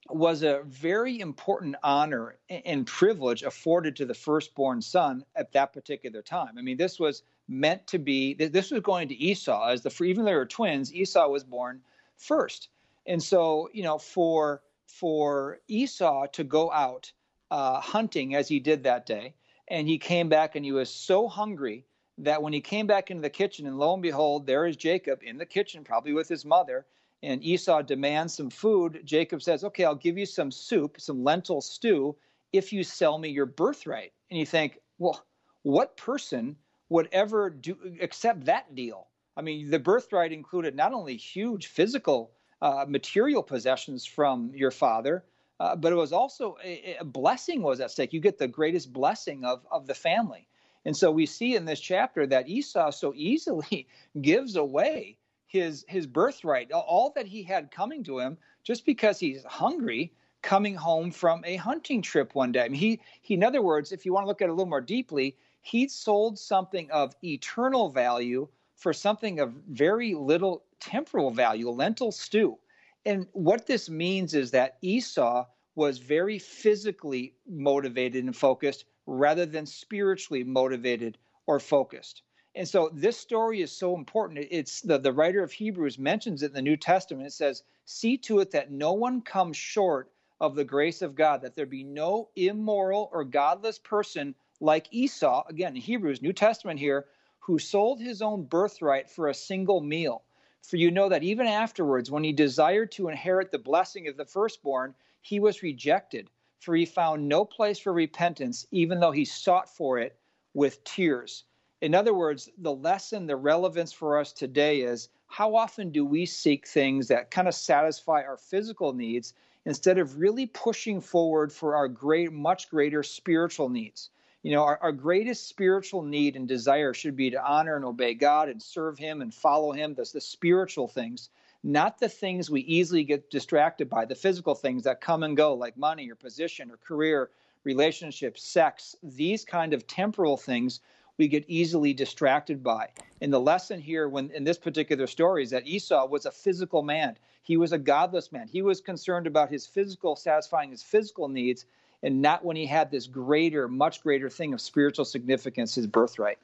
was 0.08 0.42
a 0.42 0.62
very 0.64 1.20
important 1.20 1.76
honor 1.82 2.36
and 2.48 2.86
privilege 2.86 3.42
afforded 3.42 3.96
to 3.96 4.06
the 4.06 4.14
firstborn 4.14 4.80
son 4.80 5.22
at 5.36 5.52
that 5.52 5.72
particular 5.74 6.22
time. 6.22 6.56
I 6.58 6.62
mean, 6.62 6.78
this 6.78 6.98
was 6.98 7.22
meant 7.48 7.86
to 7.88 7.98
be, 7.98 8.34
this 8.34 8.70
was 8.70 8.80
going 8.80 9.08
to 9.08 9.14
Esau 9.14 9.68
as 9.68 9.82
the, 9.82 10.04
even 10.04 10.24
though 10.24 10.30
they 10.30 10.36
were 10.36 10.46
twins, 10.46 10.92
Esau 10.92 11.28
was 11.28 11.44
born 11.44 11.82
first. 12.16 12.70
And 13.06 13.22
so, 13.22 13.68
you 13.74 13.82
know, 13.82 13.98
for, 13.98 14.62
for 14.98 15.60
Esau 15.68 16.26
to 16.26 16.44
go 16.44 16.70
out 16.70 17.12
uh, 17.50 17.80
hunting 17.80 18.34
as 18.34 18.48
he 18.48 18.60
did 18.60 18.84
that 18.84 19.06
day, 19.06 19.34
and 19.68 19.88
he 19.88 19.98
came 19.98 20.28
back 20.28 20.54
and 20.54 20.64
he 20.64 20.72
was 20.72 20.90
so 20.90 21.28
hungry 21.28 21.84
that 22.18 22.42
when 22.42 22.52
he 22.52 22.60
came 22.60 22.86
back 22.86 23.10
into 23.10 23.22
the 23.22 23.30
kitchen, 23.30 23.66
and 23.66 23.78
lo 23.78 23.94
and 23.94 24.02
behold, 24.02 24.46
there 24.46 24.66
is 24.66 24.76
Jacob 24.76 25.20
in 25.22 25.38
the 25.38 25.46
kitchen, 25.46 25.82
probably 25.82 26.12
with 26.12 26.28
his 26.28 26.44
mother, 26.44 26.86
and 27.22 27.42
Esau 27.42 27.82
demands 27.82 28.34
some 28.34 28.50
food, 28.50 29.00
Jacob 29.04 29.42
says, 29.42 29.64
Okay, 29.64 29.84
I'll 29.84 29.94
give 29.94 30.18
you 30.18 30.26
some 30.26 30.50
soup, 30.50 31.00
some 31.00 31.24
lentil 31.24 31.60
stew, 31.60 32.16
if 32.52 32.72
you 32.72 32.84
sell 32.84 33.16
me 33.16 33.28
your 33.28 33.46
birthright. 33.46 34.12
And 34.30 34.38
you 34.38 34.46
think, 34.46 34.78
Well, 34.98 35.24
what 35.62 35.96
person 35.96 36.56
would 36.88 37.08
ever 37.12 37.48
do 37.48 37.76
accept 38.00 38.44
that 38.44 38.74
deal? 38.74 39.08
I 39.36 39.42
mean, 39.42 39.70
the 39.70 39.78
birthright 39.78 40.32
included 40.32 40.76
not 40.76 40.92
only 40.92 41.16
huge 41.16 41.68
physical, 41.68 42.32
uh, 42.62 42.86
material 42.88 43.42
possessions 43.42 44.06
from 44.06 44.52
your 44.54 44.70
father, 44.70 45.24
uh, 45.58 45.74
but 45.74 45.92
it 45.92 45.96
was 45.96 46.12
also 46.12 46.56
a, 46.64 46.96
a, 47.00 47.04
blessing 47.04 47.60
was 47.60 47.80
at 47.80 47.90
stake. 47.90 48.12
You 48.12 48.20
get 48.20 48.38
the 48.38 48.46
greatest 48.46 48.92
blessing 48.92 49.44
of, 49.44 49.66
of 49.70 49.88
the 49.88 49.94
family. 49.94 50.46
And 50.84 50.96
so 50.96 51.10
we 51.10 51.26
see 51.26 51.56
in 51.56 51.64
this 51.64 51.80
chapter 51.80 52.24
that 52.28 52.48
Esau 52.48 52.92
so 52.92 53.12
easily 53.16 53.88
gives 54.22 54.54
away 54.54 55.18
his 55.48 55.84
his 55.88 56.06
birthright, 56.06 56.70
all 56.70 57.12
that 57.16 57.26
he 57.26 57.42
had 57.42 57.72
coming 57.72 58.04
to 58.04 58.20
him, 58.20 58.38
just 58.62 58.86
because 58.86 59.18
he's 59.18 59.44
hungry, 59.44 60.12
coming 60.40 60.76
home 60.76 61.10
from 61.10 61.44
a 61.44 61.56
hunting 61.56 62.00
trip 62.00 62.34
one 62.34 62.52
day. 62.52 62.62
I 62.62 62.68
mean, 62.68 62.80
he 62.80 63.00
he, 63.22 63.34
in 63.34 63.42
other 63.42 63.60
words, 63.60 63.90
if 63.90 64.06
you 64.06 64.12
want 64.12 64.24
to 64.24 64.28
look 64.28 64.40
at 64.40 64.46
it 64.46 64.50
a 64.50 64.54
little 64.54 64.66
more 64.66 64.80
deeply, 64.80 65.36
he 65.62 65.88
sold 65.88 66.38
something 66.38 66.88
of 66.92 67.14
eternal 67.24 67.90
value 67.90 68.48
for 68.76 68.92
something 68.92 69.40
of 69.40 69.52
very 69.68 70.14
little 70.14 70.64
temporal 70.82 71.30
value, 71.30 71.70
lentil 71.70 72.10
stew. 72.10 72.58
And 73.06 73.26
what 73.32 73.66
this 73.66 73.88
means 73.88 74.34
is 74.34 74.50
that 74.50 74.78
Esau 74.82 75.46
was 75.74 75.98
very 75.98 76.38
physically 76.38 77.34
motivated 77.48 78.24
and 78.24 78.36
focused 78.36 78.84
rather 79.06 79.46
than 79.46 79.64
spiritually 79.64 80.44
motivated 80.44 81.18
or 81.46 81.60
focused. 81.60 82.22
And 82.54 82.68
so 82.68 82.90
this 82.92 83.16
story 83.16 83.62
is 83.62 83.72
so 83.72 83.96
important. 83.96 84.46
It's 84.50 84.82
the, 84.82 84.98
the 84.98 85.12
writer 85.12 85.42
of 85.42 85.52
Hebrews 85.52 85.98
mentions 85.98 86.42
it 86.42 86.48
in 86.48 86.52
the 86.52 86.62
New 86.62 86.76
Testament. 86.76 87.26
It 87.26 87.32
says, 87.32 87.62
See 87.84 88.18
to 88.18 88.40
it 88.40 88.50
that 88.50 88.70
no 88.70 88.92
one 88.92 89.22
comes 89.22 89.56
short 89.56 90.10
of 90.40 90.54
the 90.54 90.64
grace 90.64 91.00
of 91.00 91.14
God, 91.14 91.42
that 91.42 91.54
there 91.54 91.66
be 91.66 91.84
no 91.84 92.28
immoral 92.36 93.08
or 93.12 93.24
godless 93.24 93.78
person 93.78 94.34
like 94.60 94.88
Esau, 94.90 95.44
again, 95.48 95.74
Hebrews, 95.74 96.22
New 96.22 96.32
Testament 96.32 96.78
here, 96.78 97.06
who 97.38 97.58
sold 97.58 98.00
his 98.00 98.22
own 98.22 98.44
birthright 98.44 99.10
for 99.10 99.28
a 99.28 99.34
single 99.34 99.80
meal. 99.80 100.22
For 100.62 100.76
you 100.76 100.92
know 100.92 101.08
that 101.08 101.24
even 101.24 101.48
afterwards, 101.48 102.08
when 102.08 102.22
he 102.22 102.32
desired 102.32 102.92
to 102.92 103.08
inherit 103.08 103.50
the 103.50 103.58
blessing 103.58 104.06
of 104.06 104.16
the 104.16 104.24
firstborn, 104.24 104.94
he 105.20 105.40
was 105.40 105.62
rejected, 105.62 106.30
for 106.60 106.76
he 106.76 106.86
found 106.86 107.28
no 107.28 107.44
place 107.44 107.80
for 107.80 107.92
repentance, 107.92 108.66
even 108.70 109.00
though 109.00 109.10
he 109.10 109.24
sought 109.24 109.68
for 109.68 109.98
it 109.98 110.16
with 110.54 110.84
tears. 110.84 111.44
In 111.80 111.96
other 111.96 112.14
words, 112.14 112.48
the 112.56 112.72
lesson, 112.72 113.26
the 113.26 113.34
relevance 113.34 113.92
for 113.92 114.18
us 114.18 114.32
today 114.32 114.82
is 114.82 115.08
how 115.26 115.56
often 115.56 115.90
do 115.90 116.04
we 116.04 116.26
seek 116.26 116.68
things 116.68 117.08
that 117.08 117.32
kind 117.32 117.48
of 117.48 117.54
satisfy 117.54 118.22
our 118.22 118.36
physical 118.36 118.92
needs 118.92 119.34
instead 119.64 119.98
of 119.98 120.20
really 120.20 120.46
pushing 120.46 121.00
forward 121.00 121.52
for 121.52 121.74
our 121.74 121.88
great, 121.88 122.32
much 122.32 122.70
greater 122.70 123.02
spiritual 123.02 123.68
needs? 123.68 124.10
You 124.42 124.52
know, 124.52 124.64
our, 124.64 124.78
our 124.82 124.92
greatest 124.92 125.48
spiritual 125.48 126.02
need 126.02 126.34
and 126.34 126.48
desire 126.48 126.92
should 126.94 127.16
be 127.16 127.30
to 127.30 127.44
honor 127.44 127.76
and 127.76 127.84
obey 127.84 128.14
God 128.14 128.48
and 128.48 128.60
serve 128.60 128.98
Him 128.98 129.22
and 129.22 129.32
follow 129.32 129.72
Him, 129.72 129.94
the, 129.94 130.08
the 130.12 130.20
spiritual 130.20 130.88
things, 130.88 131.30
not 131.62 132.00
the 132.00 132.08
things 132.08 132.50
we 132.50 132.62
easily 132.62 133.04
get 133.04 133.30
distracted 133.30 133.88
by, 133.88 134.04
the 134.04 134.16
physical 134.16 134.54
things 134.54 134.82
that 134.82 135.00
come 135.00 135.22
and 135.22 135.36
go, 135.36 135.54
like 135.54 135.76
money 135.76 136.10
or 136.10 136.16
position 136.16 136.70
or 136.70 136.76
career 136.76 137.30
relationships, 137.64 138.42
sex, 138.42 138.96
these 139.02 139.44
kind 139.44 139.72
of 139.72 139.86
temporal 139.86 140.36
things 140.36 140.80
we 141.18 141.28
get 141.28 141.44
easily 141.46 141.92
distracted 141.92 142.64
by. 142.64 142.88
And 143.20 143.32
the 143.32 143.40
lesson 143.40 143.80
here 143.80 144.08
when 144.08 144.30
in 144.32 144.42
this 144.42 144.58
particular 144.58 145.06
story 145.06 145.44
is 145.44 145.50
that 145.50 145.68
Esau 145.68 146.06
was 146.06 146.26
a 146.26 146.32
physical 146.32 146.82
man. 146.82 147.16
He 147.42 147.56
was 147.56 147.72
a 147.72 147.78
godless 147.78 148.32
man. 148.32 148.48
He 148.48 148.62
was 148.62 148.80
concerned 148.80 149.28
about 149.28 149.50
his 149.50 149.66
physical 149.66 150.16
satisfying 150.16 150.70
his 150.70 150.82
physical 150.82 151.28
needs 151.28 151.66
and 152.02 152.20
not 152.20 152.44
when 152.44 152.56
he 152.56 152.66
had 152.66 152.90
this 152.90 153.06
greater, 153.06 153.68
much 153.68 154.02
greater 154.02 154.28
thing 154.28 154.52
of 154.52 154.60
spiritual 154.60 155.04
significance, 155.04 155.74
his 155.74 155.86
birthright. 155.86 156.38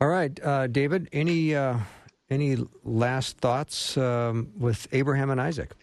All 0.00 0.08
right, 0.08 0.38
uh, 0.44 0.66
David. 0.66 1.08
Any 1.12 1.54
uh, 1.54 1.78
any 2.28 2.58
last 2.84 3.38
thoughts 3.38 3.96
um, 3.96 4.50
with 4.58 4.86
Abraham 4.92 5.30
and 5.30 5.40
Isaac? 5.40 5.74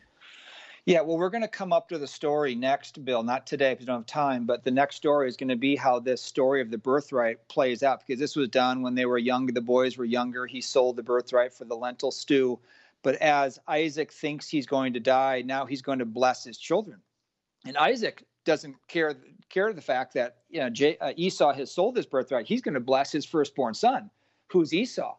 Yeah, 0.86 1.00
well, 1.00 1.18
we're 1.18 1.30
going 1.30 1.44
to 1.44 1.48
come 1.48 1.72
up 1.72 1.88
to 1.90 1.98
the 1.98 2.08
story 2.08 2.56
next, 2.56 3.06
Bill. 3.06 3.24
Not 3.24 3.48
today 3.48 3.72
because 3.72 3.84
we 3.84 3.86
don't 3.88 4.00
have 4.00 4.06
time, 4.06 4.46
but 4.46 4.66
the 4.66 4.72
next 4.72 4.98
story 4.98 5.30
is 5.30 5.38
going 5.38 5.48
to 5.48 5.56
be 5.56 5.78
how 5.78 6.00
this 6.00 6.22
story 6.22 6.62
of 6.62 6.72
the 6.72 6.78
birthright 6.78 7.48
plays 7.48 7.84
out 7.84 8.06
because 8.06 8.20
this 8.20 8.36
was 8.36 8.50
done 8.50 8.82
when 8.82 8.94
they 8.94 9.06
were 9.06 9.18
younger. 9.18 9.54
The 9.54 9.62
boys 9.62 9.98
were 9.98 10.04
younger. 10.04 10.46
He 10.46 10.60
sold 10.60 10.98
the 10.98 11.04
birthright 11.04 11.54
for 11.54 11.64
the 11.64 11.76
lentil 11.76 12.12
stew. 12.12 12.60
But 13.02 13.16
as 13.16 13.60
Isaac 13.68 14.12
thinks 14.12 14.50
he's 14.50 14.66
going 14.66 14.94
to 14.94 15.00
die, 15.00 15.42
now 15.46 15.66
he's 15.66 15.82
going 15.82 16.00
to 16.00 16.06
bless 16.06 16.44
his 16.44 16.58
children. 16.58 17.00
And 17.66 17.78
Isaac 17.78 18.26
doesn't 18.46 18.76
care 18.88 19.16
care 19.50 19.72
the 19.74 19.82
fact 19.82 20.14
that 20.14 20.38
you 20.50 20.60
know 20.60 20.70
J, 20.70 20.98
uh, 20.98 21.14
Esau 21.16 21.54
has 21.54 21.72
sold 21.72 21.96
his 21.96 22.06
birthright. 22.06 22.48
He's 22.48 22.62
going 22.62 22.74
to 22.74 22.80
bless 22.80 23.12
his 23.12 23.26
firstborn 23.26 23.74
son, 23.74 24.10
who's 24.48 24.74
Esau, 24.74 25.16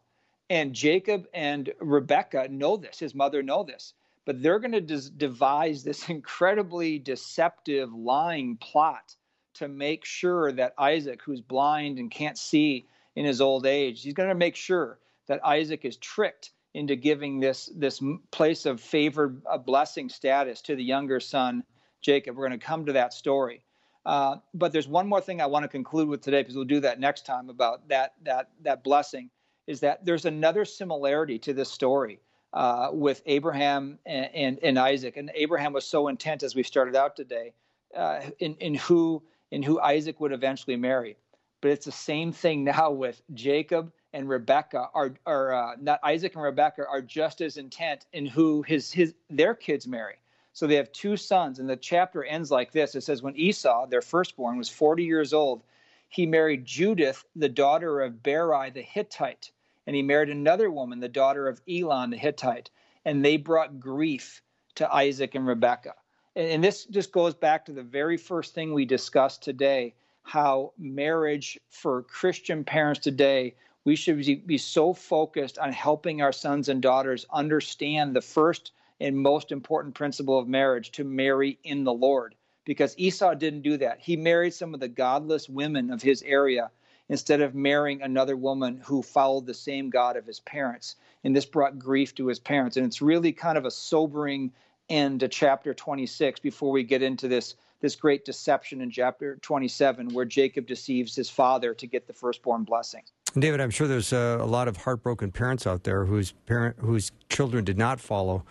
and 0.49 0.73
Jacob 0.73 1.27
and 1.33 1.73
Rebekah 1.79 2.49
know 2.49 2.77
this. 2.77 2.99
His 2.99 3.15
mother 3.15 3.41
know 3.41 3.63
this, 3.63 3.93
but 4.25 4.41
they're 4.41 4.59
going 4.59 4.71
to 4.73 4.81
des- 4.81 5.09
devise 5.15 5.83
this 5.83 6.09
incredibly 6.09 6.99
deceptive, 6.99 7.93
lying 7.93 8.57
plot 8.57 9.15
to 9.55 9.67
make 9.67 10.03
sure 10.03 10.51
that 10.51 10.73
Isaac, 10.77 11.21
who's 11.23 11.41
blind 11.41 11.97
and 11.97 12.11
can't 12.11 12.37
see 12.37 12.87
in 13.15 13.25
his 13.25 13.39
old 13.39 13.65
age, 13.65 14.03
he's 14.03 14.13
going 14.13 14.29
to 14.29 14.35
make 14.35 14.55
sure 14.55 14.99
that 15.27 15.45
Isaac 15.45 15.85
is 15.85 15.97
tricked 15.97 16.51
into 16.73 16.97
giving 16.97 17.39
this 17.39 17.71
this 17.73 18.03
place 18.31 18.65
of 18.65 18.81
favored 18.81 19.41
uh, 19.49 19.57
blessing 19.57 20.09
status 20.09 20.61
to 20.61 20.75
the 20.75 20.83
younger 20.83 21.21
son 21.21 21.63
Jacob. 22.05 22.37
We're 22.37 22.47
going 22.47 22.59
to 22.59 22.65
come 22.65 22.85
to 22.85 22.93
that 22.93 23.13
story. 23.13 23.63
Uh, 24.05 24.37
but 24.53 24.71
there's 24.71 24.87
one 24.87 25.09
more 25.09 25.19
thing 25.19 25.41
I 25.41 25.47
want 25.47 25.63
to 25.63 25.67
conclude 25.67 26.07
with 26.07 26.21
today 26.21 26.41
because 26.41 26.55
we'll 26.55 26.65
do 26.65 26.79
that 26.81 26.99
next 26.99 27.25
time 27.25 27.49
about 27.49 27.87
that 27.89 28.13
that 28.23 28.49
that 28.61 28.83
blessing. 28.83 29.31
Is 29.65 29.79
that 29.79 30.05
there's 30.05 30.25
another 30.25 30.63
similarity 30.63 31.39
to 31.39 31.53
this 31.53 31.71
story 31.71 32.19
uh, 32.53 32.89
with 32.93 33.23
Abraham 33.25 33.97
and, 34.05 34.29
and, 34.35 34.59
and, 34.61 34.77
Isaac, 34.77 35.17
and 35.17 35.31
Abraham 35.33 35.73
was 35.73 35.85
so 35.85 36.07
intent 36.07 36.43
as 36.43 36.53
we 36.53 36.61
started 36.61 36.95
out 36.95 37.15
today 37.15 37.53
uh, 37.97 38.21
in 38.37 38.53
in 38.57 38.75
who 38.75 39.23
in 39.49 39.63
who 39.63 39.79
Isaac 39.79 40.19
would 40.19 40.33
eventually 40.33 40.75
marry. 40.75 41.17
But 41.61 41.71
it's 41.71 41.85
the 41.85 41.91
same 41.91 42.31
thing 42.31 42.63
now 42.63 42.91
with 42.91 43.19
Jacob 43.33 43.91
and 44.13 44.29
Rebekah 44.29 44.89
are 44.93 45.15
are 45.25 45.51
uh, 45.51 45.75
not 45.81 45.99
Isaac 46.03 46.35
and 46.35 46.43
Rebekah 46.43 46.85
are 46.87 47.01
just 47.01 47.41
as 47.41 47.57
intent 47.57 48.05
in 48.13 48.27
who 48.27 48.61
his 48.61 48.91
his 48.91 49.15
their 49.31 49.55
kids 49.55 49.87
marry. 49.87 50.17
So 50.55 50.67
they 50.67 50.75
have 50.75 50.89
two 50.93 51.17
sons, 51.17 51.59
and 51.59 51.69
the 51.69 51.75
chapter 51.75 52.23
ends 52.23 52.49
like 52.49 52.71
this. 52.71 52.95
It 52.95 53.01
says, 53.01 53.21
When 53.21 53.35
Esau, 53.35 53.87
their 53.87 54.01
firstborn, 54.01 54.57
was 54.57 54.69
40 54.69 55.03
years 55.03 55.33
old, 55.33 55.63
he 56.07 56.25
married 56.25 56.65
Judith, 56.65 57.25
the 57.35 57.49
daughter 57.49 57.99
of 57.99 58.23
Beeri 58.23 58.69
the 58.69 58.81
Hittite, 58.81 59.51
and 59.85 59.97
he 59.97 60.01
married 60.01 60.29
another 60.29 60.71
woman, 60.71 61.01
the 61.01 61.09
daughter 61.09 61.49
of 61.49 61.61
Elon 61.69 62.11
the 62.11 62.17
Hittite, 62.17 62.69
and 63.03 63.23
they 63.23 63.35
brought 63.35 63.81
grief 63.81 64.41
to 64.75 64.89
Isaac 64.89 65.35
and 65.35 65.45
Rebekah. 65.45 65.95
And 66.37 66.63
this 66.63 66.85
just 66.85 67.11
goes 67.11 67.33
back 67.33 67.65
to 67.65 67.73
the 67.73 67.83
very 67.83 68.15
first 68.15 68.53
thing 68.53 68.73
we 68.73 68.85
discussed 68.85 69.43
today 69.43 69.93
how 70.23 70.71
marriage 70.77 71.59
for 71.69 72.03
Christian 72.03 72.63
parents 72.63 73.01
today, 73.01 73.55
we 73.83 73.97
should 73.97 74.47
be 74.47 74.57
so 74.57 74.93
focused 74.93 75.59
on 75.59 75.73
helping 75.73 76.21
our 76.21 76.31
sons 76.31 76.69
and 76.69 76.81
daughters 76.81 77.25
understand 77.29 78.15
the 78.15 78.21
first 78.21 78.71
and 78.99 79.17
most 79.17 79.51
important 79.51 79.95
principle 79.95 80.39
of 80.39 80.47
marriage 80.47 80.91
to 80.91 81.03
marry 81.03 81.59
in 81.63 81.83
the 81.83 81.93
Lord. 81.93 82.35
Because 82.65 82.95
Esau 82.97 83.35
didn't 83.35 83.61
do 83.61 83.77
that. 83.77 83.99
He 83.99 84.15
married 84.15 84.53
some 84.53 84.73
of 84.73 84.79
the 84.79 84.87
godless 84.87 85.47
women 85.47 85.91
of 85.91 86.01
his 86.01 86.23
area 86.23 86.71
instead 87.09 87.41
of 87.41 87.53
marrying 87.53 88.01
another 88.01 88.35
woman 88.35 88.81
who 88.83 89.03
followed 89.03 89.45
the 89.45 89.53
same 89.53 89.89
God 89.89 90.17
of 90.17 90.25
his 90.25 90.39
parents. 90.39 90.95
And 91.23 91.35
this 91.35 91.45
brought 91.45 91.77
grief 91.77 92.15
to 92.15 92.27
his 92.27 92.39
parents. 92.39 92.77
And 92.77 92.85
it's 92.85 93.01
really 93.01 93.31
kind 93.31 93.57
of 93.57 93.65
a 93.65 93.71
sobering 93.71 94.51
end 94.89 95.19
to 95.19 95.27
chapter 95.27 95.73
26 95.73 96.39
before 96.39 96.71
we 96.71 96.83
get 96.83 97.01
into 97.01 97.27
this 97.27 97.55
this 97.81 97.95
great 97.95 98.25
deception 98.25 98.81
in 98.81 98.89
chapter 98.89 99.37
27 99.41 100.13
where 100.13 100.25
Jacob 100.25 100.65
deceives 100.65 101.15
his 101.15 101.29
father 101.29 101.73
to 101.73 101.85
get 101.85 102.07
the 102.07 102.13
firstborn 102.13 102.63
blessing. 102.63 103.03
David, 103.37 103.59
I'm 103.59 103.69
sure 103.69 103.87
there's 103.87 104.13
a, 104.13 104.37
a 104.39 104.45
lot 104.45 104.67
of 104.67 104.77
heartbroken 104.77 105.31
parents 105.31 105.67
out 105.67 105.83
there 105.83 106.05
whose 106.05 106.31
parent 106.31 106.77
whose 106.79 107.11
children 107.29 107.65
did 107.65 107.77
not 107.77 107.99
follow 107.99 108.45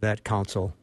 that 0.00 0.24
counsel? 0.24 0.74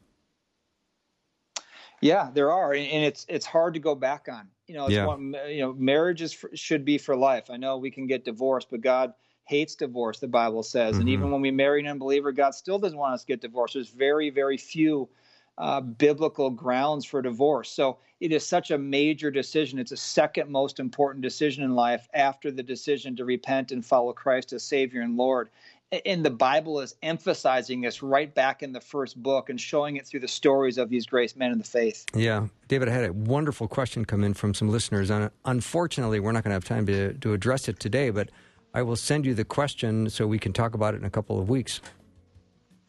Yeah, 2.02 2.30
there 2.34 2.52
are, 2.52 2.74
and 2.74 3.04
it's 3.04 3.26
it's 3.28 3.46
hard 3.46 3.74
to 3.74 3.80
go 3.80 3.96
back 3.96 4.28
on. 4.32 4.48
You 4.68 4.76
know, 4.76 4.88
yeah. 4.90 5.06
one, 5.06 5.36
you 5.48 5.62
know, 5.62 5.74
marriages 5.74 6.32
for, 6.34 6.50
should 6.54 6.86
be 6.86 6.98
for 6.98 7.16
life. 7.16 7.50
I 7.50 7.58
know 7.58 7.78
we 7.78 7.90
can 7.90 8.06
get 8.06 8.24
divorced, 8.24 8.68
but 8.70 8.82
God 8.82 9.14
hates 9.46 9.76
divorce. 9.76 10.20
The 10.20 10.28
Bible 10.28 10.62
says, 10.62 10.94
mm-hmm. 10.94 11.02
and 11.02 11.10
even 11.10 11.32
when 11.32 11.42
we 11.42 11.52
marry 11.52 11.80
an 11.80 11.88
unbeliever, 11.88 12.32
God 12.32 12.54
still 12.54 12.78
doesn't 12.78 12.98
want 12.98 13.14
us 13.14 13.22
to 13.22 13.28
get 13.28 13.42
divorced. 13.42 13.76
There's 13.76 13.90
very, 13.90 14.30
very 14.30 14.58
few 14.58 15.10
uh, 15.58 15.82
biblical 15.82 16.50
grounds 16.50 17.06
for 17.06 17.22
divorce. 17.22 17.72
So 17.72 17.98
it 18.20 18.32
is 18.32 18.46
such 18.46 18.72
a 18.72 18.78
major 18.78 19.32
decision. 19.32 19.80
It's 19.80 19.92
a 19.92 19.98
second 19.98 20.52
most 20.52 20.80
important 20.80 21.24
decision 21.24 21.64
in 21.64 21.76
life 21.76 22.08
after 22.14 22.52
the 22.52 22.62
decision 22.62 23.16
to 23.16 23.26
repent 23.26 23.72
and 23.72 23.84
follow 23.84 24.14
Christ 24.14 24.54
as 24.54 24.64
Savior 24.64 25.02
and 25.02 25.18
Lord 25.18 25.50
and 25.92 26.26
the 26.26 26.30
Bible 26.30 26.82
is 26.82 26.96
emphasizing 27.02 27.82
this 27.82 28.04
right 28.04 28.34
back 28.34 28.62
in 28.62 28.74
the 28.74 28.82
first 28.82 29.22
book 29.22 29.50
and 29.50 29.60
showing 29.60 29.96
it 29.96 30.06
through 30.06 30.20
the 30.20 30.28
stories 30.28 30.78
of 30.78 30.90
these 30.90 31.06
great 31.06 31.36
men 31.38 31.52
in 31.52 31.58
the 31.58 31.64
faith. 31.64 32.06
Yeah. 32.14 32.48
David, 32.68 32.90
I 32.90 32.92
had 32.92 33.06
a 33.06 33.14
wonderful 33.14 33.68
question 33.68 34.04
come 34.04 34.24
in 34.24 34.34
from 34.34 34.54
some 34.54 34.70
listeners. 34.70 35.10
And 35.10 35.32
unfortunately, 35.46 36.20
we're 36.20 36.34
not 36.34 36.44
going 36.44 36.52
to 36.52 36.56
have 36.56 36.66
time 36.66 36.86
to, 36.88 37.14
to 37.14 37.34
address 37.34 37.70
it 37.70 37.80
today, 37.80 38.10
but 38.10 38.30
I 38.74 38.82
will 38.82 38.98
send 38.98 39.26
you 39.26 39.34
the 39.34 39.46
question 39.46 40.10
so 40.10 40.28
we 40.28 40.40
can 40.40 40.52
talk 40.52 40.74
about 40.74 40.94
it 40.94 40.98
in 40.98 41.06
a 41.06 41.10
couple 41.10 41.40
of 41.40 41.50
weeks. 41.50 41.80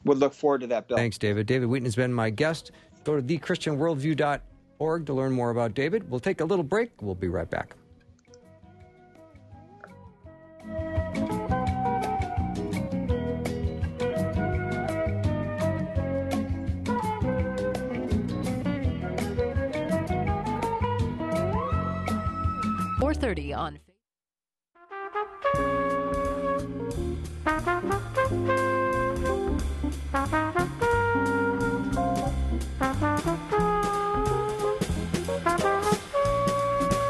Would 0.05 0.19
look 0.19 0.35
forward 0.35 0.63
to 0.63 0.67
that, 0.69 0.89
Bill. 0.89 0.97
Thanks, 0.97 1.19
David. 1.19 1.47
David 1.47 1.69
Wheaton 1.69 1.85
has 1.85 1.97
been 1.97 2.13
my 2.13 2.31
guest. 2.31 2.73
Go 3.05 3.17
to 3.17 3.23
thechristianworldview.org 3.23 5.07
to 5.07 5.13
learn 5.13 5.33
more 5.33 5.51
about 5.51 5.75
David. 5.75 6.11
We'll 6.11 6.21
take 6.21 6.41
a 6.41 6.45
little 6.45 6.65
break. 6.65 6.91
We'll 7.01 7.15
be 7.15 7.29
right 7.29 7.49
back. 7.49 7.77
On 23.38 23.79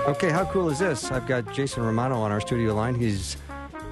Okay, 0.08 0.30
how 0.30 0.44
cool 0.46 0.70
is 0.70 0.78
this? 0.78 1.12
I've 1.12 1.26
got 1.26 1.52
Jason 1.52 1.82
Romano 1.82 2.16
on 2.20 2.32
our 2.32 2.40
studio 2.40 2.74
line. 2.74 2.94
He's 2.94 3.36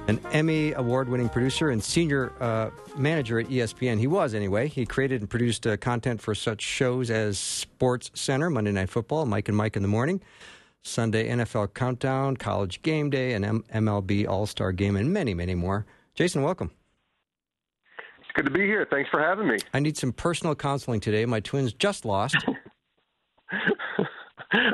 an 0.07 0.19
Emmy 0.31 0.73
award 0.73 1.07
winning 1.09 1.29
producer 1.29 1.69
and 1.69 1.81
senior 1.81 2.33
uh, 2.41 2.69
manager 2.97 3.39
at 3.39 3.47
ESPN. 3.47 3.99
He 3.99 4.07
was, 4.07 4.33
anyway. 4.33 4.67
He 4.67 4.85
created 4.85 5.21
and 5.21 5.29
produced 5.29 5.67
uh, 5.67 5.77
content 5.77 6.19
for 6.21 6.33
such 6.33 6.61
shows 6.61 7.11
as 7.11 7.37
Sports 7.37 8.11
Center, 8.13 8.49
Monday 8.49 8.71
Night 8.71 8.89
Football, 8.89 9.25
Mike 9.25 9.47
and 9.47 9.55
Mike 9.55 9.75
in 9.75 9.83
the 9.83 9.87
Morning. 9.87 10.19
Sunday 10.83 11.29
NFL 11.29 11.73
Countdown, 11.73 12.37
College 12.37 12.81
Game 12.81 13.09
Day, 13.09 13.33
and 13.33 13.43
M- 13.45 13.63
MLB 13.73 14.27
All 14.27 14.45
Star 14.45 14.71
Game, 14.71 14.95
and 14.95 15.11
many, 15.11 15.33
many 15.33 15.55
more. 15.55 15.85
Jason, 16.15 16.41
welcome. 16.43 16.71
It's 18.19 18.29
good 18.35 18.45
to 18.45 18.51
be 18.51 18.65
here. 18.65 18.87
Thanks 18.89 19.09
for 19.09 19.19
having 19.21 19.47
me. 19.47 19.57
I 19.73 19.79
need 19.79 19.97
some 19.97 20.11
personal 20.13 20.55
counseling 20.55 20.99
today. 20.99 21.25
My 21.25 21.39
twins 21.39 21.73
just 21.73 22.05
lost. 22.05 22.35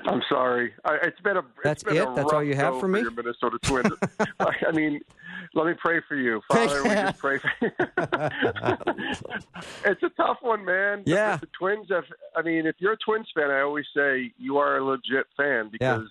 I'm 0.05 0.21
sorry. 0.29 0.73
I, 0.85 0.97
it's 1.03 1.19
been 1.21 1.37
a. 1.37 1.43
That's 1.63 1.83
been 1.83 1.97
it. 1.97 2.07
A 2.07 2.13
That's 2.15 2.31
all 2.31 2.43
you 2.43 2.55
have 2.55 2.79
for 2.79 2.87
me. 2.87 3.03
Minnesota 3.03 3.57
Twins. 3.63 3.91
I 4.39 4.71
mean, 4.71 4.99
let 5.55 5.67
me 5.67 5.73
pray 5.77 6.01
for 6.07 6.15
you, 6.15 6.41
Father. 6.47 6.83
we 6.83 6.89
just 6.89 7.19
pray 7.19 7.37
for 7.37 7.51
you. 7.61 7.69
it's 9.85 10.03
a 10.03 10.09
tough 10.17 10.37
one, 10.41 10.65
man. 10.65 11.03
Yeah. 11.05 11.37
The, 11.37 11.45
the, 11.45 11.51
Twins 11.57 11.87
have. 11.89 12.05
I 12.35 12.41
mean, 12.41 12.65
if 12.65 12.75
you're 12.79 12.93
a 12.93 12.97
Twins 12.97 13.27
fan, 13.35 13.51
I 13.51 13.61
always 13.61 13.85
say 13.95 14.31
you 14.37 14.57
are 14.57 14.77
a 14.77 14.83
legit 14.83 15.27
fan 15.37 15.69
because 15.71 16.07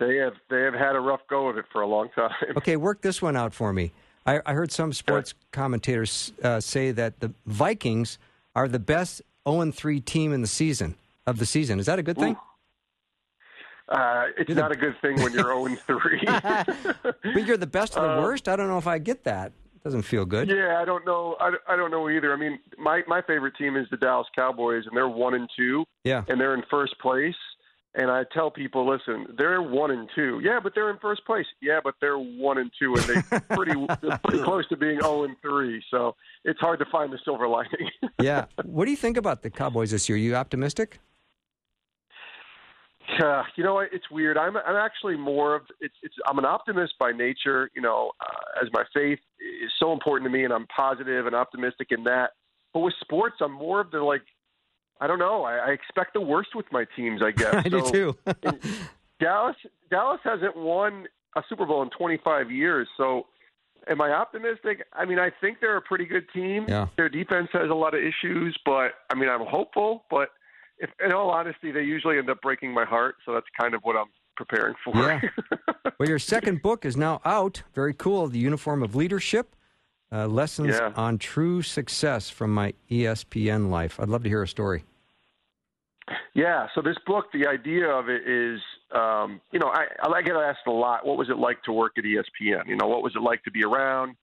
yeah. 0.00 0.06
they 0.06 0.16
have 0.16 0.34
they 0.50 0.62
have 0.62 0.74
had 0.74 0.96
a 0.96 1.00
rough 1.00 1.20
go 1.28 1.48
of 1.48 1.56
it 1.56 1.66
for 1.72 1.82
a 1.82 1.86
long 1.86 2.08
time. 2.14 2.30
Okay, 2.56 2.76
work 2.76 3.02
this 3.02 3.22
one 3.22 3.36
out 3.36 3.54
for 3.54 3.72
me. 3.72 3.92
I, 4.26 4.40
I 4.46 4.54
heard 4.54 4.72
some 4.72 4.92
sports 4.92 5.34
commentators 5.52 6.32
uh, 6.42 6.60
say 6.60 6.92
that 6.92 7.20
the 7.20 7.32
Vikings 7.46 8.18
are 8.56 8.68
the 8.68 8.78
best 8.78 9.22
0 9.48 9.70
3 9.70 10.00
team 10.00 10.32
in 10.32 10.40
the 10.40 10.46
season 10.46 10.96
of 11.26 11.38
the 11.38 11.46
season. 11.46 11.78
Is 11.78 11.86
that 11.86 11.98
a 11.98 12.02
good 12.02 12.16
thing? 12.16 12.32
Ooh. 12.32 12.53
Uh, 13.88 14.26
it's 14.38 14.48
You're 14.48 14.54
the- 14.56 14.62
not 14.62 14.72
a 14.72 14.76
good 14.76 14.96
thing 15.02 15.16
when 15.22 15.32
you're 15.32 15.44
0 15.44 15.66
and 15.66 15.78
3. 15.80 16.20
but 16.24 17.46
you're 17.46 17.56
the 17.56 17.66
best 17.66 17.96
of 17.96 18.02
the 18.02 18.18
Uh, 18.18 18.22
worst. 18.22 18.48
I 18.48 18.56
don't 18.56 18.68
know 18.68 18.78
if 18.78 18.86
I 18.86 18.98
get 18.98 19.24
that. 19.24 19.52
Doesn't 19.84 20.02
feel 20.02 20.24
good. 20.24 20.48
Yeah, 20.48 20.78
I 20.80 20.86
don't 20.86 21.04
know. 21.04 21.36
I, 21.38 21.52
I 21.68 21.76
don't 21.76 21.90
know 21.90 22.08
either. 22.08 22.32
I 22.32 22.36
mean, 22.36 22.58
my 22.78 23.02
my 23.06 23.20
favorite 23.20 23.54
team 23.56 23.76
is 23.76 23.86
the 23.90 23.98
Dallas 23.98 24.26
Cowboys, 24.34 24.84
and 24.86 24.96
they're 24.96 25.08
one 25.10 25.34
and 25.34 25.46
two, 25.58 25.84
Yeah. 26.04 26.24
and 26.28 26.40
they're 26.40 26.54
in 26.54 26.62
first 26.70 26.98
place. 27.00 27.34
And 27.96 28.10
I 28.10 28.24
tell 28.32 28.50
people, 28.50 28.88
listen, 28.88 29.26
they're 29.38 29.60
one 29.62 29.90
and 29.92 30.08
two. 30.16 30.40
Yeah, 30.42 30.58
but 30.60 30.74
they're 30.74 30.88
in 30.90 30.96
first 30.98 31.24
place. 31.26 31.44
Yeah, 31.60 31.80
but 31.84 31.94
they're 32.00 32.18
one 32.18 32.56
and 32.58 32.70
two, 32.78 32.94
and 32.96 33.04
they 33.04 33.40
pretty 33.54 33.72
they're 34.00 34.18
pretty 34.26 34.42
close 34.42 34.66
to 34.68 34.76
being 34.76 35.00
zero 35.02 35.24
and 35.24 35.36
three. 35.42 35.84
So 35.90 36.16
it's 36.44 36.58
hard 36.60 36.78
to 36.78 36.86
find 36.86 37.12
the 37.12 37.18
silver 37.22 37.46
lining. 37.46 37.90
yeah. 38.22 38.46
What 38.64 38.86
do 38.86 38.90
you 38.90 38.96
think 38.96 39.18
about 39.18 39.42
the 39.42 39.50
Cowboys 39.50 39.90
this 39.90 40.08
year? 40.08 40.16
Are 40.16 40.18
you 40.18 40.34
optimistic? 40.34 40.98
Yeah, 43.08 43.42
you 43.56 43.64
know? 43.64 43.80
It's 43.80 44.10
weird. 44.10 44.38
I'm 44.38 44.56
I'm 44.56 44.76
actually 44.76 45.16
more 45.16 45.54
of 45.54 45.62
it's 45.80 45.94
it's 46.02 46.14
I'm 46.26 46.38
an 46.38 46.44
optimist 46.44 46.94
by 46.98 47.12
nature. 47.12 47.70
You 47.74 47.82
know, 47.82 48.12
uh, 48.20 48.62
as 48.64 48.68
my 48.72 48.84
faith 48.94 49.18
is 49.40 49.70
so 49.78 49.92
important 49.92 50.30
to 50.30 50.36
me, 50.36 50.44
and 50.44 50.52
I'm 50.52 50.66
positive 50.66 51.26
and 51.26 51.34
optimistic 51.34 51.88
in 51.90 52.04
that. 52.04 52.30
But 52.72 52.80
with 52.80 52.94
sports, 53.00 53.36
I'm 53.40 53.52
more 53.52 53.80
of 53.80 53.90
the 53.90 54.00
like, 54.00 54.22
I 55.00 55.06
don't 55.06 55.18
know. 55.18 55.44
I, 55.44 55.56
I 55.56 55.70
expect 55.70 56.14
the 56.14 56.20
worst 56.20 56.50
with 56.54 56.66
my 56.72 56.86
teams. 56.96 57.22
I 57.22 57.30
guess. 57.30 57.54
I 57.64 57.68
do 57.68 57.90
too. 57.90 58.16
Dallas 59.20 59.56
Dallas 59.90 60.20
hasn't 60.24 60.56
won 60.56 61.06
a 61.36 61.42
Super 61.48 61.66
Bowl 61.66 61.82
in 61.82 61.90
25 61.90 62.50
years. 62.50 62.88
So, 62.96 63.26
am 63.88 64.00
I 64.00 64.10
optimistic? 64.10 64.86
I 64.92 65.04
mean, 65.04 65.18
I 65.18 65.30
think 65.40 65.58
they're 65.60 65.76
a 65.76 65.82
pretty 65.82 66.06
good 66.06 66.26
team. 66.32 66.66
Yeah. 66.68 66.88
Their 66.96 67.08
defense 67.08 67.48
has 67.52 67.70
a 67.70 67.74
lot 67.74 67.94
of 67.94 68.00
issues, 68.00 68.56
but 68.64 68.92
I 69.10 69.14
mean, 69.14 69.28
I'm 69.28 69.46
hopeful. 69.46 70.04
But 70.10 70.30
if, 70.78 70.90
in 71.04 71.12
all 71.12 71.30
honesty, 71.30 71.70
they 71.70 71.82
usually 71.82 72.18
end 72.18 72.28
up 72.30 72.40
breaking 72.40 72.72
my 72.72 72.84
heart. 72.84 73.16
So 73.24 73.32
that's 73.32 73.46
kind 73.58 73.74
of 73.74 73.82
what 73.82 73.96
I'm 73.96 74.06
preparing 74.36 74.74
for. 74.84 74.94
Yeah. 74.96 75.20
well, 75.98 76.08
your 76.08 76.18
second 76.18 76.62
book 76.62 76.84
is 76.84 76.96
now 76.96 77.20
out. 77.24 77.62
Very 77.74 77.94
cool. 77.94 78.28
The 78.28 78.38
Uniform 78.38 78.82
of 78.82 78.94
Leadership 78.94 79.54
uh, 80.12 80.26
Lessons 80.26 80.68
Yeah. 80.68 80.92
on 80.96 81.18
True 81.18 81.62
Success 81.62 82.30
from 82.30 82.52
My 82.52 82.74
ESPN 82.90 83.70
Life. 83.70 83.98
I'd 84.00 84.08
love 84.08 84.22
to 84.24 84.28
hear 84.28 84.42
a 84.42 84.48
story. 84.48 84.84
Yeah. 86.34 86.66
So 86.74 86.82
this 86.82 86.96
book, 87.06 87.26
the 87.32 87.46
idea 87.46 87.88
of 87.88 88.08
it 88.08 88.28
is, 88.28 88.60
um, 88.94 89.40
you 89.52 89.58
know, 89.58 89.68
I, 89.72 89.86
I 90.02 90.22
get 90.22 90.36
asked 90.36 90.66
a 90.66 90.70
lot, 90.70 91.06
what 91.06 91.16
was 91.16 91.30
it 91.30 91.38
like 91.38 91.62
to 91.64 91.72
work 91.72 91.92
at 91.96 92.04
ESPN? 92.04 92.66
You 92.66 92.76
know, 92.76 92.86
what 92.86 93.02
was 93.02 93.14
it 93.16 93.22
like 93.22 93.42
to 93.44 93.50
be 93.50 93.64
around? 93.64 94.16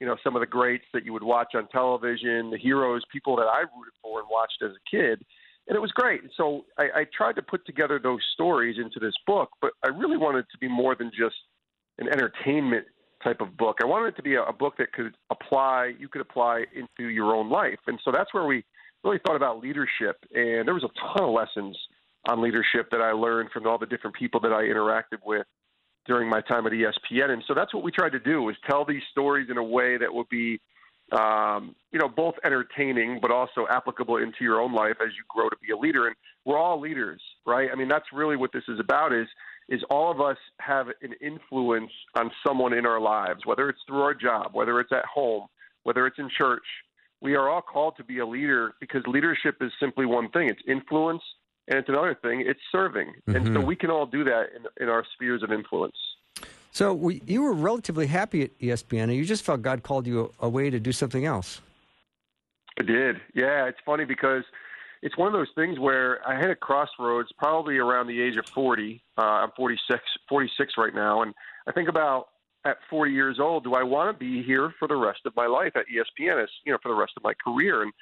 You 0.00 0.06
know, 0.06 0.16
some 0.22 0.36
of 0.36 0.40
the 0.40 0.46
greats 0.46 0.84
that 0.92 1.04
you 1.04 1.12
would 1.12 1.22
watch 1.22 1.54
on 1.54 1.68
television, 1.68 2.50
the 2.50 2.58
heroes, 2.58 3.02
people 3.12 3.36
that 3.36 3.46
I 3.46 3.60
rooted 3.60 3.94
for 4.02 4.20
and 4.20 4.28
watched 4.30 4.62
as 4.62 4.72
a 4.72 4.90
kid. 4.90 5.24
And 5.68 5.76
it 5.76 5.80
was 5.80 5.90
great. 5.92 6.20
So 6.36 6.64
I, 6.78 6.84
I 6.94 7.06
tried 7.16 7.34
to 7.36 7.42
put 7.42 7.66
together 7.66 7.98
those 8.00 8.20
stories 8.34 8.76
into 8.78 9.00
this 9.00 9.14
book, 9.26 9.50
but 9.60 9.72
I 9.84 9.88
really 9.88 10.16
wanted 10.16 10.40
it 10.40 10.46
to 10.52 10.58
be 10.58 10.68
more 10.68 10.94
than 10.94 11.10
just 11.10 11.34
an 11.98 12.08
entertainment 12.08 12.86
type 13.24 13.40
of 13.40 13.56
book. 13.56 13.78
I 13.82 13.86
wanted 13.86 14.08
it 14.08 14.16
to 14.16 14.22
be 14.22 14.34
a, 14.34 14.42
a 14.42 14.52
book 14.52 14.74
that 14.78 14.92
could 14.92 15.16
apply, 15.30 15.94
you 15.98 16.08
could 16.08 16.20
apply 16.20 16.64
into 16.74 17.10
your 17.10 17.34
own 17.34 17.50
life. 17.50 17.78
And 17.86 17.98
so 18.04 18.12
that's 18.12 18.32
where 18.32 18.44
we 18.44 18.64
really 19.02 19.18
thought 19.26 19.36
about 19.36 19.58
leadership. 19.58 20.18
And 20.34 20.66
there 20.66 20.74
was 20.74 20.84
a 20.84 21.16
ton 21.16 21.28
of 21.28 21.34
lessons 21.34 21.76
on 22.28 22.42
leadership 22.42 22.90
that 22.90 23.00
I 23.00 23.12
learned 23.12 23.50
from 23.52 23.66
all 23.66 23.78
the 23.78 23.86
different 23.86 24.16
people 24.16 24.40
that 24.40 24.52
I 24.52 24.62
interacted 24.62 25.18
with 25.24 25.46
during 26.06 26.28
my 26.28 26.40
time 26.40 26.66
at 26.66 26.72
ESPN. 26.72 27.30
And 27.30 27.42
so 27.46 27.54
that's 27.54 27.74
what 27.74 27.82
we 27.82 27.90
tried 27.90 28.12
to 28.12 28.20
do 28.20 28.42
was 28.42 28.56
tell 28.68 28.84
these 28.84 29.02
stories 29.10 29.48
in 29.50 29.56
a 29.56 29.62
way 29.62 29.96
that 29.96 30.12
would 30.12 30.28
be, 30.28 30.60
um, 31.12 31.74
you 31.92 31.98
know, 31.98 32.08
both 32.08 32.34
entertaining 32.44 33.18
but 33.22 33.30
also 33.30 33.66
applicable 33.70 34.16
into 34.16 34.38
your 34.40 34.60
own 34.60 34.74
life 34.74 34.96
as 35.00 35.08
you 35.16 35.24
grow 35.28 35.48
to 35.48 35.56
be 35.64 35.72
a 35.72 35.76
leader. 35.76 36.06
And 36.08 36.16
we're 36.44 36.58
all 36.58 36.80
leaders, 36.80 37.20
right? 37.46 37.68
I 37.72 37.76
mean, 37.76 37.88
that's 37.88 38.06
really 38.12 38.36
what 38.36 38.52
this 38.52 38.64
is 38.68 38.80
about. 38.80 39.12
Is 39.12 39.28
is 39.68 39.82
all 39.90 40.10
of 40.12 40.20
us 40.20 40.36
have 40.60 40.88
an 41.02 41.12
influence 41.20 41.90
on 42.16 42.30
someone 42.46 42.72
in 42.72 42.86
our 42.86 43.00
lives, 43.00 43.40
whether 43.44 43.68
it's 43.68 43.80
through 43.86 44.02
our 44.02 44.14
job, 44.14 44.50
whether 44.52 44.78
it's 44.78 44.92
at 44.92 45.04
home, 45.04 45.46
whether 45.82 46.06
it's 46.06 46.18
in 46.18 46.30
church. 46.36 46.62
We 47.20 47.34
are 47.34 47.48
all 47.48 47.62
called 47.62 47.96
to 47.96 48.04
be 48.04 48.18
a 48.18 48.26
leader 48.26 48.74
because 48.80 49.02
leadership 49.06 49.56
is 49.60 49.72
simply 49.80 50.06
one 50.06 50.28
thing. 50.30 50.48
It's 50.48 50.60
influence, 50.68 51.22
and 51.66 51.78
it's 51.78 51.88
another 51.88 52.14
thing. 52.22 52.44
It's 52.46 52.60
serving, 52.70 53.12
and 53.26 53.46
so 53.46 53.60
Mhm. 53.60 53.66
we 53.66 53.74
can 53.74 53.90
all 53.90 54.06
do 54.06 54.22
that 54.24 54.52
in, 54.54 54.66
in 54.80 54.88
our 54.88 55.04
spheres 55.14 55.42
of 55.42 55.50
influence. 55.50 55.96
So 56.76 56.92
we, 56.92 57.22
you 57.24 57.40
were 57.40 57.54
relatively 57.54 58.06
happy 58.06 58.42
at 58.42 58.58
ESPN, 58.58 59.04
and 59.04 59.14
you 59.14 59.24
just 59.24 59.44
felt 59.44 59.62
God 59.62 59.82
called 59.82 60.06
you 60.06 60.30
away 60.40 60.68
to 60.68 60.78
do 60.78 60.92
something 60.92 61.24
else. 61.24 61.62
I 62.78 62.82
did. 62.82 63.16
Yeah, 63.34 63.64
it's 63.64 63.78
funny 63.86 64.04
because 64.04 64.44
it's 65.00 65.16
one 65.16 65.26
of 65.26 65.32
those 65.32 65.48
things 65.54 65.78
where 65.78 66.20
I 66.28 66.38
hit 66.38 66.50
a 66.50 66.54
crossroads 66.54 67.30
probably 67.38 67.78
around 67.78 68.08
the 68.08 68.20
age 68.20 68.36
of 68.36 68.44
40. 68.54 69.02
Uh, 69.16 69.22
I'm 69.22 69.52
46, 69.56 70.02
46 70.28 70.74
right 70.76 70.94
now, 70.94 71.22
and 71.22 71.32
I 71.66 71.72
think 71.72 71.88
about 71.88 72.26
at 72.66 72.76
40 72.90 73.10
years 73.10 73.38
old, 73.40 73.64
do 73.64 73.72
I 73.72 73.82
want 73.82 74.14
to 74.14 74.18
be 74.18 74.42
here 74.42 74.74
for 74.78 74.86
the 74.86 74.96
rest 74.96 75.20
of 75.24 75.34
my 75.34 75.46
life 75.46 75.72
at 75.76 75.86
ESPN 75.86 76.42
as, 76.42 76.50
you 76.66 76.72
know, 76.72 76.78
for 76.82 76.90
the 76.90 76.94
rest 76.94 77.14
of 77.16 77.22
my 77.22 77.32
career? 77.42 77.84
And, 77.84 77.92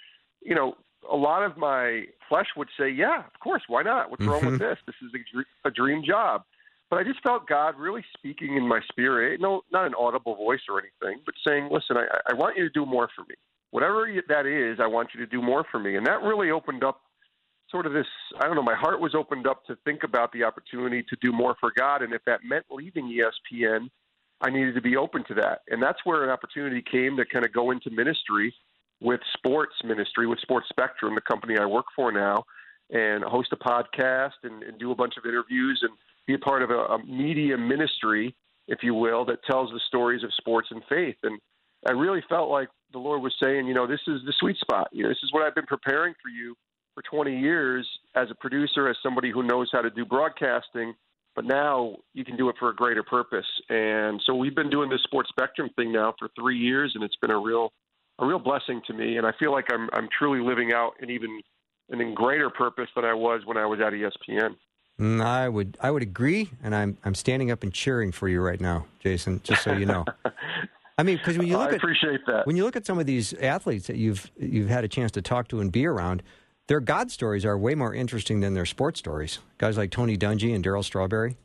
you 0.43 0.57
know, 0.57 0.75
a 1.09 1.17
lot 1.17 1.45
of 1.45 1.57
my 1.57 2.07
flesh 2.29 2.49
would 2.57 2.71
say, 2.77 2.91
yeah, 2.91 3.21
of 3.21 3.39
course, 3.39 3.63
why 3.69 3.85
not? 3.85 4.11
What's 4.11 4.25
wrong 4.25 4.45
with 4.45 4.59
this? 4.59 4.79
This 4.85 4.97
is 5.01 5.13
a, 5.15 5.69
a 5.69 5.71
dream 5.71 6.03
job. 6.05 6.43
But 6.90 7.01
I 7.01 7.05
just 7.05 7.23
felt 7.23 7.49
God 7.49 7.75
really 7.79 8.05
speaking 8.16 8.57
in 8.57 8.68
my 8.68 8.81
spirit, 8.90 9.40
no, 9.40 9.62
not 9.73 9.87
an 9.87 9.94
audible 9.99 10.37
voice 10.37 10.61
or 10.68 10.79
anything, 10.79 11.23
but 11.25 11.35
saying, 11.47 11.68
listen, 11.70 11.97
I, 11.97 12.07
I 12.31 12.35
want 12.35 12.57
you 12.57 12.64
to 12.64 12.70
do 12.70 12.87
more 12.87 13.09
for 13.16 13.23
me. 13.23 13.35
Whatever 13.70 14.07
that 14.29 14.47
is, 14.47 14.79
I 14.81 14.87
want 14.87 15.09
you 15.14 15.20
to 15.20 15.27
do 15.27 15.42
more 15.42 15.64
for 15.70 15.81
me. 15.81 15.97
And 15.97 16.07
that 16.07 16.23
really 16.23 16.51
opened 16.51 16.85
up 16.85 17.01
sort 17.70 17.87
of 17.87 17.92
this, 17.92 18.07
I 18.38 18.47
don't 18.47 18.55
know, 18.55 18.62
my 18.62 18.75
heart 18.75 19.01
was 19.01 19.14
opened 19.14 19.47
up 19.49 19.64
to 19.66 19.77
think 19.85 20.05
about 20.05 20.31
the 20.33 20.44
opportunity 20.44 21.03
to 21.03 21.16
do 21.20 21.33
more 21.33 21.57
for 21.59 21.73
God. 21.77 22.03
And 22.03 22.12
if 22.12 22.23
that 22.27 22.40
meant 22.44 22.66
leaving 22.70 23.07
ESPN, 23.07 23.88
I 24.40 24.51
needed 24.51 24.75
to 24.75 24.83
be 24.83 24.97
open 24.97 25.25
to 25.29 25.35
that. 25.35 25.62
And 25.68 25.83
that's 25.83 25.99
where 26.05 26.23
an 26.23 26.31
opportunity 26.31 26.83
came 26.83 27.16
to 27.16 27.25
kind 27.25 27.44
of 27.44 27.53
go 27.53 27.70
into 27.70 27.90
ministry 27.90 28.55
with 29.01 29.20
sports 29.37 29.75
ministry, 29.85 30.27
with 30.27 30.38
Sports 30.40 30.68
Spectrum, 30.68 31.14
the 31.14 31.20
company 31.20 31.59
I 31.59 31.66
work 31.66 31.87
for 31.97 32.12
now, 32.12 32.44
and 32.90 33.25
host 33.25 33.53
a 33.53 33.57
podcast 33.57 34.44
and, 34.44 34.62
and 34.62 34.79
do 34.79 34.92
a 34.92 34.94
bunch 34.94 35.14
of 35.16 35.25
interviews 35.25 35.81
and 35.83 35.92
be 36.27 36.35
a 36.35 36.39
part 36.39 36.63
of 36.63 36.71
a, 36.71 36.79
a 36.79 37.05
media 37.05 37.57
ministry, 37.57 38.35
if 38.69 38.79
you 38.83 38.95
will, 38.95 39.25
that 39.27 39.45
tells 39.45 39.71
the 39.71 39.81
stories 39.87 40.23
of 40.23 40.33
sports 40.35 40.69
and 40.71 40.83
faith. 40.89 41.17
And 41.23 41.39
I 41.87 41.93
really 41.93 42.23
felt 42.29 42.51
like 42.51 42.69
the 42.93 42.99
Lord 42.99 43.23
was 43.23 43.35
saying, 43.43 43.67
you 43.67 43.75
know, 43.75 43.87
this 43.87 44.01
is 44.07 44.21
the 44.25 44.33
sweet 44.39 44.57
spot. 44.59 44.89
You 44.93 45.03
know, 45.03 45.09
this 45.09 45.23
is 45.23 45.33
what 45.33 45.43
I've 45.43 45.55
been 45.55 45.67
preparing 45.67 46.15
for 46.23 46.29
you 46.29 46.55
for 46.95 47.03
20 47.03 47.39
years 47.39 47.87
as 48.15 48.31
a 48.31 48.35
producer, 48.35 48.89
as 48.89 48.97
somebody 49.03 49.31
who 49.31 49.43
knows 49.43 49.69
how 49.73 49.83
to 49.83 49.91
do 49.91 50.05
broadcasting. 50.05 50.95
But 51.35 51.45
now 51.45 51.97
you 52.13 52.25
can 52.25 52.37
do 52.37 52.49
it 52.49 52.57
for 52.59 52.71
a 52.71 52.75
greater 52.75 53.03
purpose. 53.03 53.47
And 53.69 54.23
so 54.25 54.35
we've 54.35 54.55
been 54.55 54.71
doing 54.71 54.89
this 54.89 55.03
sports 55.03 55.29
spectrum 55.29 55.69
thing 55.75 55.93
now 55.93 56.15
for 56.19 56.29
three 56.39 56.57
years, 56.57 56.93
and 56.95 57.03
it's 57.03 57.17
been 57.17 57.33
a 57.33 57.39
real, 57.39 57.73
a 58.21 58.27
real 58.27 58.39
blessing 58.39 58.81
to 58.87 58.95
me. 58.95 59.17
And 59.17 59.27
I 59.27 59.33
feel 59.39 59.51
like 59.51 59.67
I'm, 59.73 59.91
I'm 59.93 60.09
truly 60.17 60.47
living 60.47 60.73
out 60.73 60.93
an 61.01 61.11
even, 61.11 61.41
an 61.91 62.01
even 62.01 62.15
greater 62.15 62.51
purpose 62.51 62.89
than 62.95 63.05
I 63.05 63.15
was 63.15 63.43
when 63.45 63.57
I 63.57 63.67
was 63.67 63.81
at 63.81 63.93
ESPN. 63.93 64.55
Mm, 65.01 65.25
I 65.25 65.49
would, 65.49 65.77
I 65.81 65.91
would 65.91 66.03
agree, 66.03 66.51
and 66.63 66.75
I'm, 66.75 66.97
I'm 67.05 67.15
standing 67.15 67.51
up 67.51 67.63
and 67.63 67.73
cheering 67.73 68.13
for 68.13 68.29
you 68.29 68.41
right 68.41 68.61
now, 68.61 68.87
Jason. 69.01 69.41
Just 69.43 69.63
so 69.65 69.73
you 69.73 69.87
know. 69.87 70.05
I 70.99 71.03
mean, 71.03 71.17
because 71.17 71.37
when 71.37 71.49
you 71.49 71.59
look 71.59 71.71
I 71.71 71.75
at 71.75 71.77
appreciate 71.79 72.21
that. 72.27 72.47
when 72.47 72.55
you 72.55 72.65
look 72.65 72.77
at 72.77 72.87
some 72.87 73.01
of 73.01 73.07
these 73.07 73.33
athletes 73.35 73.89
that 73.89 73.97
you've 73.97 74.31
you've 74.39 74.69
had 74.69 74.85
a 74.85 74.89
chance 74.89 75.11
to 75.13 75.23
talk 75.23 75.49
to 75.49 75.61
and 75.61 75.73
be 75.73 75.87
around, 75.87 76.23
their 76.69 76.79
God 76.79 77.11
stories 77.11 77.45
are 77.45 77.59
way 77.59 77.75
more 77.75 77.93
interesting 77.93 78.39
than 78.41 78.55
their 78.55 78.67
sports 78.67 79.01
stories. 79.01 79.41
Guys 79.59 79.77
like 79.77 79.91
Tony 79.91 80.17
Dungy 80.17 80.55
and 80.55 80.65
Darryl 80.65 80.85
Strawberry. 80.85 81.37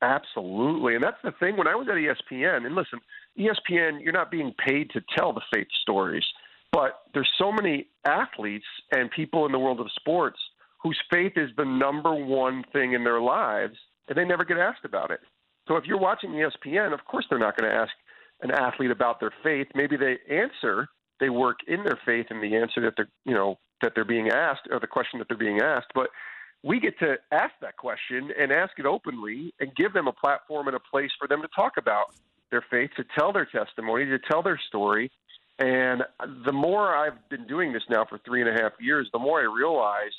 Absolutely. 0.00 0.94
And 0.94 1.02
that's 1.02 1.20
the 1.22 1.32
thing. 1.32 1.56
When 1.56 1.66
I 1.66 1.74
was 1.74 1.88
at 1.88 1.96
ESPN, 1.96 2.64
and 2.64 2.74
listen, 2.74 3.00
ESPN, 3.38 4.02
you're 4.02 4.12
not 4.12 4.30
being 4.30 4.54
paid 4.64 4.90
to 4.90 5.02
tell 5.16 5.32
the 5.32 5.42
faith 5.52 5.66
stories, 5.82 6.24
but 6.72 7.00
there's 7.14 7.28
so 7.36 7.52
many 7.52 7.88
athletes 8.06 8.66
and 8.92 9.10
people 9.10 9.44
in 9.44 9.52
the 9.52 9.58
world 9.58 9.80
of 9.80 9.88
sports 9.98 10.38
whose 10.82 10.98
faith 11.10 11.32
is 11.36 11.50
the 11.56 11.64
number 11.64 12.14
one 12.14 12.64
thing 12.72 12.92
in 12.92 13.04
their 13.04 13.20
lives, 13.20 13.76
and 14.08 14.16
they 14.16 14.24
never 14.24 14.44
get 14.44 14.58
asked 14.58 14.84
about 14.84 15.10
it. 15.10 15.20
So 15.66 15.76
if 15.76 15.84
you're 15.84 15.98
watching 15.98 16.30
ESPN, 16.30 16.94
of 16.94 17.04
course 17.04 17.26
they're 17.28 17.38
not 17.38 17.56
going 17.56 17.70
to 17.70 17.76
ask 17.76 17.92
an 18.40 18.50
athlete 18.50 18.90
about 18.90 19.20
their 19.20 19.32
faith. 19.42 19.66
Maybe 19.74 19.96
they 19.96 20.18
answer, 20.30 20.88
they 21.20 21.28
work 21.28 21.58
in 21.66 21.84
their 21.84 21.98
faith 22.06 22.26
and 22.30 22.42
the 22.42 22.56
answer 22.56 22.80
that 22.82 22.94
they're, 22.96 23.08
you 23.24 23.34
know, 23.34 23.58
that 23.82 23.92
they're 23.94 24.04
being 24.04 24.28
asked 24.28 24.62
or 24.70 24.80
the 24.80 24.86
question 24.86 25.18
that 25.18 25.28
they're 25.28 25.36
being 25.36 25.60
asked, 25.60 25.88
but 25.94 26.08
we 26.64 26.80
get 26.80 26.98
to 26.98 27.16
ask 27.30 27.52
that 27.60 27.76
question 27.76 28.30
and 28.38 28.50
ask 28.50 28.72
it 28.78 28.86
openly 28.86 29.54
and 29.60 29.74
give 29.76 29.92
them 29.92 30.08
a 30.08 30.12
platform 30.12 30.66
and 30.66 30.76
a 30.76 30.80
place 30.80 31.10
for 31.18 31.28
them 31.28 31.40
to 31.42 31.48
talk 31.54 31.74
about 31.76 32.06
their 32.50 32.64
faith, 32.70 32.90
to 32.96 33.04
tell 33.16 33.32
their 33.32 33.44
testimony, 33.44 34.06
to 34.06 34.18
tell 34.18 34.42
their 34.42 34.60
story. 34.66 35.10
And 35.58 36.02
the 36.44 36.52
more 36.52 36.96
I've 36.96 37.28
been 37.28 37.46
doing 37.46 37.72
this 37.72 37.82
now 37.88 38.04
for 38.08 38.18
three 38.24 38.40
and 38.40 38.50
a 38.50 38.60
half 38.60 38.72
years, 38.80 39.08
the 39.12 39.18
more 39.18 39.40
I 39.40 39.44
realize 39.44 40.12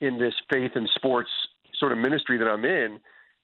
in 0.00 0.18
this 0.18 0.34
faith 0.50 0.72
and 0.74 0.88
sports 0.94 1.30
sort 1.78 1.92
of 1.92 1.98
ministry 1.98 2.38
that 2.38 2.46
I'm 2.46 2.64
in 2.64 3.00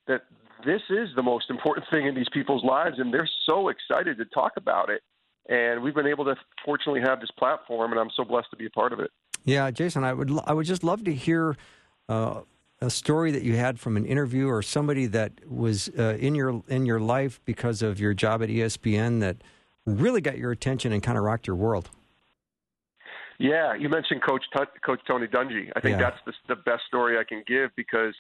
that 0.07 0.23
this 0.65 0.83
is 0.91 1.09
the 1.17 1.23
most 1.23 1.51
important 1.51 1.87
thing 1.91 2.07
in 2.07 2.15
these 2.15 2.29
people's 2.33 2.65
lives, 2.65 2.99
and 2.99 3.13
they're 3.13 3.29
so 3.47 3.69
excited 3.69 4.19
to 4.19 4.25
talk 4.27 4.53
about 4.57 4.91
it. 4.91 5.03
And 5.49 5.83
we've 5.83 5.95
been 5.95 6.07
able 6.07 6.25
to 6.25 6.37
fortunately 6.65 7.03
have 7.03 7.21
this 7.21 7.31
platform, 7.39 7.93
and 7.93 8.01
I'm 8.01 8.11
so 8.17 8.25
blessed 8.25 8.49
to 8.51 8.57
be 8.57 8.67
a 8.67 8.71
part 8.71 8.93
of 8.93 9.01
it. 9.01 9.11
Yeah, 9.45 9.71
Jason, 9.71 10.03
I 10.05 10.15
would 10.15 10.31
I 10.47 10.55
would 10.55 10.65
just 10.65 10.83
love 10.83 11.05
to 11.05 11.13
hear 11.13 11.55
uh, 12.09 12.41
a 12.81 12.89
story 12.89 13.31
that 13.33 13.43
you 13.43 13.57
had 13.57 13.79
from 13.79 13.99
an 13.99 14.07
interview 14.07 14.49
or 14.49 14.63
somebody 14.63 15.05
that 15.07 15.33
was 15.47 15.91
uh, 15.99 16.17
in 16.19 16.35
your 16.35 16.63
in 16.67 16.87
your 16.87 16.99
life 16.99 17.43
because 17.45 17.83
of 17.83 18.01
your 18.01 18.15
job 18.15 18.43
at 18.43 18.49
ESPN 18.49 19.21
that 19.21 19.37
really 19.85 20.23
got 20.23 20.39
your 20.39 20.51
attention 20.51 20.93
and 20.93 21.03
kind 21.03 21.19
of 21.19 21.25
rocked 21.25 21.47
your 21.47 21.57
world? 21.57 21.91
Yeah, 23.39 23.75
you 23.75 23.89
mentioned 23.89 24.23
Coach 24.23 24.45
T- 24.57 24.65
Coach 24.85 25.01
Tony 25.07 25.27
Dungy. 25.27 25.71
I 25.75 25.81
think 25.81 25.99
yeah. 25.99 26.11
that's 26.11 26.19
the, 26.27 26.55
the 26.55 26.61
best 26.63 26.83
story 26.87 27.19
I 27.19 27.25
can 27.25 27.43
give 27.47 27.71
because 27.77 28.15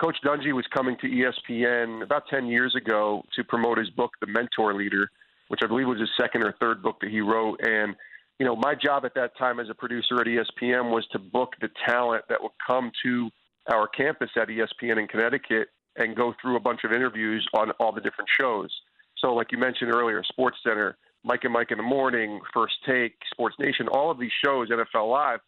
Coach 0.00 0.16
Dungy 0.24 0.52
was 0.52 0.66
coming 0.74 0.96
to 1.00 1.08
ESPN 1.08 2.02
about 2.02 2.24
10 2.28 2.46
years 2.46 2.74
ago 2.76 3.22
to 3.34 3.44
promote 3.44 3.78
his 3.78 3.90
book, 3.90 4.12
The 4.20 4.26
Mentor 4.26 4.74
Leader, 4.74 5.10
which 5.48 5.60
I 5.62 5.66
believe 5.66 5.88
was 5.88 5.98
his 5.98 6.10
second 6.20 6.44
or 6.44 6.54
third 6.60 6.82
book 6.82 6.96
that 7.00 7.10
he 7.10 7.20
wrote. 7.20 7.60
And, 7.66 7.96
you 8.38 8.46
know, 8.46 8.54
my 8.54 8.74
job 8.74 9.04
at 9.04 9.14
that 9.14 9.36
time 9.36 9.58
as 9.58 9.68
a 9.70 9.74
producer 9.74 10.20
at 10.20 10.26
ESPN 10.26 10.90
was 10.90 11.06
to 11.12 11.18
book 11.18 11.54
the 11.60 11.68
talent 11.86 12.24
that 12.28 12.42
would 12.42 12.52
come 12.64 12.92
to 13.04 13.30
our 13.72 13.88
campus 13.88 14.30
at 14.36 14.48
ESPN 14.48 14.98
in 15.00 15.08
Connecticut 15.08 15.68
and 15.96 16.14
go 16.14 16.32
through 16.40 16.56
a 16.56 16.60
bunch 16.60 16.80
of 16.84 16.92
interviews 16.92 17.46
on 17.54 17.70
all 17.72 17.92
the 17.92 18.00
different 18.00 18.30
shows. 18.40 18.70
So, 19.16 19.34
like 19.34 19.50
you 19.50 19.58
mentioned 19.58 19.92
earlier, 19.92 20.22
Sports 20.22 20.58
Center, 20.62 20.96
Mike 21.24 21.44
and 21.44 21.52
Mike 21.52 21.70
in 21.70 21.78
the 21.78 21.82
Morning, 21.82 22.40
First 22.54 22.74
Take, 22.86 23.14
Sports 23.30 23.56
Nation, 23.58 23.88
all 23.88 24.10
of 24.10 24.18
these 24.18 24.32
shows, 24.44 24.70
NFL 24.70 25.10
Live, 25.10 25.40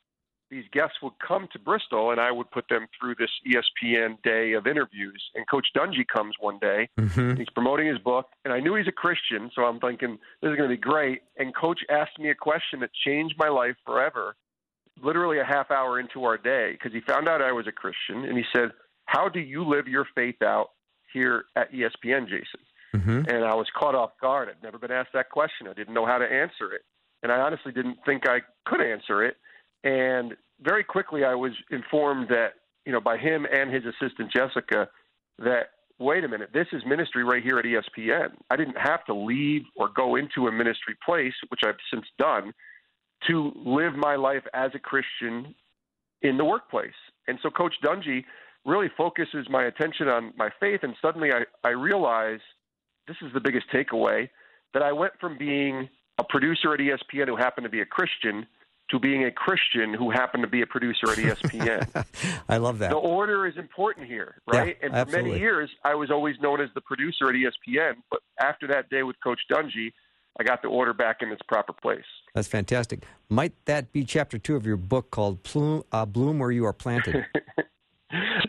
these 0.51 0.65
guests 0.73 0.97
would 1.03 1.13
come 1.27 1.49
to 1.53 1.59
Bristol 1.59 2.11
and 2.11 2.21
I 2.21 2.33
would 2.33 2.51
put 2.51 2.69
them 2.69 2.87
through 2.99 3.15
this 3.15 3.31
ESPN 3.47 4.21
day 4.23 4.53
of 4.53 4.67
interviews. 4.67 5.23
And 5.35 5.49
Coach 5.49 5.69
Dungy 5.77 6.05
comes 6.13 6.35
one 6.41 6.59
day. 6.59 6.89
Mm-hmm. 6.99 7.37
He's 7.37 7.49
promoting 7.55 7.87
his 7.87 7.99
book, 7.99 8.27
and 8.45 8.53
I 8.53 8.59
knew 8.61 8.75
he's 8.75 8.89
a 8.89 8.93
Christian, 8.93 9.51
so 9.55 9.63
I'm 9.63 9.79
thinking 9.79 10.19
this 10.43 10.51
is 10.51 10.57
going 10.57 10.69
to 10.69 10.77
be 10.77 10.81
great. 10.81 11.23
And 11.39 11.55
Coach 11.55 11.81
asked 11.89 12.19
me 12.19 12.31
a 12.31 12.35
question 12.35 12.81
that 12.81 12.91
changed 13.07 13.37
my 13.39 13.49
life 13.49 13.77
forever, 13.87 14.35
literally 15.03 15.39
a 15.39 15.45
half 15.45 15.71
hour 15.71 16.01
into 16.01 16.25
our 16.25 16.37
day, 16.37 16.73
because 16.73 16.93
he 16.93 17.01
found 17.01 17.29
out 17.29 17.41
I 17.41 17.53
was 17.53 17.67
a 17.69 17.73
Christian, 17.73 18.25
and 18.25 18.37
he 18.37 18.45
said, 18.53 18.73
"How 19.07 19.29
do 19.29 19.39
you 19.39 19.65
live 19.65 19.87
your 19.87 20.07
faith 20.17 20.43
out 20.43 20.71
here 21.13 21.45
at 21.55 21.73
ESPN, 21.73 22.29
Jason?" 22.29 22.61
Mm-hmm. 22.95 23.29
And 23.29 23.45
I 23.45 23.55
was 23.55 23.67
caught 23.79 23.95
off 23.95 24.11
guard. 24.21 24.49
I'd 24.49 24.63
never 24.63 24.79
been 24.79 24.91
asked 24.91 25.11
that 25.15 25.31
question. 25.31 25.69
I 25.69 25.75
didn't 25.75 25.95
know 25.95 26.07
how 26.07 26.19
to 26.19 26.25
answer 26.25 26.73
it, 26.75 26.83
and 27.23 27.31
I 27.31 27.41
honestly 27.41 27.73
didn't 27.73 27.99
think 28.05 28.29
I 28.29 28.41
could 28.67 28.81
answer 28.81 29.25
it. 29.25 29.37
And 29.85 30.37
very 30.61 30.85
quickly, 30.85 31.25
I 31.25 31.35
was 31.35 31.53
informed 31.71 32.29
that, 32.29 32.55
you 32.85 32.93
know, 32.93 33.01
by 33.01 33.17
him 33.17 33.47
and 33.51 33.73
his 33.73 33.85
assistant 33.85 34.33
Jessica, 34.33 34.89
that 35.39 35.71
wait 36.01 36.25
a 36.25 36.29
minute, 36.29 36.51
this 36.53 36.67
is 36.73 36.83
ministry 36.87 37.23
right 37.23 37.43
here 37.43 37.59
at 37.59 37.65
ESPN. 37.65 38.31
I 38.51 38.57
didn't 38.57 38.79
have 38.79 39.05
to 39.05 39.15
leave 39.15 39.63
or 39.77 39.89
go 39.89 40.17
into 40.17 40.49
a 40.49 40.53
ministry 40.53 40.97
place, 41.05 41.35
which 41.49 41.61
I've 41.65 41.77
since 41.93 42.07
done, 42.19 42.53
to 43.29 43.53
live 43.55 43.95
my 43.95 44.17
life 44.17 44.43
as 44.55 44.71
a 44.75 44.79
Christian 44.79 45.55
in 46.23 46.39
the 46.39 46.45
workplace. 46.45 46.91
And 47.29 47.39
so 47.43 47.51
Coach 47.51 47.75
Dungy 47.85 48.25
really 48.65 48.89
focuses 48.97 49.47
my 49.51 49.65
attention 49.65 50.09
on 50.09 50.33
my 50.37 50.49
faith, 50.59 50.81
and 50.83 50.95
suddenly 51.01 51.31
I, 51.33 51.43
I 51.65 51.71
realize 51.71 52.41
this 53.07 53.17
is 53.23 53.33
the 53.33 53.41
biggest 53.41 53.67
takeaway 53.73 54.29
that 54.75 54.83
I 54.83 54.93
went 54.93 55.13
from 55.21 55.37
being 55.39 55.89
a 56.19 56.25
producer 56.25 56.75
at 56.75 56.81
ESPN 56.81 57.27
who 57.27 57.37
happened 57.37 57.65
to 57.65 57.71
be 57.71 57.81
a 57.81 57.87
Christian 57.87 58.47
to 58.91 58.99
being 58.99 59.25
a 59.25 59.31
Christian 59.31 59.95
who 59.95 60.11
happened 60.11 60.43
to 60.43 60.49
be 60.49 60.63
a 60.63 60.67
producer 60.67 61.11
at 61.11 61.19
ESPN. 61.19 62.05
I 62.49 62.57
love 62.57 62.79
that. 62.81 62.91
The 62.91 62.97
order 62.97 63.47
is 63.47 63.57
important 63.57 64.07
here, 64.07 64.41
right? 64.53 64.77
Yeah, 64.81 64.87
and 64.87 64.93
for 64.93 64.99
absolutely. 64.99 65.31
many 65.31 65.41
years, 65.41 65.71
I 65.85 65.95
was 65.95 66.11
always 66.11 66.37
known 66.41 66.61
as 66.61 66.69
the 66.75 66.81
producer 66.81 67.29
at 67.29 67.35
ESPN. 67.35 67.95
But 68.11 68.21
after 68.41 68.67
that 68.69 68.91
day 68.91 69.03
with 69.03 69.17
Coach 69.23 69.41
Dungy, 69.51 69.93
I 70.39 70.45
got 70.45 70.63
the 70.63 70.69
order 70.69 70.93
back 70.93 71.19
in 71.21 71.31
its 71.31 71.43
proper 71.49 71.73
place. 71.73 72.05
That's 72.35 72.49
fantastic. 72.49 73.05
Might 73.29 73.53
that 73.67 73.93
be 73.93 74.05
chapter 74.05 74.39
two 74.39 74.57
of 74.57 74.67
your 74.67 74.77
book 74.77 75.11
called 75.11 75.43
Bloom, 75.43 75.85
uh, 75.93 76.07
Bloom 76.07 76.39
Where 76.39 76.51
You 76.51 76.67
Are 76.67 76.73
Planted? 76.73 77.27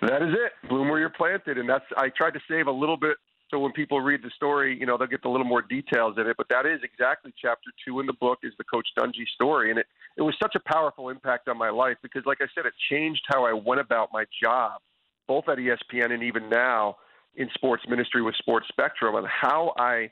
that 0.02 0.22
is 0.22 0.34
it. 0.34 0.70
Bloom 0.70 0.90
Where 0.90 1.00
You're 1.00 1.10
Planted. 1.10 1.58
And 1.58 1.70
that's 1.70 1.86
I 1.98 2.10
tried 2.10 2.34
to 2.34 2.40
save 2.50 2.68
a 2.68 2.72
little 2.72 2.98
bit 2.98 3.18
so 3.52 3.60
when 3.60 3.74
people 3.74 4.00
read 4.00 4.24
the 4.24 4.32
story, 4.34 4.78
you 4.80 4.86
know, 4.86 4.98
they'll 4.98 5.08
get 5.08 5.26
a 5.26 5.30
little 5.30 5.46
more 5.46 5.62
details 5.62 6.16
in 6.18 6.26
it. 6.26 6.38
But 6.38 6.48
that 6.50 6.66
is 6.66 6.80
exactly 6.84 7.34
chapter 7.40 7.70
two 7.86 8.00
in 8.00 8.06
the 8.06 8.14
book 8.14 8.40
is 8.44 8.54
the 8.58 8.64
Coach 8.64 8.88
Dungy 8.98 9.28
story. 9.36 9.70
And 9.70 9.78
it, 9.78 9.88
it 10.18 10.22
was 10.22 10.36
such 10.42 10.56
a 10.56 10.74
powerful 10.74 11.10
impact 11.10 11.50
on 11.50 11.58
my 11.58 11.70
life 11.70 11.98
because, 12.02 12.24
like 12.26 12.40
I 12.42 12.48
said, 12.56 12.66
it 12.66 12.74
changed 12.90 13.22
how 13.28 13.46
I 13.46 13.52
went 13.54 13.82
about 13.82 14.10
my 14.14 14.24
job, 14.42 14.80
both 15.28 15.50
at 15.50 15.58
ESPN 15.58 16.12
and 16.12 16.24
even 16.24 16.50
now 16.50 16.96
in 17.36 17.50
sports 17.54 17.84
ministry 17.88 18.22
with 18.22 18.36
Sports 18.36 18.68
Spectrum, 18.70 19.16
and 19.16 19.28
how 19.28 19.74
I 19.78 20.12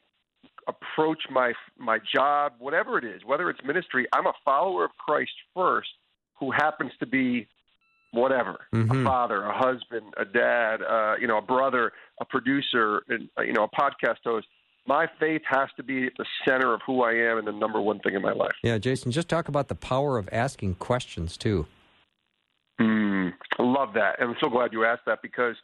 approach 0.67 1.23
my 1.31 1.53
my 1.77 1.99
job, 2.13 2.53
whatever 2.59 2.97
it 2.97 3.05
is, 3.05 3.21
whether 3.25 3.49
it's 3.49 3.59
ministry. 3.65 4.05
I'm 4.13 4.27
a 4.27 4.33
follower 4.43 4.83
of 4.83 4.91
Christ 4.97 5.31
first, 5.55 5.89
who 6.39 6.51
happens 6.51 6.91
to 6.99 7.05
be 7.05 7.47
whatever 8.11 8.59
mm-hmm. 8.73 9.01
a 9.01 9.03
father 9.03 9.43
a 9.43 9.57
husband 9.57 10.13
a 10.17 10.25
dad 10.25 10.81
uh, 10.81 11.15
you 11.19 11.27
know 11.27 11.37
a 11.37 11.41
brother 11.41 11.91
a 12.19 12.25
producer 12.25 13.03
and 13.09 13.29
uh, 13.37 13.41
you 13.41 13.53
know 13.53 13.63
a 13.63 13.69
podcast 13.69 14.17
host. 14.23 14.47
My 14.87 15.07
faith 15.19 15.43
has 15.45 15.69
to 15.77 15.83
be 15.83 16.07
at 16.07 16.13
the 16.17 16.25
center 16.47 16.73
of 16.73 16.81
who 16.85 17.03
i 17.03 17.11
am 17.11 17.37
and 17.37 17.47
the 17.47 17.51
number 17.51 17.79
one 17.79 17.99
thing 17.99 18.15
in 18.15 18.21
my 18.21 18.33
life. 18.33 18.53
Yeah 18.63 18.77
jason 18.77 19.11
just 19.11 19.29
talk 19.29 19.47
about 19.47 19.67
the 19.67 19.75
power 19.75 20.17
of 20.17 20.29
asking 20.31 20.75
questions 20.75 21.37
too. 21.37 21.67
Mm, 22.81 23.33
i 23.57 23.63
love 23.63 23.93
that. 23.93 24.19
And 24.19 24.31
i'm 24.31 24.35
so 24.41 24.49
glad 24.49 24.73
you 24.73 24.85
asked 24.85 25.05
that 25.05 25.21
because 25.21 25.55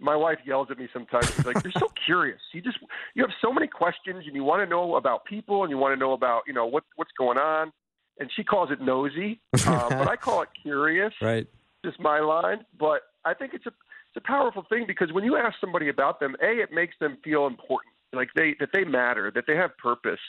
my 0.00 0.14
wife 0.14 0.38
yells 0.46 0.68
at 0.70 0.78
me 0.78 0.88
sometimes. 0.92 1.26
She's 1.34 1.44
like 1.44 1.62
you're 1.64 1.72
so 1.72 1.88
curious. 2.06 2.40
You 2.52 2.62
just 2.62 2.78
you 3.14 3.22
have 3.22 3.32
so 3.42 3.52
many 3.52 3.66
questions 3.66 4.24
and 4.26 4.36
you 4.36 4.44
want 4.44 4.62
to 4.62 4.70
know 4.70 4.94
about 4.94 5.24
people 5.24 5.64
and 5.64 5.70
you 5.70 5.78
want 5.78 5.92
to 5.92 5.98
know 5.98 6.12
about 6.12 6.42
you 6.46 6.52
know 6.52 6.66
what 6.66 6.84
what's 6.94 7.10
going 7.18 7.38
on 7.38 7.72
and 8.18 8.30
she 8.34 8.44
calls 8.44 8.70
it 8.70 8.80
nosy, 8.80 9.40
um, 9.66 9.88
but 9.88 10.08
I 10.08 10.16
call 10.16 10.42
it 10.42 10.48
curious. 10.62 11.12
Right. 11.20 11.46
Just 11.84 12.00
my 12.00 12.20
line, 12.20 12.64
but 12.78 13.02
I 13.24 13.34
think 13.34 13.54
it's 13.54 13.66
a 13.66 13.72
it's 14.14 14.24
a 14.24 14.26
powerful 14.26 14.64
thing 14.68 14.84
because 14.86 15.12
when 15.12 15.24
you 15.24 15.36
ask 15.36 15.56
somebody 15.60 15.88
about 15.88 16.18
them, 16.18 16.34
a 16.42 16.62
it 16.62 16.72
makes 16.72 16.94
them 16.98 17.18
feel 17.22 17.46
important, 17.46 17.92
like 18.12 18.30
they 18.34 18.54
that 18.60 18.70
they 18.72 18.84
matter, 18.84 19.30
that 19.34 19.44
they 19.46 19.56
have 19.56 19.76
purpose, 19.78 20.20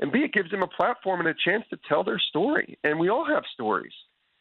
and 0.00 0.12
b 0.12 0.20
it 0.20 0.32
gives 0.32 0.50
them 0.50 0.62
a 0.62 0.68
platform 0.68 1.20
and 1.20 1.28
a 1.28 1.34
chance 1.34 1.64
to 1.70 1.78
tell 1.88 2.04
their 2.04 2.18
story. 2.18 2.78
And 2.84 2.98
we 2.98 3.08
all 3.08 3.26
have 3.26 3.42
stories. 3.52 3.92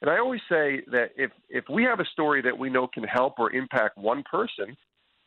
And 0.02 0.12
I 0.12 0.20
always 0.20 0.42
say 0.50 0.82
that 0.92 1.12
if 1.16 1.32
if 1.50 1.66
we 1.70 1.84
have 1.84 2.00
a 2.00 2.06
story 2.12 2.42
that 2.42 2.58
we 2.58 2.70
know 2.70 2.88
can 2.88 3.04
help 3.04 3.40
or 3.40 3.52
impact 3.52 3.98
one 3.98 4.24
person, 4.30 4.76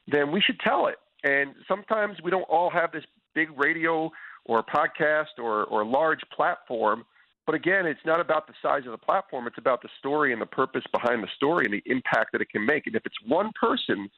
then 0.06 0.30
we 0.30 0.40
should 0.40 0.60
tell 0.60 0.86
it. 0.86 0.96
And 1.24 1.54
sometimes 1.66 2.18
we 2.22 2.30
don't 2.30 2.42
all 2.42 2.70
have 2.70 2.92
this 2.92 3.04
big 3.34 3.48
radio 3.58 4.10
or 4.44 4.62
podcast 4.62 5.38
or 5.38 5.64
or 5.64 5.84
large 5.84 6.20
platform 6.34 7.04
but 7.46 7.54
again, 7.54 7.86
it's 7.86 8.04
not 8.04 8.20
about 8.20 8.46
the 8.46 8.54
size 8.60 8.84
of 8.86 8.92
the 8.92 8.98
platform. 8.98 9.46
It's 9.46 9.58
about 9.58 9.80
the 9.80 9.88
story 9.98 10.32
and 10.32 10.42
the 10.42 10.46
purpose 10.46 10.82
behind 10.92 11.22
the 11.22 11.28
story 11.36 11.64
and 11.64 11.72
the 11.72 11.82
impact 11.86 12.32
that 12.32 12.40
it 12.40 12.50
can 12.50 12.66
make. 12.66 12.86
And 12.86 12.96
if 12.96 13.06
it's 13.06 13.16
one 13.24 13.50
person, 13.60 14.10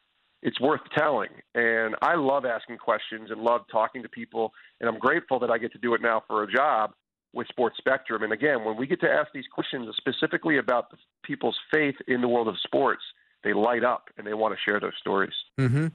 it's 0.43 0.59
worth 0.61 0.81
telling. 0.97 1.29
And 1.55 1.95
I 2.01 2.15
love 2.15 2.45
asking 2.45 2.79
questions 2.79 3.31
and 3.31 3.41
love 3.43 3.63
talking 3.71 4.03
to 4.03 4.09
people. 4.09 4.53
And 4.81 4.89
I'm 4.89 4.99
grateful 4.99 5.39
that 5.41 5.51
I 5.51 5.59
get 5.59 5.73
to 5.73 5.79
do 5.79 5.95
it 5.95 6.01
now 6.01 6.23
for 6.27 6.43
a 6.43 6.51
job 6.51 6.93
with 7.35 7.47
Sports 7.49 7.77
Spectrum. 7.77 8.23
And 8.23 8.33
again, 8.33 8.65
when 8.65 8.77
we 8.77 8.87
get 8.87 9.01
to 9.03 9.11
ask 9.11 9.31
these 9.35 9.47
questions 9.53 9.87
specifically 9.97 10.59
about 10.59 10.87
people's 11.23 11.59
faith 11.71 11.97
in 12.07 12.23
the 12.23 12.29
world 12.29 12.49
of 12.49 12.57
sports, 12.65 13.03
they 13.45 13.53
light 13.53 13.85
up 13.85 14.09
and 14.17 14.27
they 14.27 14.35
want 14.35 14.55
to 14.55 14.61
share 14.65 14.81
those 14.81 14.95
stories. 15.01 15.35
Mm-hmm. 15.59 15.89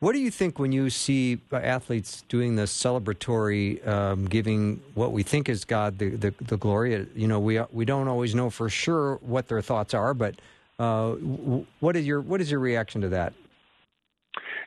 What 0.00 0.14
do 0.14 0.18
you 0.18 0.30
think 0.30 0.58
when 0.58 0.72
you 0.72 0.88
see 0.88 1.38
athletes 1.52 2.24
doing 2.30 2.56
the 2.56 2.62
celebratory, 2.62 3.86
um, 3.86 4.24
giving 4.24 4.82
what 4.94 5.12
we 5.12 5.22
think 5.22 5.50
is 5.50 5.66
God 5.66 5.98
the, 5.98 6.16
the, 6.16 6.34
the, 6.40 6.56
glory? 6.56 7.06
You 7.14 7.28
know, 7.28 7.38
we 7.38 7.60
we 7.70 7.84
don't 7.84 8.08
always 8.08 8.34
know 8.34 8.48
for 8.48 8.70
sure 8.70 9.16
what 9.16 9.48
their 9.48 9.60
thoughts 9.60 9.92
are, 9.92 10.14
but 10.14 10.36
uh, 10.78 11.10
what 11.80 11.96
is 11.96 12.06
your 12.06 12.22
what 12.22 12.40
is 12.40 12.50
your 12.50 12.60
reaction 12.60 13.02
to 13.02 13.10
that? 13.10 13.34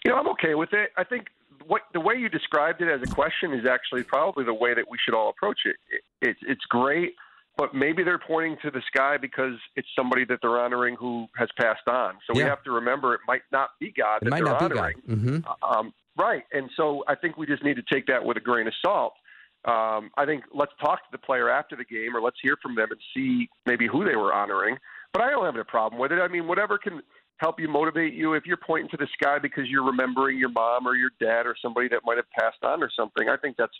You 0.05 0.11
know, 0.11 0.17
I'm 0.17 0.27
okay 0.29 0.53
with 0.53 0.71
it. 0.71 0.91
I 0.97 1.03
think 1.03 1.29
what 1.65 1.81
the 1.93 1.99
way 1.99 2.13
you 2.13 2.29
described 2.29 2.83
it 2.83 2.87
as 2.87 3.01
a 3.01 3.11
question 3.11 3.53
is 3.53 3.65
actually 3.65 4.03
probably 4.03 4.43
the 4.43 4.53
way 4.53 4.75
that 4.75 4.85
we 4.87 4.99
should 5.03 5.15
all 5.15 5.29
approach 5.29 5.61
it. 5.65 5.77
it, 5.89 6.29
it 6.29 6.37
it's 6.47 6.65
great 6.65 7.15
but 7.57 7.75
maybe 7.75 8.03
they're 8.03 8.19
pointing 8.19 8.57
to 8.63 8.71
the 8.71 8.81
sky 8.87 9.17
because 9.17 9.53
it's 9.75 9.87
somebody 9.95 10.25
that 10.25 10.39
they're 10.41 10.59
honoring 10.59 10.95
who 10.99 11.27
has 11.37 11.49
passed 11.59 11.87
on. 11.87 12.15
So 12.25 12.37
yeah. 12.37 12.43
we 12.43 12.49
have 12.49 12.63
to 12.63 12.71
remember 12.71 13.13
it 13.13 13.21
might 13.27 13.43
not 13.51 13.69
be 13.79 13.93
God 13.95 14.17
it 14.17 14.25
that 14.25 14.31
might 14.31 14.43
they're 14.43 14.53
not 14.53 14.61
honoring. 14.61 14.97
Be 15.07 15.15
God. 15.15 15.19
Mm-hmm. 15.19 15.63
Um, 15.63 15.93
right. 16.17 16.43
And 16.51 16.69
so 16.75 17.03
I 17.07 17.15
think 17.15 17.37
we 17.37 17.45
just 17.45 17.63
need 17.63 17.75
to 17.75 17.83
take 17.91 18.07
that 18.07 18.23
with 18.23 18.37
a 18.37 18.41
grain 18.41 18.67
of 18.67 18.73
salt. 18.83 19.13
Um, 19.65 20.09
I 20.17 20.25
think 20.25 20.43
let's 20.53 20.73
talk 20.81 20.99
to 20.99 21.09
the 21.11 21.17
player 21.17 21.49
after 21.49 21.75
the 21.75 21.85
game 21.85 22.15
or 22.15 22.21
let's 22.21 22.37
hear 22.41 22.57
from 22.61 22.75
them 22.75 22.87
and 22.91 22.99
see 23.15 23.47
maybe 23.65 23.87
who 23.87 24.03
they 24.03 24.15
were 24.15 24.33
honoring. 24.33 24.77
But 25.13 25.21
I 25.21 25.29
don't 25.29 25.45
have 25.45 25.55
a 25.55 25.63
problem 25.63 26.01
with 26.01 26.11
it. 26.11 26.19
I 26.19 26.27
mean, 26.27 26.47
whatever 26.47 26.77
can 26.77 27.01
help 27.37 27.59
you 27.59 27.67
motivate 27.67 28.13
you. 28.13 28.33
If 28.33 28.45
you're 28.45 28.57
pointing 28.57 28.89
to 28.91 28.97
the 28.97 29.07
sky 29.13 29.37
because 29.39 29.65
you're 29.67 29.85
remembering 29.85 30.37
your 30.37 30.49
mom 30.49 30.87
or 30.87 30.95
your 30.95 31.11
dad 31.19 31.45
or 31.45 31.55
somebody 31.61 31.87
that 31.89 32.01
might 32.05 32.17
have 32.17 32.29
passed 32.37 32.63
on 32.63 32.81
or 32.81 32.89
something, 32.97 33.29
I 33.29 33.37
think 33.37 33.57
that's 33.57 33.73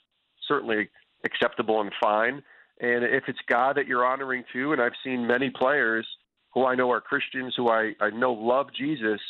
certainly 0.47 0.89
acceptable 1.25 1.81
and 1.81 1.91
fine. 2.01 2.43
And 2.83 3.05
if 3.05 3.23
it's 3.29 3.39
God 3.47 3.77
that 3.77 3.87
you're 3.87 4.05
honoring 4.05 4.43
too, 4.51 4.73
and 4.73 4.81
I've 4.81 4.91
seen 5.05 5.25
many 5.25 5.49
players 5.49 6.05
who 6.53 6.65
I 6.65 6.75
know 6.75 6.91
are 6.91 6.99
Christians, 6.99 7.53
who 7.55 7.69
I, 7.69 7.93
I 8.01 8.09
know 8.09 8.33
love 8.33 8.67
Jesus, 8.77 9.21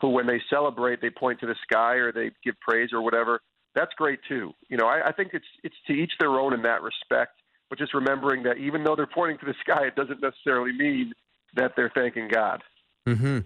who 0.00 0.08
when 0.08 0.26
they 0.26 0.40
celebrate, 0.48 1.02
they 1.02 1.10
point 1.10 1.38
to 1.40 1.46
the 1.46 1.54
sky 1.70 1.96
or 1.96 2.12
they 2.12 2.30
give 2.42 2.54
praise 2.60 2.88
or 2.94 3.02
whatever. 3.02 3.40
That's 3.74 3.92
great 3.98 4.20
too. 4.26 4.54
You 4.70 4.78
know, 4.78 4.86
I, 4.86 5.08
I 5.08 5.12
think 5.12 5.30
it's 5.34 5.44
it's 5.62 5.74
to 5.86 5.92
each 5.92 6.12
their 6.18 6.30
own 6.30 6.54
in 6.54 6.62
that 6.62 6.80
respect. 6.82 7.32
But 7.68 7.78
just 7.78 7.92
remembering 7.92 8.42
that 8.44 8.56
even 8.56 8.84
though 8.84 8.96
they're 8.96 9.06
pointing 9.06 9.38
to 9.38 9.46
the 9.46 9.54
sky, 9.60 9.84
it 9.86 9.96
doesn't 9.96 10.22
necessarily 10.22 10.72
mean 10.72 11.12
that 11.56 11.72
they're 11.76 11.92
thanking 11.94 12.28
God. 12.32 12.62
Mm-hmm. 13.06 13.40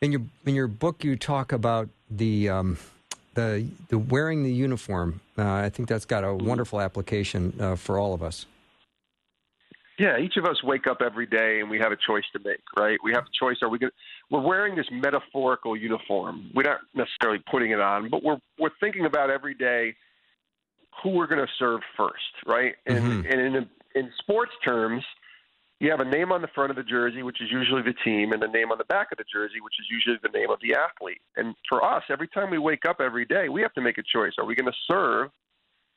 In 0.00 0.12
your 0.12 0.22
in 0.46 0.54
your 0.54 0.68
book, 0.68 1.02
you 1.02 1.16
talk 1.16 1.50
about 1.50 1.88
the 2.08 2.48
um, 2.48 2.78
the 3.34 3.66
the 3.88 3.98
wearing 3.98 4.44
the 4.44 4.52
uniform. 4.52 5.20
Uh, 5.36 5.50
I 5.50 5.70
think 5.70 5.88
that's 5.88 6.04
got 6.04 6.22
a 6.22 6.28
Mm-hmm. 6.28 6.46
wonderful 6.46 6.80
application 6.80 7.52
uh, 7.60 7.74
for 7.74 7.98
all 7.98 8.14
of 8.14 8.22
us. 8.22 8.46
Yeah, 10.02 10.18
each 10.18 10.36
of 10.36 10.44
us 10.46 10.60
wake 10.64 10.88
up 10.88 11.00
every 11.00 11.26
day 11.26 11.60
and 11.60 11.70
we 11.70 11.78
have 11.78 11.92
a 11.92 11.96
choice 11.96 12.24
to 12.32 12.40
make, 12.44 12.58
right? 12.76 12.98
We 13.04 13.12
have 13.12 13.22
a 13.22 13.30
choice. 13.38 13.58
Are 13.62 13.68
we 13.68 13.78
going? 13.78 13.92
We're 14.32 14.40
wearing 14.40 14.74
this 14.74 14.88
metaphorical 14.90 15.76
uniform. 15.76 16.50
We're 16.56 16.64
not 16.64 16.80
necessarily 16.92 17.40
putting 17.48 17.70
it 17.70 17.78
on, 17.78 18.10
but 18.10 18.24
we're 18.24 18.38
we're 18.58 18.74
thinking 18.80 19.06
about 19.06 19.30
every 19.30 19.54
day 19.54 19.94
who 21.00 21.10
we're 21.10 21.28
going 21.28 21.46
to 21.46 21.52
serve 21.56 21.82
first, 21.96 22.34
right? 22.46 22.74
And 22.84 22.98
Mhm. 22.98 23.32
and 23.32 23.56
in 23.56 23.70
in 23.94 24.12
sports 24.18 24.50
terms, 24.64 25.04
you 25.78 25.88
have 25.92 26.00
a 26.00 26.04
name 26.04 26.32
on 26.32 26.42
the 26.42 26.48
front 26.48 26.70
of 26.70 26.76
the 26.76 26.82
jersey, 26.82 27.22
which 27.22 27.40
is 27.40 27.52
usually 27.52 27.82
the 27.82 27.94
team, 28.04 28.32
and 28.32 28.42
a 28.42 28.48
name 28.48 28.72
on 28.72 28.78
the 28.78 28.90
back 28.96 29.12
of 29.12 29.18
the 29.18 29.24
jersey, 29.32 29.60
which 29.60 29.78
is 29.78 29.86
usually 29.88 30.18
the 30.20 30.36
name 30.36 30.50
of 30.50 30.58
the 30.62 30.74
athlete. 30.74 31.22
And 31.36 31.54
for 31.68 31.84
us, 31.84 32.02
every 32.10 32.26
time 32.26 32.50
we 32.50 32.58
wake 32.58 32.86
up 32.86 33.00
every 33.00 33.24
day, 33.24 33.48
we 33.48 33.62
have 33.62 33.74
to 33.74 33.80
make 33.80 33.98
a 33.98 34.02
choice. 34.02 34.32
Are 34.36 34.44
we 34.44 34.56
going 34.56 34.72
to 34.72 34.78
serve 34.90 35.30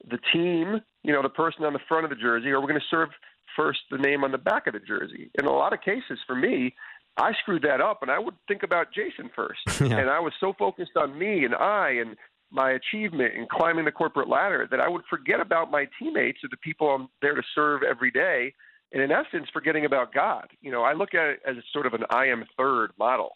the 0.08 0.20
team, 0.32 0.80
you 1.02 1.12
know, 1.12 1.24
the 1.24 1.30
person 1.30 1.64
on 1.64 1.74
the 1.74 1.80
front 1.88 2.04
of 2.04 2.12
the 2.12 2.16
jersey, 2.16 2.52
or 2.52 2.58
are 2.58 2.62
we're 2.62 2.68
going 2.68 2.80
to 2.80 2.88
serve 2.92 3.10
first 3.56 3.80
the 3.92 3.98
name 3.98 4.24
on 4.24 4.32
the 4.32 4.38
back 4.38 4.68
of 4.68 4.74
the 4.74 4.80
jersey. 4.80 5.30
In 5.40 5.46
a 5.46 5.52
lot 5.52 5.74
of 5.74 5.82
cases, 5.82 6.20
for 6.26 6.36
me, 6.36 6.74
I 7.18 7.34
screwed 7.42 7.64
that 7.64 7.82
up, 7.82 8.02
and 8.02 8.12
I 8.12 8.20
would 8.20 8.36
think 8.48 8.64
about 8.64 8.94
Jason 8.94 9.30
first. 9.36 9.60
Yeah. 9.86 9.98
And 10.00 10.10
I 10.10 10.20
was 10.20 10.34
so 10.40 10.54
focused 10.58 10.96
on 10.96 11.18
me 11.18 11.46
and 11.46 11.54
I 11.54 11.92
and 11.92 12.16
my 12.50 12.72
achievement 12.72 13.34
and 13.36 13.48
climbing 13.50 13.86
the 13.86 13.92
corporate 13.92 14.30
ladder 14.30 14.68
that 14.72 14.80
I 14.80 14.88
would 14.88 15.04
forget 15.10 15.40
about 15.40 15.70
my 15.70 15.88
teammates 16.00 16.40
or 16.44 16.50
the 16.50 16.58
people 16.58 16.90
I'm 16.90 17.08
there 17.22 17.36
to 17.36 17.44
serve 17.54 17.84
every 17.84 18.10
day. 18.10 18.54
And 18.94 19.02
in 19.04 19.12
essence, 19.12 19.48
forgetting 19.52 19.86
about 19.86 20.14
God. 20.14 20.48
You 20.62 20.72
know, 20.72 20.84
I 20.84 20.94
look 20.94 21.14
at 21.14 21.28
it 21.28 21.40
as 21.46 21.56
sort 21.74 21.86
of 21.86 21.94
an 21.94 22.04
I 22.10 22.28
am 22.28 22.46
third 22.58 22.92
model 22.98 23.32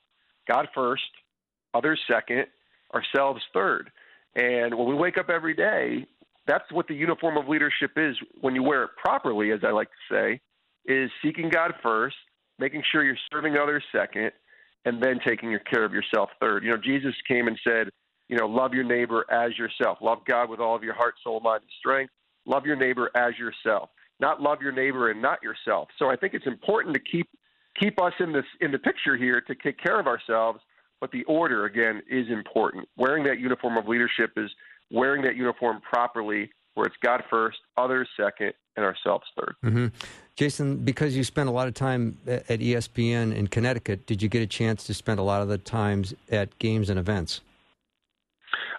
God 0.47 0.67
first, 0.73 1.03
others 1.73 1.99
second, 2.09 2.45
ourselves 2.93 3.41
third. 3.53 3.91
And 4.35 4.75
when 4.75 4.87
we 4.87 4.95
wake 4.95 5.17
up 5.17 5.29
every 5.29 5.53
day, 5.53 6.07
that's 6.49 6.69
what 6.71 6.87
the 6.87 6.95
uniform 6.95 7.37
of 7.37 7.47
leadership 7.47 7.91
is 7.95 8.15
when 8.41 8.55
you 8.55 8.63
wear 8.63 8.83
it 8.83 8.89
properly, 8.97 9.51
as 9.51 9.59
I 9.63 9.69
like 9.69 9.89
to 9.89 10.13
say, 10.13 10.41
is 10.91 11.11
seeking 11.23 11.49
God 11.49 11.73
first, 11.83 12.15
making 12.57 12.81
sure 12.91 13.03
you're 13.03 13.17
serving 13.31 13.55
others 13.55 13.83
second, 13.91 14.31
and 14.85 15.01
then 15.01 15.19
taking 15.25 15.55
care 15.71 15.85
of 15.85 15.93
yourself 15.93 16.29
third. 16.39 16.63
You 16.63 16.71
know, 16.71 16.77
Jesus 16.77 17.13
came 17.27 17.47
and 17.47 17.59
said, 17.63 17.89
you 18.29 18.37
know, 18.37 18.47
love 18.47 18.73
your 18.73 18.83
neighbor 18.83 19.25
as 19.29 19.57
yourself. 19.57 19.99
Love 20.01 20.19
God 20.25 20.49
with 20.49 20.59
all 20.59 20.75
of 20.75 20.83
your 20.83 20.95
heart, 20.95 21.15
soul, 21.23 21.39
mind, 21.39 21.61
and 21.61 21.71
strength. 21.79 22.13
Love 22.45 22.65
your 22.65 22.75
neighbor 22.75 23.11
as 23.15 23.33
yourself. 23.37 23.89
Not 24.19 24.41
love 24.41 24.59
your 24.61 24.71
neighbor 24.71 25.11
and 25.11 25.21
not 25.21 25.43
yourself. 25.43 25.89
So 25.99 26.09
I 26.09 26.15
think 26.15 26.33
it's 26.33 26.47
important 26.47 26.95
to 26.95 26.99
keep 26.99 27.27
keep 27.79 28.01
us 28.01 28.13
in 28.19 28.33
this 28.33 28.45
in 28.59 28.71
the 28.71 28.79
picture 28.79 29.15
here 29.15 29.39
to 29.41 29.55
take 29.55 29.77
care 29.77 29.99
of 29.99 30.07
ourselves, 30.07 30.59
but 30.99 31.11
the 31.11 31.23
order 31.25 31.65
again 31.65 32.01
is 32.09 32.27
important. 32.29 32.87
Wearing 32.97 33.23
that 33.25 33.39
uniform 33.39 33.77
of 33.77 33.87
leadership 33.87 34.31
is 34.35 34.49
wearing 34.91 35.21
that 35.23 35.35
uniform 35.35 35.81
properly, 35.81 36.49
where 36.75 36.85
it's 36.85 36.95
God 37.03 37.23
first, 37.29 37.57
others 37.77 38.07
second, 38.17 38.53
and 38.75 38.85
ourselves 38.85 39.25
3rd 39.37 39.53
hmm 39.61 39.87
Jason, 40.35 40.77
because 40.77 41.17
you 41.17 41.23
spent 41.25 41.49
a 41.49 41.51
lot 41.51 41.67
of 41.67 41.73
time 41.73 42.17
at 42.25 42.47
ESPN 42.47 43.35
in 43.35 43.47
Connecticut, 43.47 44.05
did 44.05 44.21
you 44.21 44.29
get 44.29 44.41
a 44.41 44.47
chance 44.47 44.85
to 44.85 44.93
spend 44.93 45.19
a 45.19 45.23
lot 45.23 45.41
of 45.41 45.49
the 45.49 45.57
times 45.57 46.13
at 46.31 46.57
games 46.59 46.89
and 46.89 46.97
events? 46.97 47.41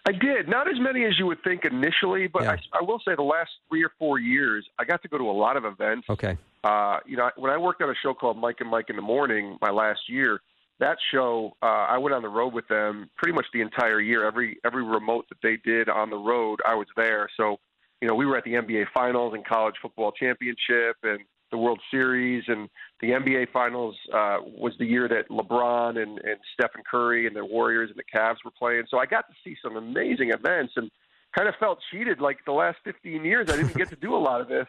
I 0.09 0.13
did. 0.13 0.49
Not 0.49 0.69
as 0.69 0.81
many 0.81 1.05
as 1.05 1.19
you 1.19 1.27
would 1.27 1.43
think 1.45 1.67
initially, 1.67 2.29
but 2.29 2.45
Yeah. 2.45 2.57
I, 2.73 2.79
I 2.79 2.83
will 2.83 2.99
say 3.07 3.15
the 3.15 3.23
last 3.23 3.51
three 3.69 3.85
or 3.85 3.93
four 3.99 4.19
years, 4.19 4.67
I 4.79 4.85
got 4.85 5.03
to 5.03 5.09
go 5.09 5.19
to 5.19 5.25
a 5.25 5.33
lot 5.33 5.59
of 5.59 5.67
events. 5.67 6.09
Okay. 6.09 6.39
Uh, 6.65 7.01
you 7.05 7.19
know, 7.19 7.31
when 7.37 7.51
I 7.51 7.59
worked 7.59 7.83
on 7.83 7.91
a 7.91 7.95
show 8.03 8.15
called 8.15 8.39
Mike 8.39 8.57
and 8.61 8.71
Mike 8.71 8.87
in 8.89 8.97
the 8.97 9.03
Morning, 9.03 9.59
my 9.61 9.71
last 9.71 10.01
year, 10.09 10.41
that 10.81 10.97
show, 11.12 11.53
uh, 11.62 11.87
I 11.89 11.99
went 11.99 12.14
on 12.14 12.22
the 12.22 12.28
road 12.28 12.53
with 12.53 12.66
them 12.68 13.11
pretty 13.16 13.35
much 13.35 13.47
the 13.53 13.61
entire 13.61 14.01
year. 14.01 14.26
Every 14.26 14.59
every 14.64 14.83
remote 14.83 15.26
that 15.28 15.39
they 15.43 15.57
did 15.57 15.89
on 15.89 16.11
the 16.11 16.16
road, 16.16 16.61
I 16.66 16.74
was 16.74 16.89
there. 16.97 17.28
So, 17.37 17.59
you 18.01 18.09
know, 18.09 18.14
we 18.14 18.26
were 18.26 18.37
at 18.37 18.45
the 18.45 18.55
NBA 18.55 18.87
Finals 18.93 19.35
and 19.35 19.47
College 19.47 19.76
Football 19.81 20.12
Championship 20.12 20.97
and 21.03 21.20
the 21.51 21.59
World 21.59 21.81
Series, 21.91 22.45
and 22.47 22.68
the 23.01 23.09
NBA 23.09 23.51
Finals 23.53 23.97
uh, 24.14 24.39
was 24.45 24.72
the 24.78 24.87
year 24.87 25.09
that 25.09 25.28
LeBron 25.31 26.01
and, 26.01 26.18
and 26.18 26.37
Stephen 26.55 26.83
Curry 26.89 27.26
and 27.26 27.35
the 27.35 27.45
Warriors 27.45 27.91
and 27.91 27.99
the 27.99 28.18
Cavs 28.18 28.37
were 28.45 28.53
playing. 28.57 28.85
So 28.89 28.99
I 28.99 29.07
got 29.07 29.24
to 29.28 29.35
see 29.45 29.57
some 29.62 29.76
amazing 29.76 30.31
events 30.31 30.74
and 30.76 30.91
kind 31.37 31.49
of 31.49 31.55
felt 31.59 31.78
cheated. 31.91 32.20
Like 32.20 32.39
the 32.47 32.53
last 32.53 32.78
15 32.85 33.24
years, 33.24 33.51
I 33.51 33.57
didn't 33.57 33.76
get 33.76 33.91
to 33.91 33.97
do 33.97 34.14
a 34.14 34.18
lot 34.18 34.41
of 34.41 34.49
this 34.49 34.68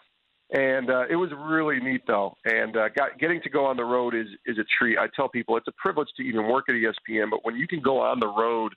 and 0.51 0.89
uh, 0.89 1.05
it 1.09 1.15
was 1.15 1.29
really 1.37 1.79
neat 1.79 2.01
though. 2.07 2.35
And 2.45 2.75
uh, 2.75 2.89
got, 2.89 3.19
getting 3.19 3.41
to 3.41 3.49
go 3.49 3.65
on 3.65 3.77
the 3.77 3.85
road 3.85 4.13
is 4.15 4.27
is 4.45 4.57
a 4.57 4.65
treat. 4.77 4.97
I 4.97 5.07
tell 5.15 5.29
people 5.29 5.57
it's 5.57 5.67
a 5.67 5.73
privilege 5.73 6.09
to 6.17 6.23
even 6.23 6.47
work 6.47 6.65
at 6.69 6.75
ESPN, 6.75 7.29
but 7.29 7.43
when 7.45 7.55
you 7.55 7.67
can 7.67 7.81
go 7.81 7.99
on 7.99 8.19
the 8.19 8.27
road 8.27 8.73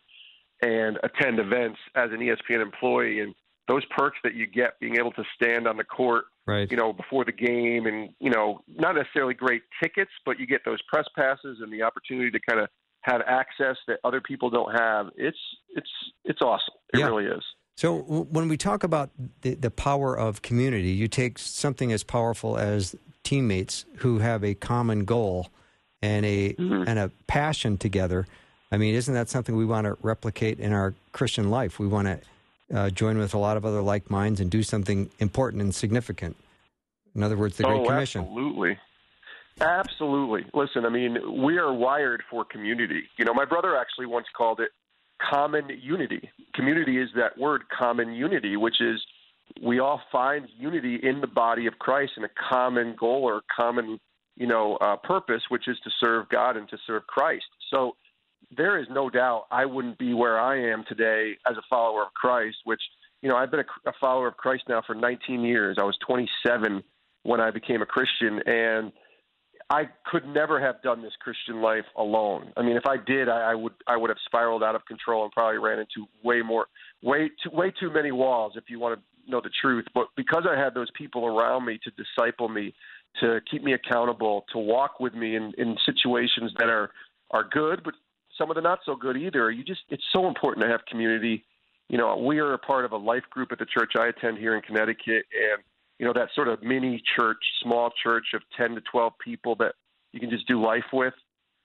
and 0.63 0.99
attend 1.03 1.39
events 1.41 1.79
as 1.95 2.11
an 2.13 2.19
ESPN 2.21 2.63
employee, 2.63 3.21
and 3.21 3.35
those 3.69 3.83
perks 3.97 4.19
that 4.25 4.35
you 4.35 4.47
get, 4.47 4.79
being 4.81 4.97
able 4.97 5.13
to 5.13 5.25
stand 5.35 5.67
on 5.67 5.77
the 5.77 5.85
court, 5.85 6.25
Right. 6.47 6.71
you 6.71 6.77
know, 6.77 6.93
before 6.93 7.25
the 7.25 7.33
game, 7.33 7.87
and 7.87 8.11
you 8.21 8.31
know, 8.31 8.61
not 8.69 8.95
necessarily 8.95 9.33
great 9.35 9.63
tickets, 9.83 10.11
but 10.27 10.39
you 10.39 10.47
get 10.47 10.61
those 10.65 10.81
press 10.83 11.07
passes 11.17 11.59
and 11.61 11.73
the 11.73 11.83
opportunity 11.83 12.31
to 12.31 12.39
kind 12.47 12.61
of 12.61 12.69
have 13.01 13.23
access 13.27 13.77
that 13.89 13.99
other 14.05 14.21
people 14.21 14.51
don't 14.51 14.73
have. 14.79 15.07
It's 15.17 15.39
it's 15.75 15.91
it's 16.25 16.41
awesome. 16.43 16.75
It 16.93 17.01
Yeah. 17.01 17.07
really 17.07 17.25
is. 17.27 17.43
So 17.77 17.99
when 17.99 18.49
we 18.49 18.57
talk 18.57 18.85
about 18.85 19.11
the, 19.43 19.55
the 19.55 19.71
power 19.71 20.17
of 20.17 20.43
community, 20.43 20.91
you 20.91 21.09
take 21.09 21.39
something 21.39 21.93
as 21.93 22.05
powerful 22.05 22.57
as 22.57 22.95
teammates 23.25 23.85
who 23.97 24.19
have 24.19 24.45
a 24.45 24.55
common 24.55 25.05
goal 25.05 25.49
and 26.01 26.25
a 26.25 26.53
Mhm. 26.55 26.85
and 26.87 26.99
a 26.99 27.11
passion 27.27 27.79
together. 27.79 28.27
I 28.71 28.77
mean, 28.77 28.95
isn't 28.95 29.15
that 29.15 29.29
something 29.29 29.57
we 29.57 29.65
want 29.65 29.87
to 29.87 29.97
replicate 30.03 30.61
in 30.61 30.73
our 30.73 30.95
Christian 31.13 31.51
life? 31.51 31.79
We 31.79 31.87
want 31.87 32.07
to 32.09 32.21
uh, 32.75 32.91
join 32.91 33.19
with 33.19 33.35
a 33.35 33.39
lot 33.39 33.57
of 33.57 33.65
other 33.65 33.83
like 33.83 34.11
minds 34.11 34.41
and 34.41 34.51
do 34.51 34.63
something 34.63 35.11
important 35.19 35.63
and 35.63 35.75
significant. 35.75 36.37
In 37.15 37.23
other 37.23 37.37
words, 37.37 37.57
the 37.57 37.65
Great 37.65 37.81
oh, 37.81 37.87
Commission. 37.87 38.23
Absolutely. 38.23 38.79
Absolutely. 39.61 40.47
Listen, 40.55 40.85
I 40.85 40.89
mean, 40.89 41.43
we 41.43 41.59
are 41.59 41.73
wired 41.73 42.23
for 42.29 42.45
community. 42.45 43.05
You 43.17 43.25
know, 43.25 43.35
my 43.35 43.45
brother 43.45 43.77
actually 43.77 44.07
once 44.07 44.27
called 44.37 44.61
it 44.61 44.71
common 45.21 45.69
unity. 45.81 46.29
Community 46.55 46.99
is 47.01 47.09
that 47.17 47.39
word, 47.39 47.63
common 47.77 48.13
unity, 48.13 48.57
which 48.57 48.81
is 48.81 49.01
we 49.63 49.79
all 49.79 50.01
find 50.11 50.49
unity 50.59 50.99
in 51.03 51.21
the 51.21 51.27
body 51.27 51.67
of 51.67 51.79
Christ 51.79 52.13
and 52.17 52.25
a 52.25 52.31
common 52.51 52.97
goal 52.99 53.23
or 53.23 53.43
common, 53.55 53.99
you 54.37 54.47
know, 54.47 54.77
uh, 54.77 54.97
purpose, 54.97 55.43
which 55.49 55.69
is 55.69 55.79
to 55.85 55.91
serve 56.01 56.29
God 56.29 56.57
and 56.57 56.69
to 56.71 56.79
serve 56.87 57.07
Christ. 57.07 57.45
So 57.71 57.97
there 58.57 58.79
is 58.79 58.87
no 58.91 59.11
doubt 59.11 59.47
I 59.51 59.65
wouldn't 59.65 59.99
be 59.99 60.15
where 60.15 60.41
I 60.41 60.59
am 60.73 60.85
today 60.89 61.35
as 61.49 61.57
a 61.57 61.63
follower 61.69 62.03
of 62.03 62.15
Christ, 62.15 62.57
which, 62.65 62.81
you 63.23 63.29
know, 63.29 63.37
I've 63.37 63.51
been 63.51 63.61
a, 63.61 63.91
a 63.91 63.93
follower 64.01 64.29
of 64.29 64.37
Christ 64.37 64.65
now 64.69 64.83
for 64.87 64.95
19 64.95 65.43
years. 65.43 65.77
I 65.79 65.85
was 65.85 65.97
27 66.07 66.83
when 67.23 67.41
I 67.41 67.51
became 67.51 67.81
a 67.81 67.87
Christian, 67.87 68.41
and 68.47 68.93
I 69.75 69.89
could 70.07 70.25
never 70.25 70.61
have 70.61 70.81
done 70.83 71.03
this 71.03 71.15
Christian 71.21 71.61
life 71.61 71.85
alone. 71.97 72.53
I 72.57 72.63
mean, 72.63 72.77
if 72.77 72.87
I 72.87 72.97
did, 72.97 73.29
I, 73.29 73.51
I 73.51 73.55
would 73.57 73.73
I 73.89 73.97
would 73.97 74.09
have 74.09 74.19
spiraled 74.25 74.63
out 74.63 74.77
of 74.77 74.87
control 74.87 75.25
and 75.25 75.33
probably 75.33 75.59
ran 75.59 75.81
into 75.81 76.09
way 76.23 76.43
more, 76.43 76.67
way 77.03 77.29
too, 77.43 77.51
way 77.53 77.73
too 77.81 77.91
many 77.91 78.13
walls. 78.13 78.53
If 78.55 78.65
you 78.69 78.79
want 78.79 79.01
to 79.01 79.31
know 79.31 79.41
the 79.41 79.51
truth, 79.61 79.87
but 79.93 80.07
because 80.17 80.45
I 80.49 80.57
had 80.57 80.75
those 80.75 80.91
people 80.97 81.27
around 81.27 81.65
me 81.65 81.81
to 81.83 81.91
disciple 81.91 82.49
me, 82.49 82.73
to 83.21 83.41
keep 83.51 83.65
me 83.65 83.73
accountable, 83.73 84.45
to 84.53 84.59
walk 84.59 85.01
with 85.01 85.15
me 85.15 85.35
in, 85.35 85.53
in 85.59 85.77
situations 85.85 86.53
that 86.59 86.69
are 86.69 86.91
are 87.33 87.45
good, 87.51 87.83
but 87.83 87.95
some 88.39 88.51
of 88.53 88.55
the 88.55 88.63
not 88.63 88.79
so 88.87 88.95
good 88.95 89.17
either. 89.17 89.51
You 89.51 89.65
just 89.65 89.81
it's 89.89 90.05
so 90.13 90.29
important 90.29 90.65
to 90.67 90.71
have 90.71 90.87
community. 90.89 91.45
You 91.89 91.99
know, 91.99 92.17
we 92.17 92.39
are 92.39 92.53
a 92.53 92.59
part 92.59 92.85
of 92.85 92.93
a 92.93 92.97
life 92.97 93.25
group 93.29 93.51
at 93.51 93.59
the 93.59 93.67
church 93.67 93.95
I 93.99 94.07
attend 94.07 94.39
here 94.39 94.55
in 94.55 94.63
Connecticut, 94.63 95.25
and 95.35 95.65
you 95.99 96.07
know 96.07 96.13
that 96.13 96.29
sort 96.35 96.49
of 96.49 96.63
mini 96.63 97.03
church, 97.17 97.39
small 97.63 97.91
church 98.03 98.27
of 98.35 98.43
ten 98.57 98.75
to 98.75 98.81
twelve 98.91 99.13
people 99.23 99.55
that 99.57 99.75
you 100.13 100.21
can 100.21 100.31
just 100.31 100.47
do 100.47 100.63
life 100.63 100.85
with. 100.93 101.15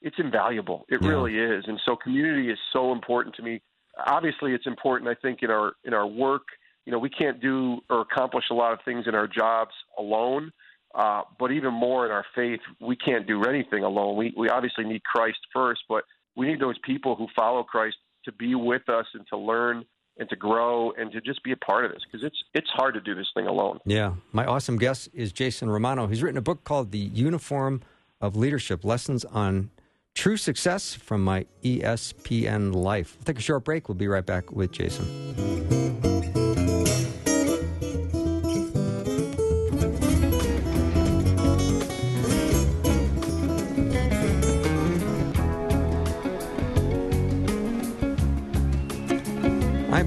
It's 0.02 0.16
invaluable. 0.18 0.86
It 0.90 1.02
Yeah. 1.02 1.10
really 1.10 1.38
is, 1.38 1.66
and 1.68 1.80
so 1.86 1.96
community 1.96 2.50
is 2.50 2.60
so 2.72 2.92
important 2.92 3.36
to 3.36 3.42
me. 3.44 3.62
Obviously, 4.06 4.54
it's 4.54 4.66
important. 4.68 5.10
I 5.10 5.16
think 5.16 5.44
in 5.44 5.52
our 5.52 5.74
in 5.84 5.94
our 5.94 6.08
work, 6.08 6.44
you 6.86 6.92
know, 6.92 7.00
we 7.00 7.10
can't 7.10 7.40
do 7.42 7.82
or 7.90 8.02
accomplish 8.02 8.46
a 8.50 8.54
lot 8.54 8.72
of 8.74 8.80
things 8.84 9.08
in 9.08 9.16
our 9.16 9.28
jobs 9.28 9.74
alone. 9.98 10.52
Uh, 10.96 11.22
but 11.38 11.52
even 11.52 11.72
more 11.72 12.06
in 12.06 12.12
our 12.12 12.26
faith, 12.34 12.62
we 12.80 12.96
can't 12.96 13.28
do 13.28 13.44
anything 13.44 13.84
alone. 13.84 14.16
We 14.16 14.34
we 14.36 14.50
obviously 14.50 14.86
need 14.86 15.04
Christ 15.04 15.38
first, 15.54 15.82
but 15.88 16.04
we 16.36 16.48
need 16.48 16.60
those 16.60 16.78
people 16.80 17.16
who 17.16 17.28
follow 17.36 17.64
Christ 17.64 17.98
to 18.26 18.32
be 18.32 18.56
with 18.56 18.88
us 18.90 19.06
and 19.14 19.26
to 19.28 19.38
learn 19.38 19.86
and 20.20 20.30
to 20.30 20.36
grow 20.36 20.92
and 20.92 21.12
to 21.12 21.22
just 21.22 21.44
be 21.44 21.52
a 21.52 21.58
part 21.58 21.86
of 21.86 21.92
this 21.92 22.02
because 22.04 22.26
it's 22.26 22.38
it's 22.54 22.70
hard 22.70 22.94
to 22.94 23.02
do 23.02 23.16
this 23.16 23.28
thing 23.34 23.48
alone. 23.48 23.80
Yeah. 23.86 24.14
My 24.32 24.46
awesome 24.46 24.78
guest 24.78 25.10
is 25.14 25.32
Jason 25.32 25.70
Romano. 25.70 26.08
He's 26.08 26.22
written 26.22 26.38
a 26.38 26.42
book 26.42 26.64
called 26.64 26.92
The 26.92 27.00
Uniform 27.00 27.82
of 28.22 28.36
Leadership 28.36 28.84
Lessons 28.84 29.26
on 29.26 29.72
True 30.14 30.38
Success 30.38 30.94
from 30.94 31.24
My 31.24 31.46
ESPN 31.64 32.76
Life. 32.76 33.16
We'll 33.18 33.26
take 33.26 33.40
a 33.40 33.42
short 33.42 33.64
break. 33.64 33.88
We'll 33.88 33.96
be 33.96 34.08
right 34.08 34.26
back 34.26 34.52
with 34.52 34.72
Jason. 34.72 35.89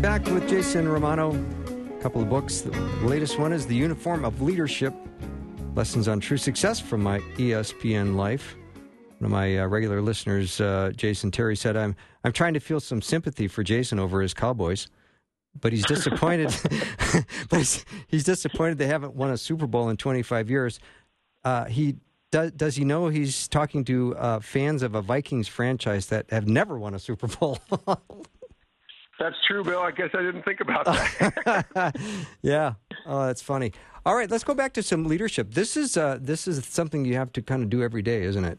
Back 0.02 0.26
with 0.26 0.48
Jason 0.48 0.88
Romano. 0.88 1.30
A 1.96 2.02
couple 2.02 2.20
of 2.20 2.28
books. 2.28 2.62
The 2.62 2.72
latest 3.04 3.38
one 3.38 3.52
is 3.52 3.68
The 3.68 3.76
Uniform 3.76 4.24
of 4.24 4.42
Leadership 4.42 4.92
Lessons 5.76 6.08
on 6.08 6.18
True 6.18 6.36
Success 6.36 6.80
from 6.80 7.04
My 7.04 7.20
ESPN 7.36 8.16
Life. 8.16 8.56
One 9.18 9.26
of 9.26 9.30
my 9.30 9.58
uh, 9.58 9.66
regular 9.68 10.02
listeners, 10.02 10.60
uh, 10.60 10.90
Jason 10.96 11.30
Terry, 11.30 11.54
said, 11.54 11.76
I'm, 11.76 11.94
I'm 12.24 12.32
trying 12.32 12.54
to 12.54 12.60
feel 12.60 12.80
some 12.80 13.00
sympathy 13.00 13.46
for 13.46 13.62
Jason 13.62 14.00
over 14.00 14.20
his 14.20 14.34
Cowboys 14.34 14.88
but 15.60 15.70
he's 15.70 15.84
disappointed. 15.84 16.48
but 17.50 17.58
he's, 17.58 17.84
he's, 18.08 18.24
disappointed 18.24 18.78
they 18.78 18.86
haven't 18.86 19.14
won 19.14 19.30
a 19.30 19.36
Super 19.36 19.66
Bowl 19.66 19.90
in 19.90 19.98
25 19.98 20.48
years. 20.48 20.80
Uh, 21.44 21.66
he 21.66 21.96
does, 22.30 22.50
does 22.52 22.74
he 22.74 22.84
know 22.84 23.08
he's 23.08 23.48
talking 23.48 23.84
to 23.84 24.16
uh, 24.16 24.40
fans 24.40 24.82
of 24.82 24.94
a 24.94 25.02
Vikings 25.02 25.48
franchise 25.48 26.06
that 26.06 26.30
have 26.30 26.48
never 26.48 26.78
won 26.78 26.94
a 26.94 26.98
Super 26.98 27.28
Bowl? 27.28 27.58
that's 29.22 29.36
true, 29.46 29.62
Bill. 29.62 29.80
I 29.80 29.92
guess 29.92 30.10
I 30.14 30.22
didn't 30.22 30.42
think 30.42 30.60
about 30.60 30.84
that. 30.84 31.94
yeah, 32.42 32.74
oh, 33.06 33.26
that's 33.26 33.40
funny. 33.40 33.72
All 34.04 34.16
right, 34.16 34.28
let's 34.28 34.42
go 34.42 34.54
back 34.54 34.72
to 34.74 34.82
some 34.82 35.04
leadership. 35.04 35.54
This 35.54 35.76
is 35.76 35.96
uh, 35.96 36.18
this 36.20 36.48
is 36.48 36.64
something 36.66 37.04
you 37.04 37.14
have 37.14 37.32
to 37.34 37.42
kind 37.42 37.62
of 37.62 37.70
do 37.70 37.82
every 37.82 38.02
day, 38.02 38.22
isn't 38.22 38.44
it? 38.44 38.58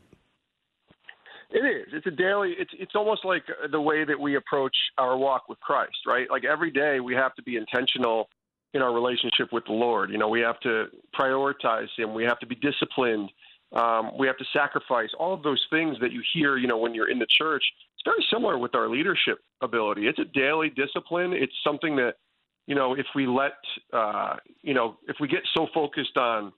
It 1.51 1.65
is. 1.65 1.87
It's 1.91 2.07
a 2.07 2.11
daily. 2.11 2.55
It's 2.57 2.71
it's 2.79 2.93
almost 2.95 3.25
like 3.25 3.43
the 3.71 3.81
way 3.81 4.05
that 4.05 4.17
we 4.17 4.37
approach 4.37 4.75
our 4.97 5.17
walk 5.17 5.49
with 5.49 5.59
Christ, 5.59 5.97
right? 6.07 6.27
Like 6.31 6.45
every 6.45 6.71
day 6.71 7.01
we 7.01 7.13
have 7.13 7.35
to 7.35 7.43
be 7.43 7.57
intentional 7.57 8.29
in 8.73 8.81
our 8.81 8.93
relationship 8.93 9.51
with 9.51 9.65
the 9.65 9.73
Lord. 9.73 10.11
You 10.11 10.17
know, 10.17 10.29
we 10.29 10.39
have 10.39 10.59
to 10.61 10.85
prioritize 11.13 11.89
Him. 11.97 12.13
We 12.13 12.23
have 12.23 12.39
to 12.39 12.47
be 12.47 12.55
disciplined. 12.55 13.29
Um, 13.73 14.11
we 14.17 14.27
have 14.27 14.37
to 14.37 14.45
sacrifice 14.53 15.09
all 15.17 15.33
of 15.33 15.41
those 15.41 15.61
things 15.69 15.97
that 15.99 16.11
you 16.11 16.21
hear, 16.33 16.57
you 16.57 16.67
know, 16.67 16.77
when 16.77 16.93
you're 16.93 17.09
in 17.09 17.19
the 17.19 17.27
church. 17.37 17.63
It's 17.95 18.03
very 18.05 18.25
similar 18.31 18.57
with 18.57 18.75
our 18.75 18.87
leadership 18.87 19.39
ability. 19.61 20.07
It's 20.07 20.19
a 20.19 20.25
daily 20.25 20.69
discipline. 20.69 21.33
It's 21.33 21.53
something 21.63 21.95
that, 21.95 22.13
you 22.67 22.75
know, 22.75 22.93
if 22.93 23.07
we 23.15 23.25
let, 23.25 23.53
uh, 23.91 24.35
you 24.61 24.73
know, 24.73 24.97
if 25.07 25.17
we 25.19 25.27
get 25.27 25.41
so 25.55 25.67
focused 25.73 26.17
on 26.17 26.53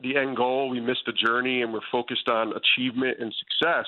the 0.00 0.16
end 0.16 0.36
goal, 0.36 0.68
we 0.68 0.80
miss 0.80 0.98
the 1.06 1.12
journey, 1.12 1.62
and 1.62 1.72
we're 1.72 1.80
focused 1.90 2.28
on 2.28 2.52
achievement 2.52 3.18
and 3.20 3.34
success, 3.38 3.86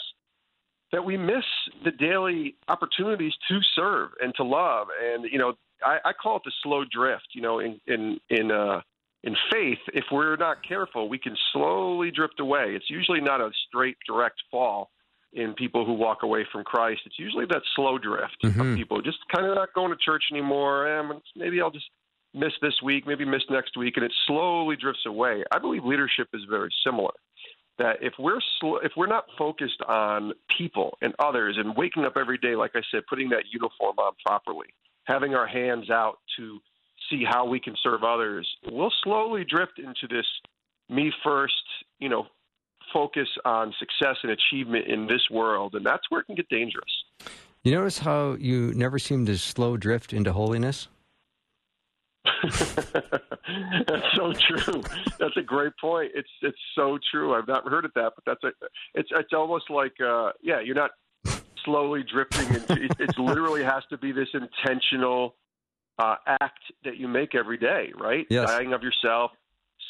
that 0.92 1.04
we 1.04 1.16
miss 1.16 1.44
the 1.84 1.90
daily 1.90 2.56
opportunities 2.68 3.32
to 3.48 3.58
serve 3.74 4.10
and 4.20 4.34
to 4.36 4.44
love. 4.44 4.88
And 5.02 5.24
you 5.30 5.38
know, 5.38 5.54
I, 5.84 5.98
I 6.04 6.12
call 6.12 6.36
it 6.36 6.42
the 6.44 6.52
slow 6.62 6.84
drift. 6.90 7.28
You 7.32 7.42
know, 7.42 7.58
in 7.58 7.80
in 7.86 8.18
in 8.30 8.50
uh, 8.50 8.80
in 9.22 9.34
faith, 9.52 9.78
if 9.92 10.04
we're 10.12 10.36
not 10.36 10.58
careful, 10.66 11.08
we 11.08 11.18
can 11.18 11.36
slowly 11.52 12.10
drift 12.10 12.38
away. 12.40 12.74
It's 12.76 12.90
usually 12.90 13.20
not 13.20 13.40
a 13.40 13.50
straight, 13.68 13.96
direct 14.06 14.40
fall 14.50 14.90
in 15.32 15.52
people 15.54 15.84
who 15.84 15.92
walk 15.92 16.22
away 16.22 16.46
from 16.50 16.64
Christ. 16.64 17.02
It's 17.06 17.18
usually 17.18 17.44
that 17.46 17.62
slow 17.74 17.98
drift 17.98 18.36
mm-hmm. 18.44 18.60
of 18.60 18.76
people 18.76 19.02
just 19.02 19.18
kind 19.34 19.46
of 19.46 19.54
not 19.54 19.74
going 19.74 19.90
to 19.90 19.96
church 19.96 20.24
anymore. 20.32 20.88
Eh, 20.88 21.18
maybe 21.34 21.60
I'll 21.60 21.70
just 21.70 21.86
miss 22.34 22.52
this 22.62 22.74
week, 22.82 23.06
maybe 23.06 23.24
miss 23.24 23.42
next 23.50 23.76
week, 23.76 23.96
and 23.96 24.04
it 24.04 24.12
slowly 24.26 24.76
drifts 24.76 25.04
away. 25.06 25.42
I 25.52 25.58
believe 25.58 25.84
leadership 25.84 26.28
is 26.32 26.42
very 26.48 26.70
similar. 26.84 27.12
That 27.78 27.96
if 28.00 28.14
we're 28.18 28.40
sl- 28.58 28.78
if 28.82 28.92
we're 28.96 29.06
not 29.06 29.26
focused 29.36 29.82
on 29.86 30.32
people 30.56 30.96
and 31.02 31.14
others 31.18 31.56
and 31.58 31.76
waking 31.76 32.04
up 32.04 32.16
every 32.16 32.38
day, 32.38 32.56
like 32.56 32.72
I 32.74 32.80
said, 32.90 33.02
putting 33.08 33.28
that 33.30 33.44
uniform 33.52 33.98
on 33.98 34.12
properly, 34.24 34.68
having 35.04 35.34
our 35.34 35.46
hands 35.46 35.90
out 35.90 36.18
to 36.38 36.60
see 37.10 37.24
how 37.28 37.46
we 37.46 37.60
can 37.60 37.74
serve 37.82 38.02
others, 38.04 38.48
we'll 38.70 38.92
slowly 39.02 39.44
drift 39.44 39.78
into 39.78 40.06
this 40.08 40.26
me 40.88 41.12
first, 41.24 41.54
you 41.98 42.08
know, 42.08 42.26
focus 42.92 43.28
on 43.44 43.74
success 43.78 44.16
and 44.22 44.32
achievement 44.32 44.86
in 44.86 45.06
this 45.06 45.22
world, 45.30 45.74
and 45.74 45.84
that's 45.84 46.04
where 46.08 46.20
it 46.20 46.24
can 46.24 46.34
get 46.34 46.48
dangerous. 46.48 47.04
You 47.64 47.72
notice 47.72 47.98
how 47.98 48.36
you 48.38 48.72
never 48.74 48.98
seem 48.98 49.26
to 49.26 49.36
slow 49.36 49.76
drift 49.76 50.12
into 50.12 50.32
holiness? 50.32 50.88
that's 52.42 54.14
so 54.14 54.32
true. 54.32 54.82
That's 55.18 55.36
a 55.36 55.42
great 55.42 55.72
point. 55.80 56.12
It's 56.14 56.28
it's 56.42 56.58
so 56.74 56.98
true. 57.10 57.34
I've 57.34 57.48
not 57.48 57.64
heard 57.68 57.84
of 57.84 57.92
that, 57.94 58.12
but 58.14 58.24
that's 58.26 58.44
a 58.44 58.66
it's 58.94 59.08
it's 59.12 59.32
almost 59.32 59.70
like 59.70 59.94
uh 60.00 60.32
yeah, 60.42 60.60
you're 60.60 60.74
not 60.74 60.90
slowly 61.64 62.04
drifting 62.10 62.48
into 62.54 62.84
it, 62.84 62.92
it 62.98 63.18
literally 63.18 63.64
has 63.64 63.82
to 63.90 63.98
be 63.98 64.12
this 64.12 64.28
intentional 64.34 65.34
uh, 65.98 66.16
act 66.26 66.60
that 66.84 66.96
you 66.96 67.08
make 67.08 67.34
every 67.34 67.58
day, 67.58 67.92
right? 67.98 68.26
Yes. 68.28 68.50
Dying 68.50 68.72
of 68.72 68.82
yourself, 68.82 69.30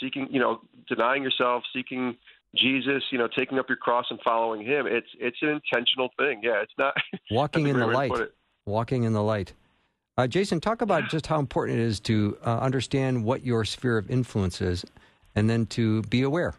seeking, 0.00 0.28
you 0.30 0.40
know, 0.40 0.60
denying 0.88 1.22
yourself, 1.22 1.64
seeking 1.74 2.16
Jesus, 2.54 3.02
you 3.10 3.18
know, 3.18 3.28
taking 3.36 3.58
up 3.58 3.68
your 3.68 3.76
cross 3.76 4.06
and 4.10 4.20
following 4.24 4.64
Him. 4.64 4.86
It's 4.86 5.08
it's 5.18 5.36
an 5.42 5.48
intentional 5.48 6.10
thing. 6.18 6.40
Yeah, 6.42 6.62
it's 6.62 6.72
not 6.78 6.94
walking 7.30 7.66
in 7.66 7.78
the 7.78 7.86
light. 7.86 8.12
Walking 8.64 9.04
in 9.04 9.12
the 9.12 9.22
light. 9.22 9.52
Uh, 10.18 10.26
Jason, 10.26 10.60
talk 10.60 10.80
about 10.80 11.10
just 11.10 11.26
how 11.26 11.38
important 11.38 11.78
it 11.78 11.82
is 11.82 12.00
to 12.00 12.38
uh, 12.44 12.58
understand 12.58 13.22
what 13.22 13.44
your 13.44 13.64
sphere 13.64 13.98
of 13.98 14.10
influence 14.10 14.62
is, 14.62 14.84
and 15.34 15.48
then 15.50 15.66
to 15.66 16.02
be 16.02 16.22
aware. 16.22 16.54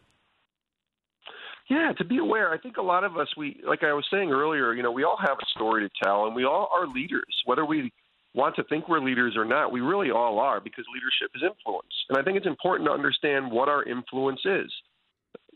Yeah, 1.69 1.91
to 1.97 2.05
be 2.05 2.17
aware. 2.17 2.53
I 2.53 2.57
think 2.57 2.77
a 2.77 2.81
lot 2.81 3.03
of 3.03 3.17
us, 3.17 3.27
we 3.35 3.59
like 3.67 3.83
I 3.83 3.93
was 3.93 4.05
saying 4.11 4.31
earlier, 4.31 4.73
you 4.73 4.83
know, 4.83 4.91
we 4.91 5.03
all 5.03 5.17
have 5.19 5.37
a 5.41 5.45
story 5.47 5.87
to 5.87 5.93
tell, 6.01 6.25
and 6.25 6.35
we 6.35 6.45
all 6.45 6.69
are 6.73 6.87
leaders, 6.87 7.41
whether 7.45 7.65
we 7.65 7.91
want 8.33 8.55
to 8.55 8.63
think 8.65 8.87
we're 8.87 8.99
leaders 8.99 9.35
or 9.35 9.45
not. 9.45 9.71
We 9.71 9.81
really 9.81 10.11
all 10.11 10.39
are 10.39 10.59
because 10.59 10.85
leadership 10.93 11.31
is 11.35 11.41
influence. 11.43 11.93
And 12.09 12.17
I 12.17 12.23
think 12.23 12.37
it's 12.37 12.45
important 12.45 12.87
to 12.87 12.93
understand 12.93 13.51
what 13.51 13.69
our 13.69 13.83
influence 13.83 14.41
is. 14.45 14.71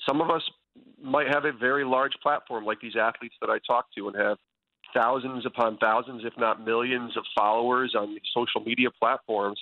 Some 0.07 0.21
of 0.21 0.29
us 0.29 0.41
might 1.01 1.27
have 1.27 1.45
a 1.45 1.51
very 1.51 1.83
large 1.83 2.13
platform 2.23 2.65
like 2.65 2.79
these 2.81 2.95
athletes 2.95 3.35
that 3.41 3.49
I 3.49 3.59
talk 3.67 3.87
to 3.97 4.07
and 4.07 4.17
have 4.17 4.37
thousands 4.93 5.45
upon 5.45 5.77
thousands, 5.77 6.23
if 6.25 6.33
not 6.37 6.63
millions, 6.65 7.15
of 7.17 7.23
followers 7.35 7.95
on 7.97 8.17
social 8.33 8.61
media 8.61 8.89
platforms. 8.99 9.59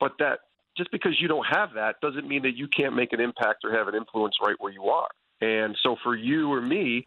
But 0.00 0.12
that 0.18 0.40
just 0.76 0.90
because 0.90 1.20
you 1.20 1.28
don't 1.28 1.46
have 1.46 1.74
that 1.74 2.00
doesn't 2.00 2.26
mean 2.26 2.42
that 2.42 2.56
you 2.56 2.68
can't 2.68 2.94
make 2.94 3.12
an 3.12 3.20
impact 3.20 3.64
or 3.64 3.72
have 3.72 3.88
an 3.88 3.94
influence 3.94 4.36
right 4.42 4.56
where 4.58 4.72
you 4.72 4.84
are. 4.84 5.08
And 5.40 5.76
so 5.82 5.96
for 6.02 6.14
you 6.14 6.52
or 6.52 6.60
me, 6.60 7.06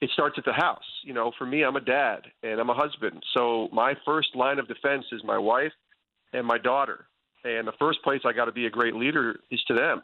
it 0.00 0.10
starts 0.12 0.36
at 0.38 0.44
the 0.44 0.52
house. 0.52 0.84
You 1.04 1.14
know, 1.14 1.32
for 1.38 1.46
me, 1.46 1.64
I'm 1.64 1.76
a 1.76 1.80
dad 1.80 2.22
and 2.42 2.60
I'm 2.60 2.70
a 2.70 2.74
husband. 2.74 3.22
So 3.34 3.68
my 3.72 3.94
first 4.04 4.28
line 4.34 4.58
of 4.58 4.68
defense 4.68 5.04
is 5.12 5.22
my 5.24 5.38
wife 5.38 5.72
and 6.32 6.46
my 6.46 6.58
daughter. 6.58 7.06
And 7.44 7.66
the 7.68 7.72
first 7.78 8.02
place 8.02 8.22
I 8.24 8.32
got 8.32 8.46
to 8.46 8.52
be 8.52 8.66
a 8.66 8.70
great 8.70 8.94
leader 8.94 9.36
is 9.50 9.62
to 9.68 9.74
them. 9.74 10.02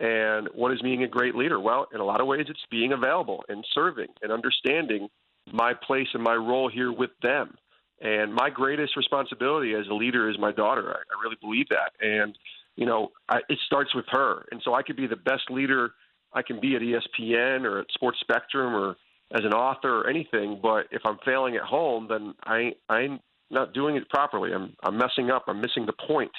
And 0.00 0.48
what 0.54 0.72
is 0.72 0.80
being 0.82 1.02
a 1.02 1.08
great 1.08 1.34
leader? 1.34 1.58
Well, 1.60 1.86
in 1.94 2.00
a 2.00 2.04
lot 2.04 2.20
of 2.20 2.26
ways, 2.26 2.46
it's 2.48 2.60
being 2.70 2.92
available 2.92 3.44
and 3.48 3.64
serving 3.74 4.08
and 4.22 4.32
understanding 4.32 5.08
my 5.52 5.72
place 5.74 6.08
and 6.12 6.22
my 6.22 6.34
role 6.34 6.68
here 6.68 6.92
with 6.92 7.10
them. 7.22 7.56
And 8.00 8.32
my 8.32 8.50
greatest 8.50 8.96
responsibility 8.96 9.74
as 9.74 9.86
a 9.90 9.94
leader 9.94 10.30
is 10.30 10.38
my 10.38 10.52
daughter. 10.52 10.90
I, 10.90 10.98
I 10.98 11.22
really 11.22 11.36
believe 11.40 11.66
that. 11.70 11.92
And, 12.00 12.36
you 12.76 12.86
know, 12.86 13.08
I, 13.28 13.38
it 13.48 13.58
starts 13.66 13.94
with 13.94 14.04
her. 14.10 14.44
And 14.52 14.60
so 14.64 14.74
I 14.74 14.82
could 14.82 14.96
be 14.96 15.06
the 15.06 15.16
best 15.16 15.50
leader 15.50 15.92
I 16.32 16.42
can 16.42 16.60
be 16.60 16.76
at 16.76 16.82
ESPN 16.82 17.64
or 17.64 17.80
at 17.80 17.86
Sports 17.92 18.18
Spectrum 18.20 18.74
or 18.74 18.96
as 19.32 19.44
an 19.44 19.52
author 19.52 20.00
or 20.00 20.08
anything. 20.08 20.58
But 20.62 20.86
if 20.90 21.02
I'm 21.04 21.18
failing 21.24 21.56
at 21.56 21.62
home, 21.62 22.06
then 22.08 22.34
I, 22.44 22.72
I'm 22.88 23.20
not 23.50 23.74
doing 23.74 23.96
it 23.96 24.08
properly. 24.08 24.52
I'm, 24.52 24.74
I'm 24.82 24.96
messing 24.96 25.30
up. 25.30 25.44
I'm 25.48 25.60
missing 25.60 25.86
the 25.86 25.94
point. 26.06 26.32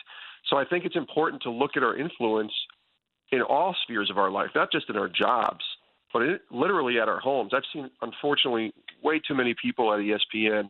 So 0.49 0.57
I 0.57 0.65
think 0.65 0.85
it's 0.85 0.95
important 0.95 1.41
to 1.43 1.51
look 1.51 1.71
at 1.75 1.83
our 1.83 1.97
influence 1.97 2.53
in 3.31 3.41
all 3.41 3.75
spheres 3.83 4.09
of 4.09 4.17
our 4.17 4.31
life, 4.31 4.49
not 4.55 4.71
just 4.71 4.89
in 4.89 4.95
our 4.97 5.09
jobs 5.09 5.63
but 6.13 6.21
it, 6.23 6.41
literally 6.51 6.99
at 6.99 7.07
our 7.07 7.19
homes. 7.19 7.51
I've 7.53 7.63
seen, 7.73 7.89
unfortunately, 8.01 8.73
way 9.03 9.19
too 9.19 9.35
many 9.35 9.55
people 9.61 9.93
at 9.93 9.99
ESPN 9.99 10.69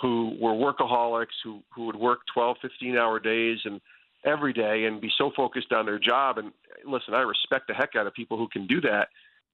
who 0.00 0.36
were 0.40 0.52
workaholics 0.52 1.36
who 1.44 1.62
who 1.74 1.86
would 1.86 1.96
work 1.96 2.20
12, 2.32 2.56
15 2.62 2.96
hour 2.96 3.18
days 3.18 3.58
and 3.64 3.80
every 4.24 4.52
day 4.52 4.84
and 4.84 5.00
be 5.00 5.10
so 5.18 5.30
focused 5.36 5.72
on 5.72 5.86
their 5.86 5.98
job. 5.98 6.38
And 6.38 6.52
listen, 6.86 7.14
I 7.14 7.20
respect 7.20 7.68
the 7.68 7.74
heck 7.74 7.96
out 7.96 8.06
of 8.06 8.14
people 8.14 8.38
who 8.38 8.48
can 8.48 8.66
do 8.66 8.80
that. 8.82 9.08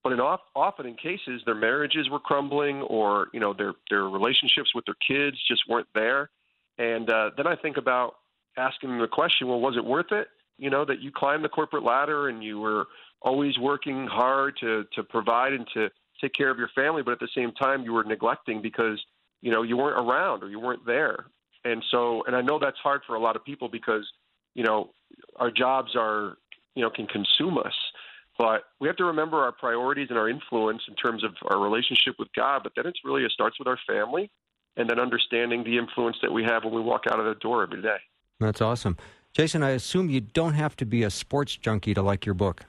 But 0.07 0.13
in 0.13 0.21
off, 0.21 0.43
often 0.55 0.87
in 0.87 0.95
cases, 0.95 1.43
their 1.47 1.57
marriages 1.57 2.09
were 2.09 2.21
crumbling, 2.21 2.81
or 2.83 3.27
you 3.33 3.41
know 3.41 3.53
their 3.53 3.73
their 3.91 4.05
relationships 4.05 4.73
with 4.73 4.85
their 4.85 4.95
kids 5.05 5.37
just 5.49 5.63
weren't 5.69 5.89
there. 5.97 6.31
And 6.79 7.11
uh, 7.11 7.31
then 7.37 7.49
I 7.49 7.57
think 7.57 7.77
about 7.77 8.15
asking 8.57 8.91
them 8.91 9.01
the 9.01 9.09
question: 9.09 9.49
Well, 9.49 9.59
was 9.59 9.77
it 9.77 9.85
worth 9.85 10.13
it? 10.13 10.29
You 10.59 10.71
know 10.71 10.85
that 10.85 11.01
you 11.01 11.11
climbed 11.11 11.43
the 11.43 11.49
corporate 11.49 11.83
ladder 11.83 12.29
and 12.29 12.41
you 12.45 12.61
were 12.61 12.87
always 13.21 13.59
working 13.59 14.07
hard 14.07 14.57
to 14.61 14.85
to 14.95 15.03
provide 15.03 15.55
and 15.55 15.67
to 15.75 15.91
take 16.21 16.35
care 16.35 16.51
of 16.51 16.59
your 16.59 16.71
family, 16.73 17.03
but 17.03 17.11
at 17.11 17.19
the 17.19 17.29
same 17.35 17.51
time 17.51 17.83
you 17.83 17.93
were 17.93 18.05
neglecting 18.05 18.63
because 18.63 19.05
you 19.43 19.51
know 19.51 19.65
you 19.65 19.77
weren't 19.77 19.99
around 19.99 20.45
or 20.45 20.49
you 20.49 20.61
weren't 20.61 20.87
there. 20.87 21.27
And 21.65 21.83
so, 21.91 22.23
and 22.29 22.37
I 22.37 22.43
know 22.43 22.61
that's 22.61 22.79
hard 22.79 23.01
for 23.09 23.17
a 23.17 23.21
lot 23.21 23.35
of 23.35 23.45
people 23.45 23.69
because 23.69 24.07
you 24.55 24.63
know 24.63 24.91
our 25.35 25.51
jobs 25.51 25.97
are 25.97 26.37
you 26.77 26.83
know 26.83 26.91
can 26.91 27.09
consume 27.09 27.59
us. 27.59 27.75
But 28.39 28.65
we 28.81 28.89
have 28.89 28.97
to 28.97 29.05
remember 29.05 29.39
our 29.39 29.53
priorities 29.53 30.09
and 30.11 30.19
our 30.19 30.29
influence 30.29 30.83
in 30.89 30.95
terms 30.95 31.25
of 31.25 31.33
our 31.49 31.59
relationship 31.59 32.17
with 32.19 32.29
God. 32.35 32.63
But 32.63 32.73
then 32.77 32.87
it's 32.87 32.99
really 33.05 33.25
it 33.25 33.33
starts 33.33 33.59
with 33.59 33.67
our 33.67 33.79
family, 33.87 34.31
and 34.77 34.89
then 34.89 35.01
understanding 35.01 35.65
the 35.65 35.79
influence 35.79 36.17
that 36.23 36.33
we 36.33 36.45
have 36.45 36.65
when 36.65 36.75
we 36.75 36.83
walk 36.83 37.05
out 37.11 37.19
of 37.19 37.27
the 37.27 37.35
door 37.37 37.63
every 37.63 37.83
day. 37.83 37.97
That's 38.39 38.61
awesome, 38.61 38.97
Jason. 39.33 39.63
I 39.63 39.71
assume 39.71 40.11
you 40.11 40.21
don't 40.21 40.55
have 40.55 40.77
to 40.77 40.85
be 40.85 41.03
a 41.05 41.11
sports 41.11 41.57
junkie 41.57 41.95
to 41.95 42.03
like 42.03 42.27
your 42.27 42.35
book. 42.35 42.65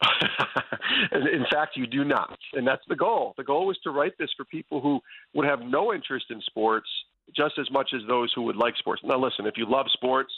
in 1.12 1.44
fact, 1.50 1.76
you 1.76 1.86
do 1.86 2.04
not. 2.04 2.38
And 2.52 2.66
that's 2.66 2.82
the 2.88 2.96
goal. 2.96 3.34
The 3.36 3.44
goal 3.44 3.66
was 3.66 3.78
to 3.84 3.90
write 3.90 4.16
this 4.18 4.30
for 4.36 4.44
people 4.44 4.80
who 4.80 5.00
would 5.34 5.46
have 5.46 5.60
no 5.60 5.92
interest 5.92 6.26
in 6.30 6.40
sports 6.42 6.88
just 7.34 7.58
as 7.58 7.70
much 7.70 7.90
as 7.94 8.02
those 8.06 8.32
who 8.34 8.42
would 8.42 8.56
like 8.56 8.76
sports. 8.76 9.02
Now, 9.04 9.18
listen, 9.18 9.46
if 9.46 9.54
you 9.56 9.66
love 9.68 9.86
sports, 9.92 10.32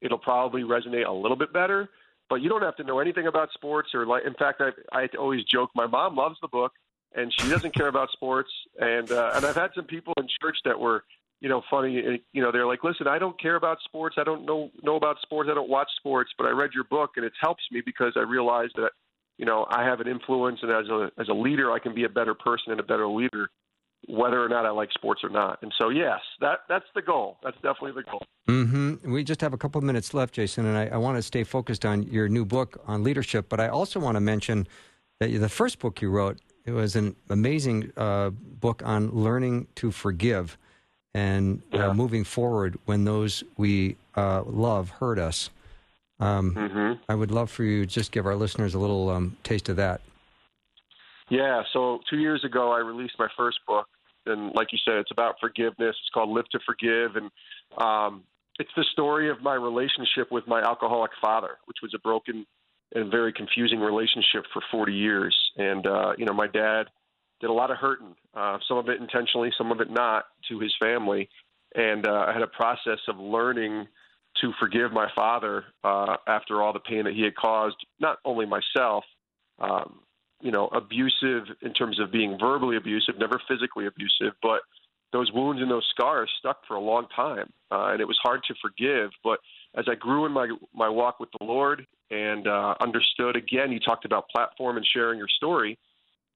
it'll 0.00 0.18
probably 0.18 0.62
resonate 0.62 1.06
a 1.06 1.12
little 1.12 1.36
bit 1.36 1.52
better. 1.52 1.88
But 2.32 2.40
you 2.40 2.48
don't 2.48 2.62
have 2.62 2.76
to 2.76 2.82
know 2.82 2.98
anything 2.98 3.26
about 3.26 3.52
sports, 3.52 3.90
or 3.92 4.06
like. 4.06 4.24
In 4.24 4.32
fact, 4.32 4.62
I 4.62 4.70
I 4.90 5.06
always 5.18 5.44
joke. 5.44 5.68
My 5.74 5.86
mom 5.86 6.16
loves 6.16 6.38
the 6.40 6.48
book, 6.48 6.72
and 7.14 7.30
she 7.30 7.46
doesn't 7.50 7.74
care 7.74 7.88
about 7.88 8.10
sports. 8.10 8.48
And 8.80 9.12
uh, 9.12 9.32
and 9.34 9.44
I've 9.44 9.54
had 9.54 9.72
some 9.74 9.84
people 9.84 10.14
in 10.16 10.26
church 10.40 10.56
that 10.64 10.80
were, 10.80 11.04
you 11.42 11.50
know, 11.50 11.60
funny. 11.68 12.22
You 12.32 12.42
know, 12.42 12.50
they're 12.50 12.64
like, 12.66 12.84
listen, 12.84 13.06
I 13.06 13.18
don't 13.18 13.38
care 13.38 13.56
about 13.56 13.82
sports. 13.84 14.16
I 14.18 14.24
don't 14.24 14.46
know 14.46 14.70
know 14.82 14.96
about 14.96 15.20
sports. 15.20 15.50
I 15.52 15.54
don't 15.54 15.68
watch 15.68 15.90
sports. 15.98 16.30
But 16.38 16.46
I 16.46 16.52
read 16.52 16.70
your 16.74 16.84
book, 16.84 17.10
and 17.16 17.26
it 17.26 17.34
helps 17.38 17.64
me 17.70 17.82
because 17.84 18.14
I 18.16 18.20
realized 18.20 18.76
that, 18.76 18.92
you 19.36 19.44
know, 19.44 19.66
I 19.68 19.84
have 19.84 20.00
an 20.00 20.08
influence, 20.08 20.60
and 20.62 20.70
as 20.70 20.88
a 20.88 21.10
as 21.18 21.28
a 21.28 21.34
leader, 21.34 21.70
I 21.70 21.80
can 21.80 21.94
be 21.94 22.04
a 22.04 22.08
better 22.08 22.32
person 22.32 22.70
and 22.70 22.80
a 22.80 22.82
better 22.82 23.08
leader 23.08 23.50
whether 24.08 24.42
or 24.42 24.48
not 24.48 24.66
I 24.66 24.70
like 24.70 24.90
sports 24.92 25.22
or 25.22 25.30
not. 25.30 25.58
And 25.62 25.72
so, 25.80 25.88
yes, 25.88 26.20
that 26.40 26.60
that's 26.68 26.86
the 26.94 27.02
goal. 27.02 27.38
That's 27.42 27.56
definitely 27.56 27.92
the 27.92 28.10
goal. 28.10 28.22
Mm-hmm. 28.48 29.12
We 29.12 29.22
just 29.22 29.40
have 29.40 29.52
a 29.52 29.58
couple 29.58 29.78
of 29.78 29.84
minutes 29.84 30.12
left, 30.14 30.34
Jason, 30.34 30.66
and 30.66 30.76
I, 30.76 30.86
I, 30.88 30.96
want 30.96 31.16
to 31.16 31.22
stay 31.22 31.44
focused 31.44 31.86
on 31.86 32.02
your 32.02 32.28
new 32.28 32.44
book 32.44 32.82
on 32.88 33.04
leadership. 33.04 33.48
But 33.48 33.60
I 33.60 33.68
also 33.68 34.00
want 34.00 34.16
to 34.16 34.20
mention 34.20 34.66
that 35.20 35.28
the 35.28 35.48
first 35.48 35.78
book 35.78 36.02
you 36.02 36.10
wrote 36.10 36.38
it 36.64 36.72
was 36.72 36.96
an 36.96 37.16
amazing 37.28 37.92
uh, 37.96 38.30
book 38.30 38.82
on 38.84 39.10
learning 39.10 39.66
to 39.76 39.90
forgive 39.90 40.56
and 41.14 41.62
uh, 41.72 41.78
yeah. 41.78 41.88
uh, 41.88 41.94
moving 41.94 42.24
forward 42.24 42.78
when 42.84 43.04
those 43.04 43.42
we 43.56 43.96
uh, 44.16 44.42
love 44.46 44.90
hurt 44.90 45.18
us. 45.18 45.50
Um, 46.20 46.54
mm-hmm. 46.54 47.02
I 47.08 47.14
would 47.14 47.30
love 47.30 47.50
for 47.50 47.64
you 47.64 47.84
to 47.84 47.86
just 47.86 48.12
give 48.12 48.26
our 48.26 48.36
listeners 48.36 48.74
a 48.74 48.78
little 48.78 49.10
um, 49.10 49.36
taste 49.42 49.68
of 49.68 49.76
that. 49.76 50.00
Yeah, 51.30 51.62
so 51.72 52.00
two 52.08 52.18
years 52.18 52.44
ago, 52.44 52.72
I 52.72 52.78
released 52.78 53.14
my 53.18 53.28
first 53.36 53.58
book, 53.66 53.86
and 54.26 54.54
like 54.54 54.68
you 54.72 54.78
said, 54.84 54.96
it's 54.96 55.10
about 55.10 55.36
forgiveness. 55.40 55.96
It's 56.00 56.10
called 56.12 56.30
Live 56.30 56.48
to 56.50 56.58
Forgive, 56.66 57.16
and 57.16 57.30
um, 57.78 58.24
it's 58.58 58.70
the 58.76 58.84
story 58.92 59.30
of 59.30 59.42
my 59.42 59.54
relationship 59.54 60.30
with 60.30 60.46
my 60.46 60.60
alcoholic 60.60 61.10
father, 61.20 61.58
which 61.66 61.78
was 61.82 61.92
a 61.94 61.98
broken 61.98 62.46
and 62.94 63.10
very 63.10 63.32
confusing 63.32 63.80
relationship 63.80 64.44
for 64.52 64.62
40 64.70 64.92
years. 64.92 65.36
And 65.56 65.86
uh, 65.86 66.12
you 66.18 66.26
know, 66.26 66.34
my 66.34 66.46
dad 66.46 66.84
did 67.40 67.50
a 67.50 67.52
lot 67.52 67.70
of 67.70 67.76
hurting, 67.78 68.14
uh, 68.34 68.58
some 68.68 68.78
of 68.78 68.88
it 68.88 69.00
intentionally, 69.00 69.50
some 69.58 69.72
of 69.72 69.80
it 69.80 69.90
not, 69.90 70.26
to 70.48 70.60
his 70.60 70.72
family. 70.80 71.28
And 71.74 72.06
uh, 72.06 72.26
I 72.28 72.32
had 72.32 72.42
a 72.42 72.46
process 72.46 73.00
of 73.08 73.18
learning 73.18 73.88
to 74.40 74.52
forgive 74.60 74.92
my 74.92 75.08
father 75.14 75.64
uh, 75.82 76.16
after 76.26 76.62
all 76.62 76.72
the 76.72 76.80
pain 76.80 77.04
that 77.04 77.14
he 77.14 77.22
had 77.22 77.34
caused, 77.34 77.76
not 78.00 78.18
only 78.24 78.46
myself, 78.46 79.04
um, 79.58 80.00
you 80.42 80.50
know, 80.50 80.66
abusive 80.68 81.44
in 81.62 81.72
terms 81.72 82.00
of 82.00 82.10
being 82.10 82.36
verbally 82.38 82.76
abusive, 82.76 83.14
never 83.18 83.40
physically 83.48 83.86
abusive, 83.86 84.34
but 84.42 84.62
those 85.12 85.30
wounds 85.32 85.60
and 85.62 85.70
those 85.70 85.86
scars 85.90 86.30
stuck 86.38 86.66
for 86.66 86.74
a 86.74 86.80
long 86.80 87.06
time, 87.14 87.52
uh, 87.70 87.90
and 87.92 88.00
it 88.00 88.08
was 88.08 88.18
hard 88.22 88.40
to 88.48 88.54
forgive. 88.60 89.10
But 89.22 89.38
as 89.76 89.84
I 89.88 89.94
grew 89.94 90.26
in 90.26 90.32
my 90.32 90.50
my 90.74 90.88
walk 90.88 91.20
with 91.20 91.28
the 91.38 91.44
Lord 91.44 91.86
and 92.10 92.46
uh, 92.46 92.74
understood, 92.80 93.36
again, 93.36 93.70
you 93.70 93.78
talked 93.78 94.04
about 94.04 94.28
platform 94.30 94.76
and 94.76 94.86
sharing 94.86 95.18
your 95.18 95.28
story. 95.28 95.78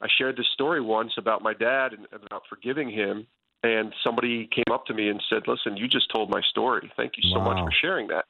I 0.01 0.09
shared 0.19 0.37
this 0.37 0.47
story 0.53 0.83
once 0.83 1.13
about 1.17 1.43
my 1.43 1.55
dad 1.55 1.95
and 1.95 2.07
about 2.13 2.43
forgiving 2.51 2.91
him, 2.91 3.27
and 3.63 3.95
somebody 4.05 4.47
came 4.55 4.71
up 4.71 4.85
to 4.87 4.95
me 4.95 5.09
and 5.09 5.23
said, 5.31 5.49
"Listen, 5.49 5.77
you 5.77 5.89
just 5.89 6.13
told 6.15 6.31
my 6.31 6.43
story. 6.51 6.93
Thank 6.97 7.15
you 7.17 7.31
so 7.33 7.39
wow. 7.39 7.55
much 7.55 7.65
for 7.65 7.73
sharing 7.73 8.09
that." 8.09 8.27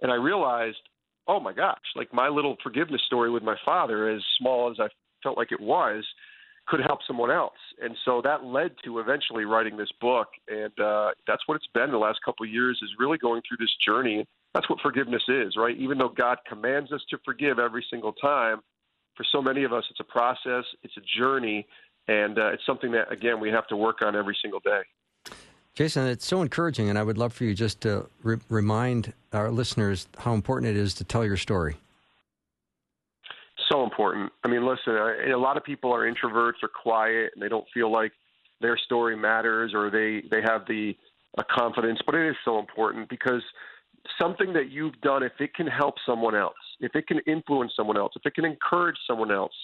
And 0.00 0.10
I 0.10 0.16
realized, 0.16 0.78
oh 1.28 1.38
my 1.38 1.52
gosh, 1.52 1.78
like 1.94 2.12
my 2.12 2.28
little 2.28 2.56
forgiveness 2.62 3.02
story 3.06 3.30
with 3.30 3.42
my 3.42 3.56
father, 3.64 4.08
as 4.08 4.22
small 4.38 4.70
as 4.70 4.78
I 4.80 4.88
felt 5.22 5.36
like 5.36 5.52
it 5.52 5.60
was 5.60 6.04
could 6.66 6.80
help 6.80 7.00
someone 7.06 7.30
else. 7.30 7.58
And 7.82 7.96
so 8.04 8.20
that 8.22 8.44
led 8.44 8.72
to 8.84 9.00
eventually 9.00 9.44
writing 9.44 9.76
this 9.76 9.90
book. 10.00 10.28
And 10.48 10.78
uh, 10.78 11.10
that's 11.26 11.42
what 11.46 11.56
it's 11.56 11.66
been 11.74 11.90
the 11.90 11.98
last 11.98 12.20
couple 12.24 12.46
of 12.46 12.52
years 12.52 12.78
is 12.82 12.90
really 12.98 13.18
going 13.18 13.42
through 13.46 13.58
this 13.58 13.74
journey. 13.84 14.26
That's 14.54 14.68
what 14.70 14.80
forgiveness 14.80 15.22
is, 15.28 15.56
right? 15.56 15.76
Even 15.76 15.98
though 15.98 16.08
God 16.08 16.38
commands 16.48 16.92
us 16.92 17.00
to 17.10 17.18
forgive 17.24 17.58
every 17.58 17.84
single 17.90 18.12
time, 18.12 18.60
for 19.16 19.24
so 19.30 19.42
many 19.42 19.64
of 19.64 19.72
us, 19.72 19.84
it's 19.90 20.00
a 20.00 20.04
process, 20.04 20.64
it's 20.82 20.96
a 20.96 21.18
journey, 21.18 21.66
and 22.08 22.38
uh, 22.38 22.52
it's 22.52 22.64
something 22.64 22.92
that, 22.92 23.12
again, 23.12 23.40
we 23.40 23.50
have 23.50 23.66
to 23.68 23.76
work 23.76 24.00
on 24.02 24.16
every 24.16 24.36
single 24.40 24.60
day. 24.60 24.80
Jason, 25.74 26.06
it's 26.06 26.26
so 26.26 26.42
encouraging, 26.42 26.88
and 26.88 26.98
I 26.98 27.02
would 27.02 27.18
love 27.18 27.32
for 27.32 27.44
you 27.44 27.54
just 27.54 27.80
to 27.82 28.06
re- 28.22 28.38
remind 28.48 29.12
our 29.32 29.50
listeners 29.50 30.06
how 30.18 30.32
important 30.32 30.70
it 30.70 30.76
is 30.76 30.94
to 30.94 31.04
tell 31.04 31.24
your 31.24 31.36
story 31.36 31.76
so 33.72 33.82
important. 33.82 34.30
I 34.44 34.48
mean, 34.48 34.66
listen, 34.66 34.94
a 34.94 35.36
lot 35.36 35.56
of 35.56 35.64
people 35.64 35.92
are 35.92 36.10
introverts 36.10 36.62
or 36.62 36.68
quiet, 36.68 37.32
and 37.34 37.42
they 37.42 37.48
don't 37.48 37.66
feel 37.72 37.90
like 37.90 38.12
their 38.60 38.76
story 38.76 39.16
matters 39.16 39.72
or 39.74 39.90
they 39.90 40.22
they 40.30 40.42
have 40.42 40.66
the 40.66 40.94
confidence. 41.50 41.98
But 42.04 42.14
it 42.14 42.28
is 42.28 42.36
so 42.44 42.58
important 42.58 43.08
because 43.08 43.42
something 44.20 44.52
that 44.52 44.70
you've 44.70 45.00
done, 45.00 45.22
if 45.22 45.32
it 45.40 45.54
can 45.54 45.66
help 45.66 45.94
someone 46.04 46.34
else, 46.36 46.54
if 46.80 46.94
it 46.94 47.06
can 47.06 47.20
influence 47.26 47.72
someone 47.76 47.96
else, 47.96 48.12
if 48.16 48.26
it 48.26 48.34
can 48.34 48.44
encourage 48.44 48.96
someone 49.06 49.32
else, 49.32 49.54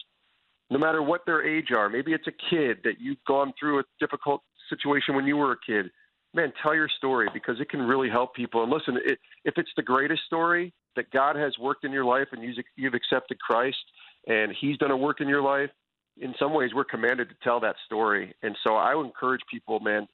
no 0.70 0.78
matter 0.78 1.02
what 1.02 1.24
their 1.26 1.46
age 1.46 1.68
are, 1.76 1.88
maybe 1.88 2.12
it's 2.12 2.26
a 2.26 2.50
kid 2.50 2.78
that 2.84 3.00
you've 3.00 3.22
gone 3.26 3.52
through 3.58 3.80
a 3.80 3.82
difficult 4.00 4.42
situation 4.68 5.14
when 5.14 5.26
you 5.26 5.36
were 5.36 5.52
a 5.52 5.56
kid. 5.66 5.90
Man, 6.34 6.52
tell 6.62 6.74
your 6.74 6.88
story 6.88 7.28
because 7.32 7.60
it 7.60 7.70
can 7.70 7.80
really 7.80 8.10
help 8.10 8.34
people. 8.34 8.62
And 8.62 8.70
listen, 8.70 8.98
it, 9.04 9.18
if 9.44 9.54
it's 9.56 9.70
the 9.76 9.82
greatest 9.82 10.22
story 10.26 10.72
that 10.94 11.10
God 11.10 11.36
has 11.36 11.58
worked 11.58 11.84
in 11.84 11.92
your 11.92 12.04
life 12.04 12.28
and 12.32 12.42
you've 12.76 12.94
accepted 12.94 13.38
Christ, 13.40 13.78
and 14.26 14.52
he's 14.60 14.76
done 14.76 14.90
a 14.90 14.96
work 14.96 15.20
in 15.20 15.28
your 15.28 15.42
life, 15.42 15.70
in 16.20 16.34
some 16.38 16.52
ways 16.52 16.70
we're 16.74 16.84
commanded 16.84 17.28
to 17.28 17.34
tell 17.42 17.60
that 17.60 17.76
story. 17.86 18.34
And 18.42 18.56
so 18.64 18.74
I 18.74 18.94
would 18.94 19.06
encourage 19.06 19.40
people, 19.50 19.80
man, 19.80 20.06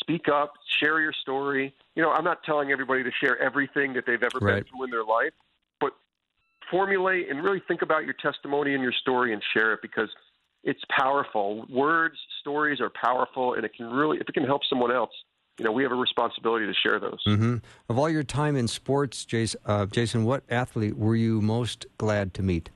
speak 0.00 0.28
up, 0.28 0.52
share 0.78 1.00
your 1.00 1.12
story. 1.12 1.74
You 1.94 2.02
know, 2.02 2.10
I'm 2.10 2.24
not 2.24 2.42
telling 2.44 2.70
everybody 2.70 3.02
to 3.02 3.10
share 3.20 3.38
everything 3.42 3.94
that 3.94 4.04
they've 4.06 4.22
ever 4.22 4.38
right. 4.40 4.56
been 4.56 4.64
through 4.64 4.84
in 4.84 4.90
their 4.90 5.04
life, 5.04 5.32
but 5.80 5.92
formulate 6.70 7.30
and 7.30 7.42
really 7.42 7.62
think 7.66 7.82
about 7.82 8.04
your 8.04 8.14
testimony 8.14 8.74
and 8.74 8.82
your 8.82 8.92
story 8.92 9.32
and 9.32 9.42
share 9.54 9.72
it 9.72 9.80
because 9.82 10.10
it's 10.62 10.82
powerful. 10.96 11.64
Words, 11.70 12.16
stories 12.40 12.80
are 12.80 12.90
powerful, 12.90 13.54
and 13.54 13.64
it 13.64 13.72
can 13.74 13.86
really, 13.86 14.18
if 14.18 14.28
it 14.28 14.32
can 14.32 14.44
help 14.44 14.62
someone 14.68 14.92
else, 14.92 15.12
you 15.58 15.64
know, 15.64 15.72
we 15.72 15.82
have 15.82 15.92
a 15.92 15.96
responsibility 15.96 16.66
to 16.66 16.74
share 16.74 17.00
those. 17.00 17.22
Mm-hmm. 17.26 17.56
Of 17.88 17.98
all 17.98 18.10
your 18.10 18.22
time 18.22 18.56
in 18.56 18.68
sports, 18.68 19.24
Jason, 19.24 19.60
uh, 19.64 19.86
Jason, 19.86 20.24
what 20.24 20.44
athlete 20.50 20.96
were 20.96 21.16
you 21.16 21.40
most 21.40 21.86
glad 21.98 22.34
to 22.34 22.42
meet? 22.42 22.70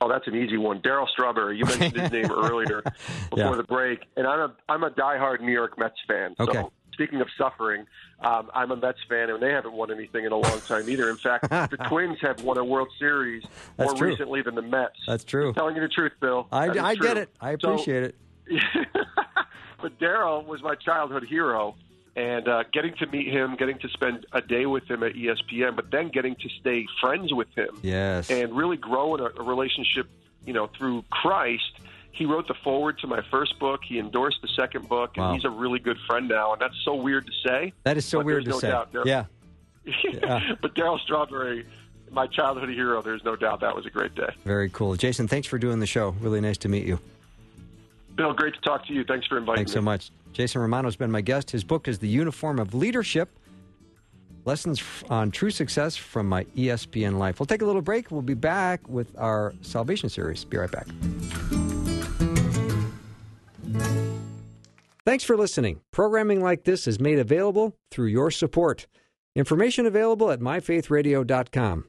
Oh, 0.00 0.08
that's 0.08 0.26
an 0.26 0.34
easy 0.34 0.58
one. 0.58 0.80
Darryl 0.80 1.08
Strawberry. 1.08 1.56
You 1.56 1.64
mentioned 1.64 1.98
his 1.98 2.10
name 2.10 2.30
earlier 2.30 2.82
before 2.82 3.38
yeah. 3.38 3.54
the 3.54 3.62
break, 3.62 4.00
and 4.16 4.26
I'm 4.26 4.40
a 4.40 4.54
I'm 4.68 4.82
a 4.82 4.90
diehard 4.90 5.40
New 5.40 5.52
York 5.52 5.78
Mets 5.78 5.96
fan. 6.06 6.34
Okay. 6.38 6.62
Speaking 6.92 7.20
of 7.20 7.28
suffering, 7.36 7.86
um, 8.20 8.50
I'm 8.54 8.70
a 8.70 8.76
Mets 8.76 8.98
fan, 9.08 9.30
and 9.30 9.42
they 9.42 9.50
haven't 9.50 9.72
won 9.72 9.90
anything 9.90 10.26
in 10.26 10.32
a 10.32 10.36
long 10.36 10.60
time 10.60 10.88
either. 10.88 11.08
In 11.10 11.16
fact, 11.16 11.48
the 11.70 11.78
Twins 11.88 12.18
have 12.20 12.42
won 12.42 12.58
a 12.58 12.64
World 12.64 12.88
Series 12.98 13.42
That's 13.76 13.90
more 13.90 13.96
true. 13.96 14.08
recently 14.10 14.42
than 14.42 14.54
the 14.54 14.62
Mets. 14.62 15.00
That's 15.06 15.24
true. 15.24 15.48
I'm 15.48 15.54
telling 15.54 15.74
you 15.74 15.82
the 15.82 15.88
truth, 15.88 16.12
Bill. 16.20 16.46
I, 16.52 16.68
I 16.68 16.94
get 16.94 17.16
it. 17.16 17.30
I 17.40 17.52
appreciate 17.52 18.14
so, 18.46 18.54
it. 18.56 18.76
but 19.80 19.98
Darryl 19.98 20.44
was 20.44 20.62
my 20.62 20.74
childhood 20.74 21.24
hero, 21.24 21.74
and 22.16 22.48
uh, 22.48 22.64
getting 22.72 22.94
to 22.96 23.06
meet 23.06 23.28
him, 23.28 23.56
getting 23.56 23.78
to 23.80 23.88
spend 23.88 24.26
a 24.32 24.40
day 24.40 24.66
with 24.66 24.88
him 24.90 25.02
at 25.02 25.14
ESPN, 25.14 25.76
but 25.76 25.90
then 25.90 26.08
getting 26.08 26.36
to 26.36 26.48
stay 26.60 26.86
friends 27.00 27.32
with 27.32 27.48
him, 27.56 27.78
yes, 27.82 28.30
and 28.30 28.56
really 28.56 28.76
grow 28.76 29.14
in 29.14 29.20
a, 29.20 29.30
a 29.38 29.42
relationship, 29.42 30.08
you 30.46 30.52
know, 30.52 30.66
through 30.66 31.04
Christ. 31.10 31.72
He 32.12 32.26
wrote 32.26 32.46
the 32.46 32.54
foreword 32.54 33.00
to 33.00 33.08
my 33.08 33.22
first 33.28 33.58
book. 33.58 33.80
He 33.84 33.98
endorsed 33.98 34.40
the 34.40 34.48
second 34.48 34.88
book, 34.88 35.16
and 35.16 35.34
he's 35.34 35.44
a 35.44 35.50
really 35.50 35.80
good 35.80 35.98
friend 36.06 36.28
now. 36.28 36.52
And 36.52 36.62
that's 36.62 36.80
so 36.84 36.94
weird 36.94 37.26
to 37.26 37.32
say. 37.44 37.72
That 37.82 37.96
is 37.96 38.04
so 38.04 38.22
weird 38.22 38.44
to 38.44 38.50
no 38.50 38.60
say. 38.60 38.68
Doubt, 38.68 38.90
yeah. 39.04 39.24
yeah. 39.84 40.54
but 40.62 40.76
Darryl 40.76 41.00
Strawberry, 41.00 41.66
my 42.12 42.28
childhood 42.28 42.68
hero. 42.68 43.02
There's 43.02 43.24
no 43.24 43.34
doubt 43.34 43.60
that 43.60 43.74
was 43.74 43.84
a 43.84 43.90
great 43.90 44.14
day. 44.14 44.30
Very 44.44 44.70
cool, 44.70 44.94
Jason. 44.94 45.26
Thanks 45.26 45.48
for 45.48 45.58
doing 45.58 45.80
the 45.80 45.86
show. 45.86 46.10
Really 46.20 46.40
nice 46.40 46.58
to 46.58 46.68
meet 46.68 46.86
you. 46.86 47.00
Bill, 48.16 48.32
great 48.32 48.54
to 48.54 48.60
talk 48.60 48.86
to 48.86 48.92
you. 48.92 49.04
Thanks 49.04 49.26
for 49.26 49.38
inviting 49.38 49.54
me. 49.54 49.56
Thanks 49.58 49.72
me. 49.72 49.74
so 49.74 49.82
much. 49.82 50.10
Jason 50.32 50.60
Romano 50.60 50.86
has 50.86 50.96
been 50.96 51.10
my 51.10 51.20
guest. 51.20 51.50
His 51.50 51.64
book 51.64 51.88
is 51.88 51.98
The 51.98 52.08
Uniform 52.08 52.58
of 52.58 52.74
Leadership 52.74 53.28
Lessons 54.44 54.82
on 55.08 55.30
True 55.30 55.50
Success 55.50 55.96
from 55.96 56.28
My 56.28 56.44
ESPN 56.56 57.18
Life. 57.18 57.40
We'll 57.40 57.46
take 57.46 57.62
a 57.62 57.66
little 57.66 57.82
break. 57.82 58.10
We'll 58.10 58.22
be 58.22 58.34
back 58.34 58.86
with 58.88 59.16
our 59.18 59.54
Salvation 59.62 60.08
series. 60.08 60.44
Be 60.44 60.58
right 60.58 60.70
back. 60.70 60.86
Thanks 65.06 65.24
for 65.24 65.36
listening. 65.36 65.80
Programming 65.92 66.42
like 66.42 66.64
this 66.64 66.86
is 66.86 66.98
made 66.98 67.18
available 67.18 67.76
through 67.90 68.06
your 68.06 68.30
support. 68.30 68.86
Information 69.36 69.86
available 69.86 70.30
at 70.30 70.40
myfaithradio.com. 70.40 71.84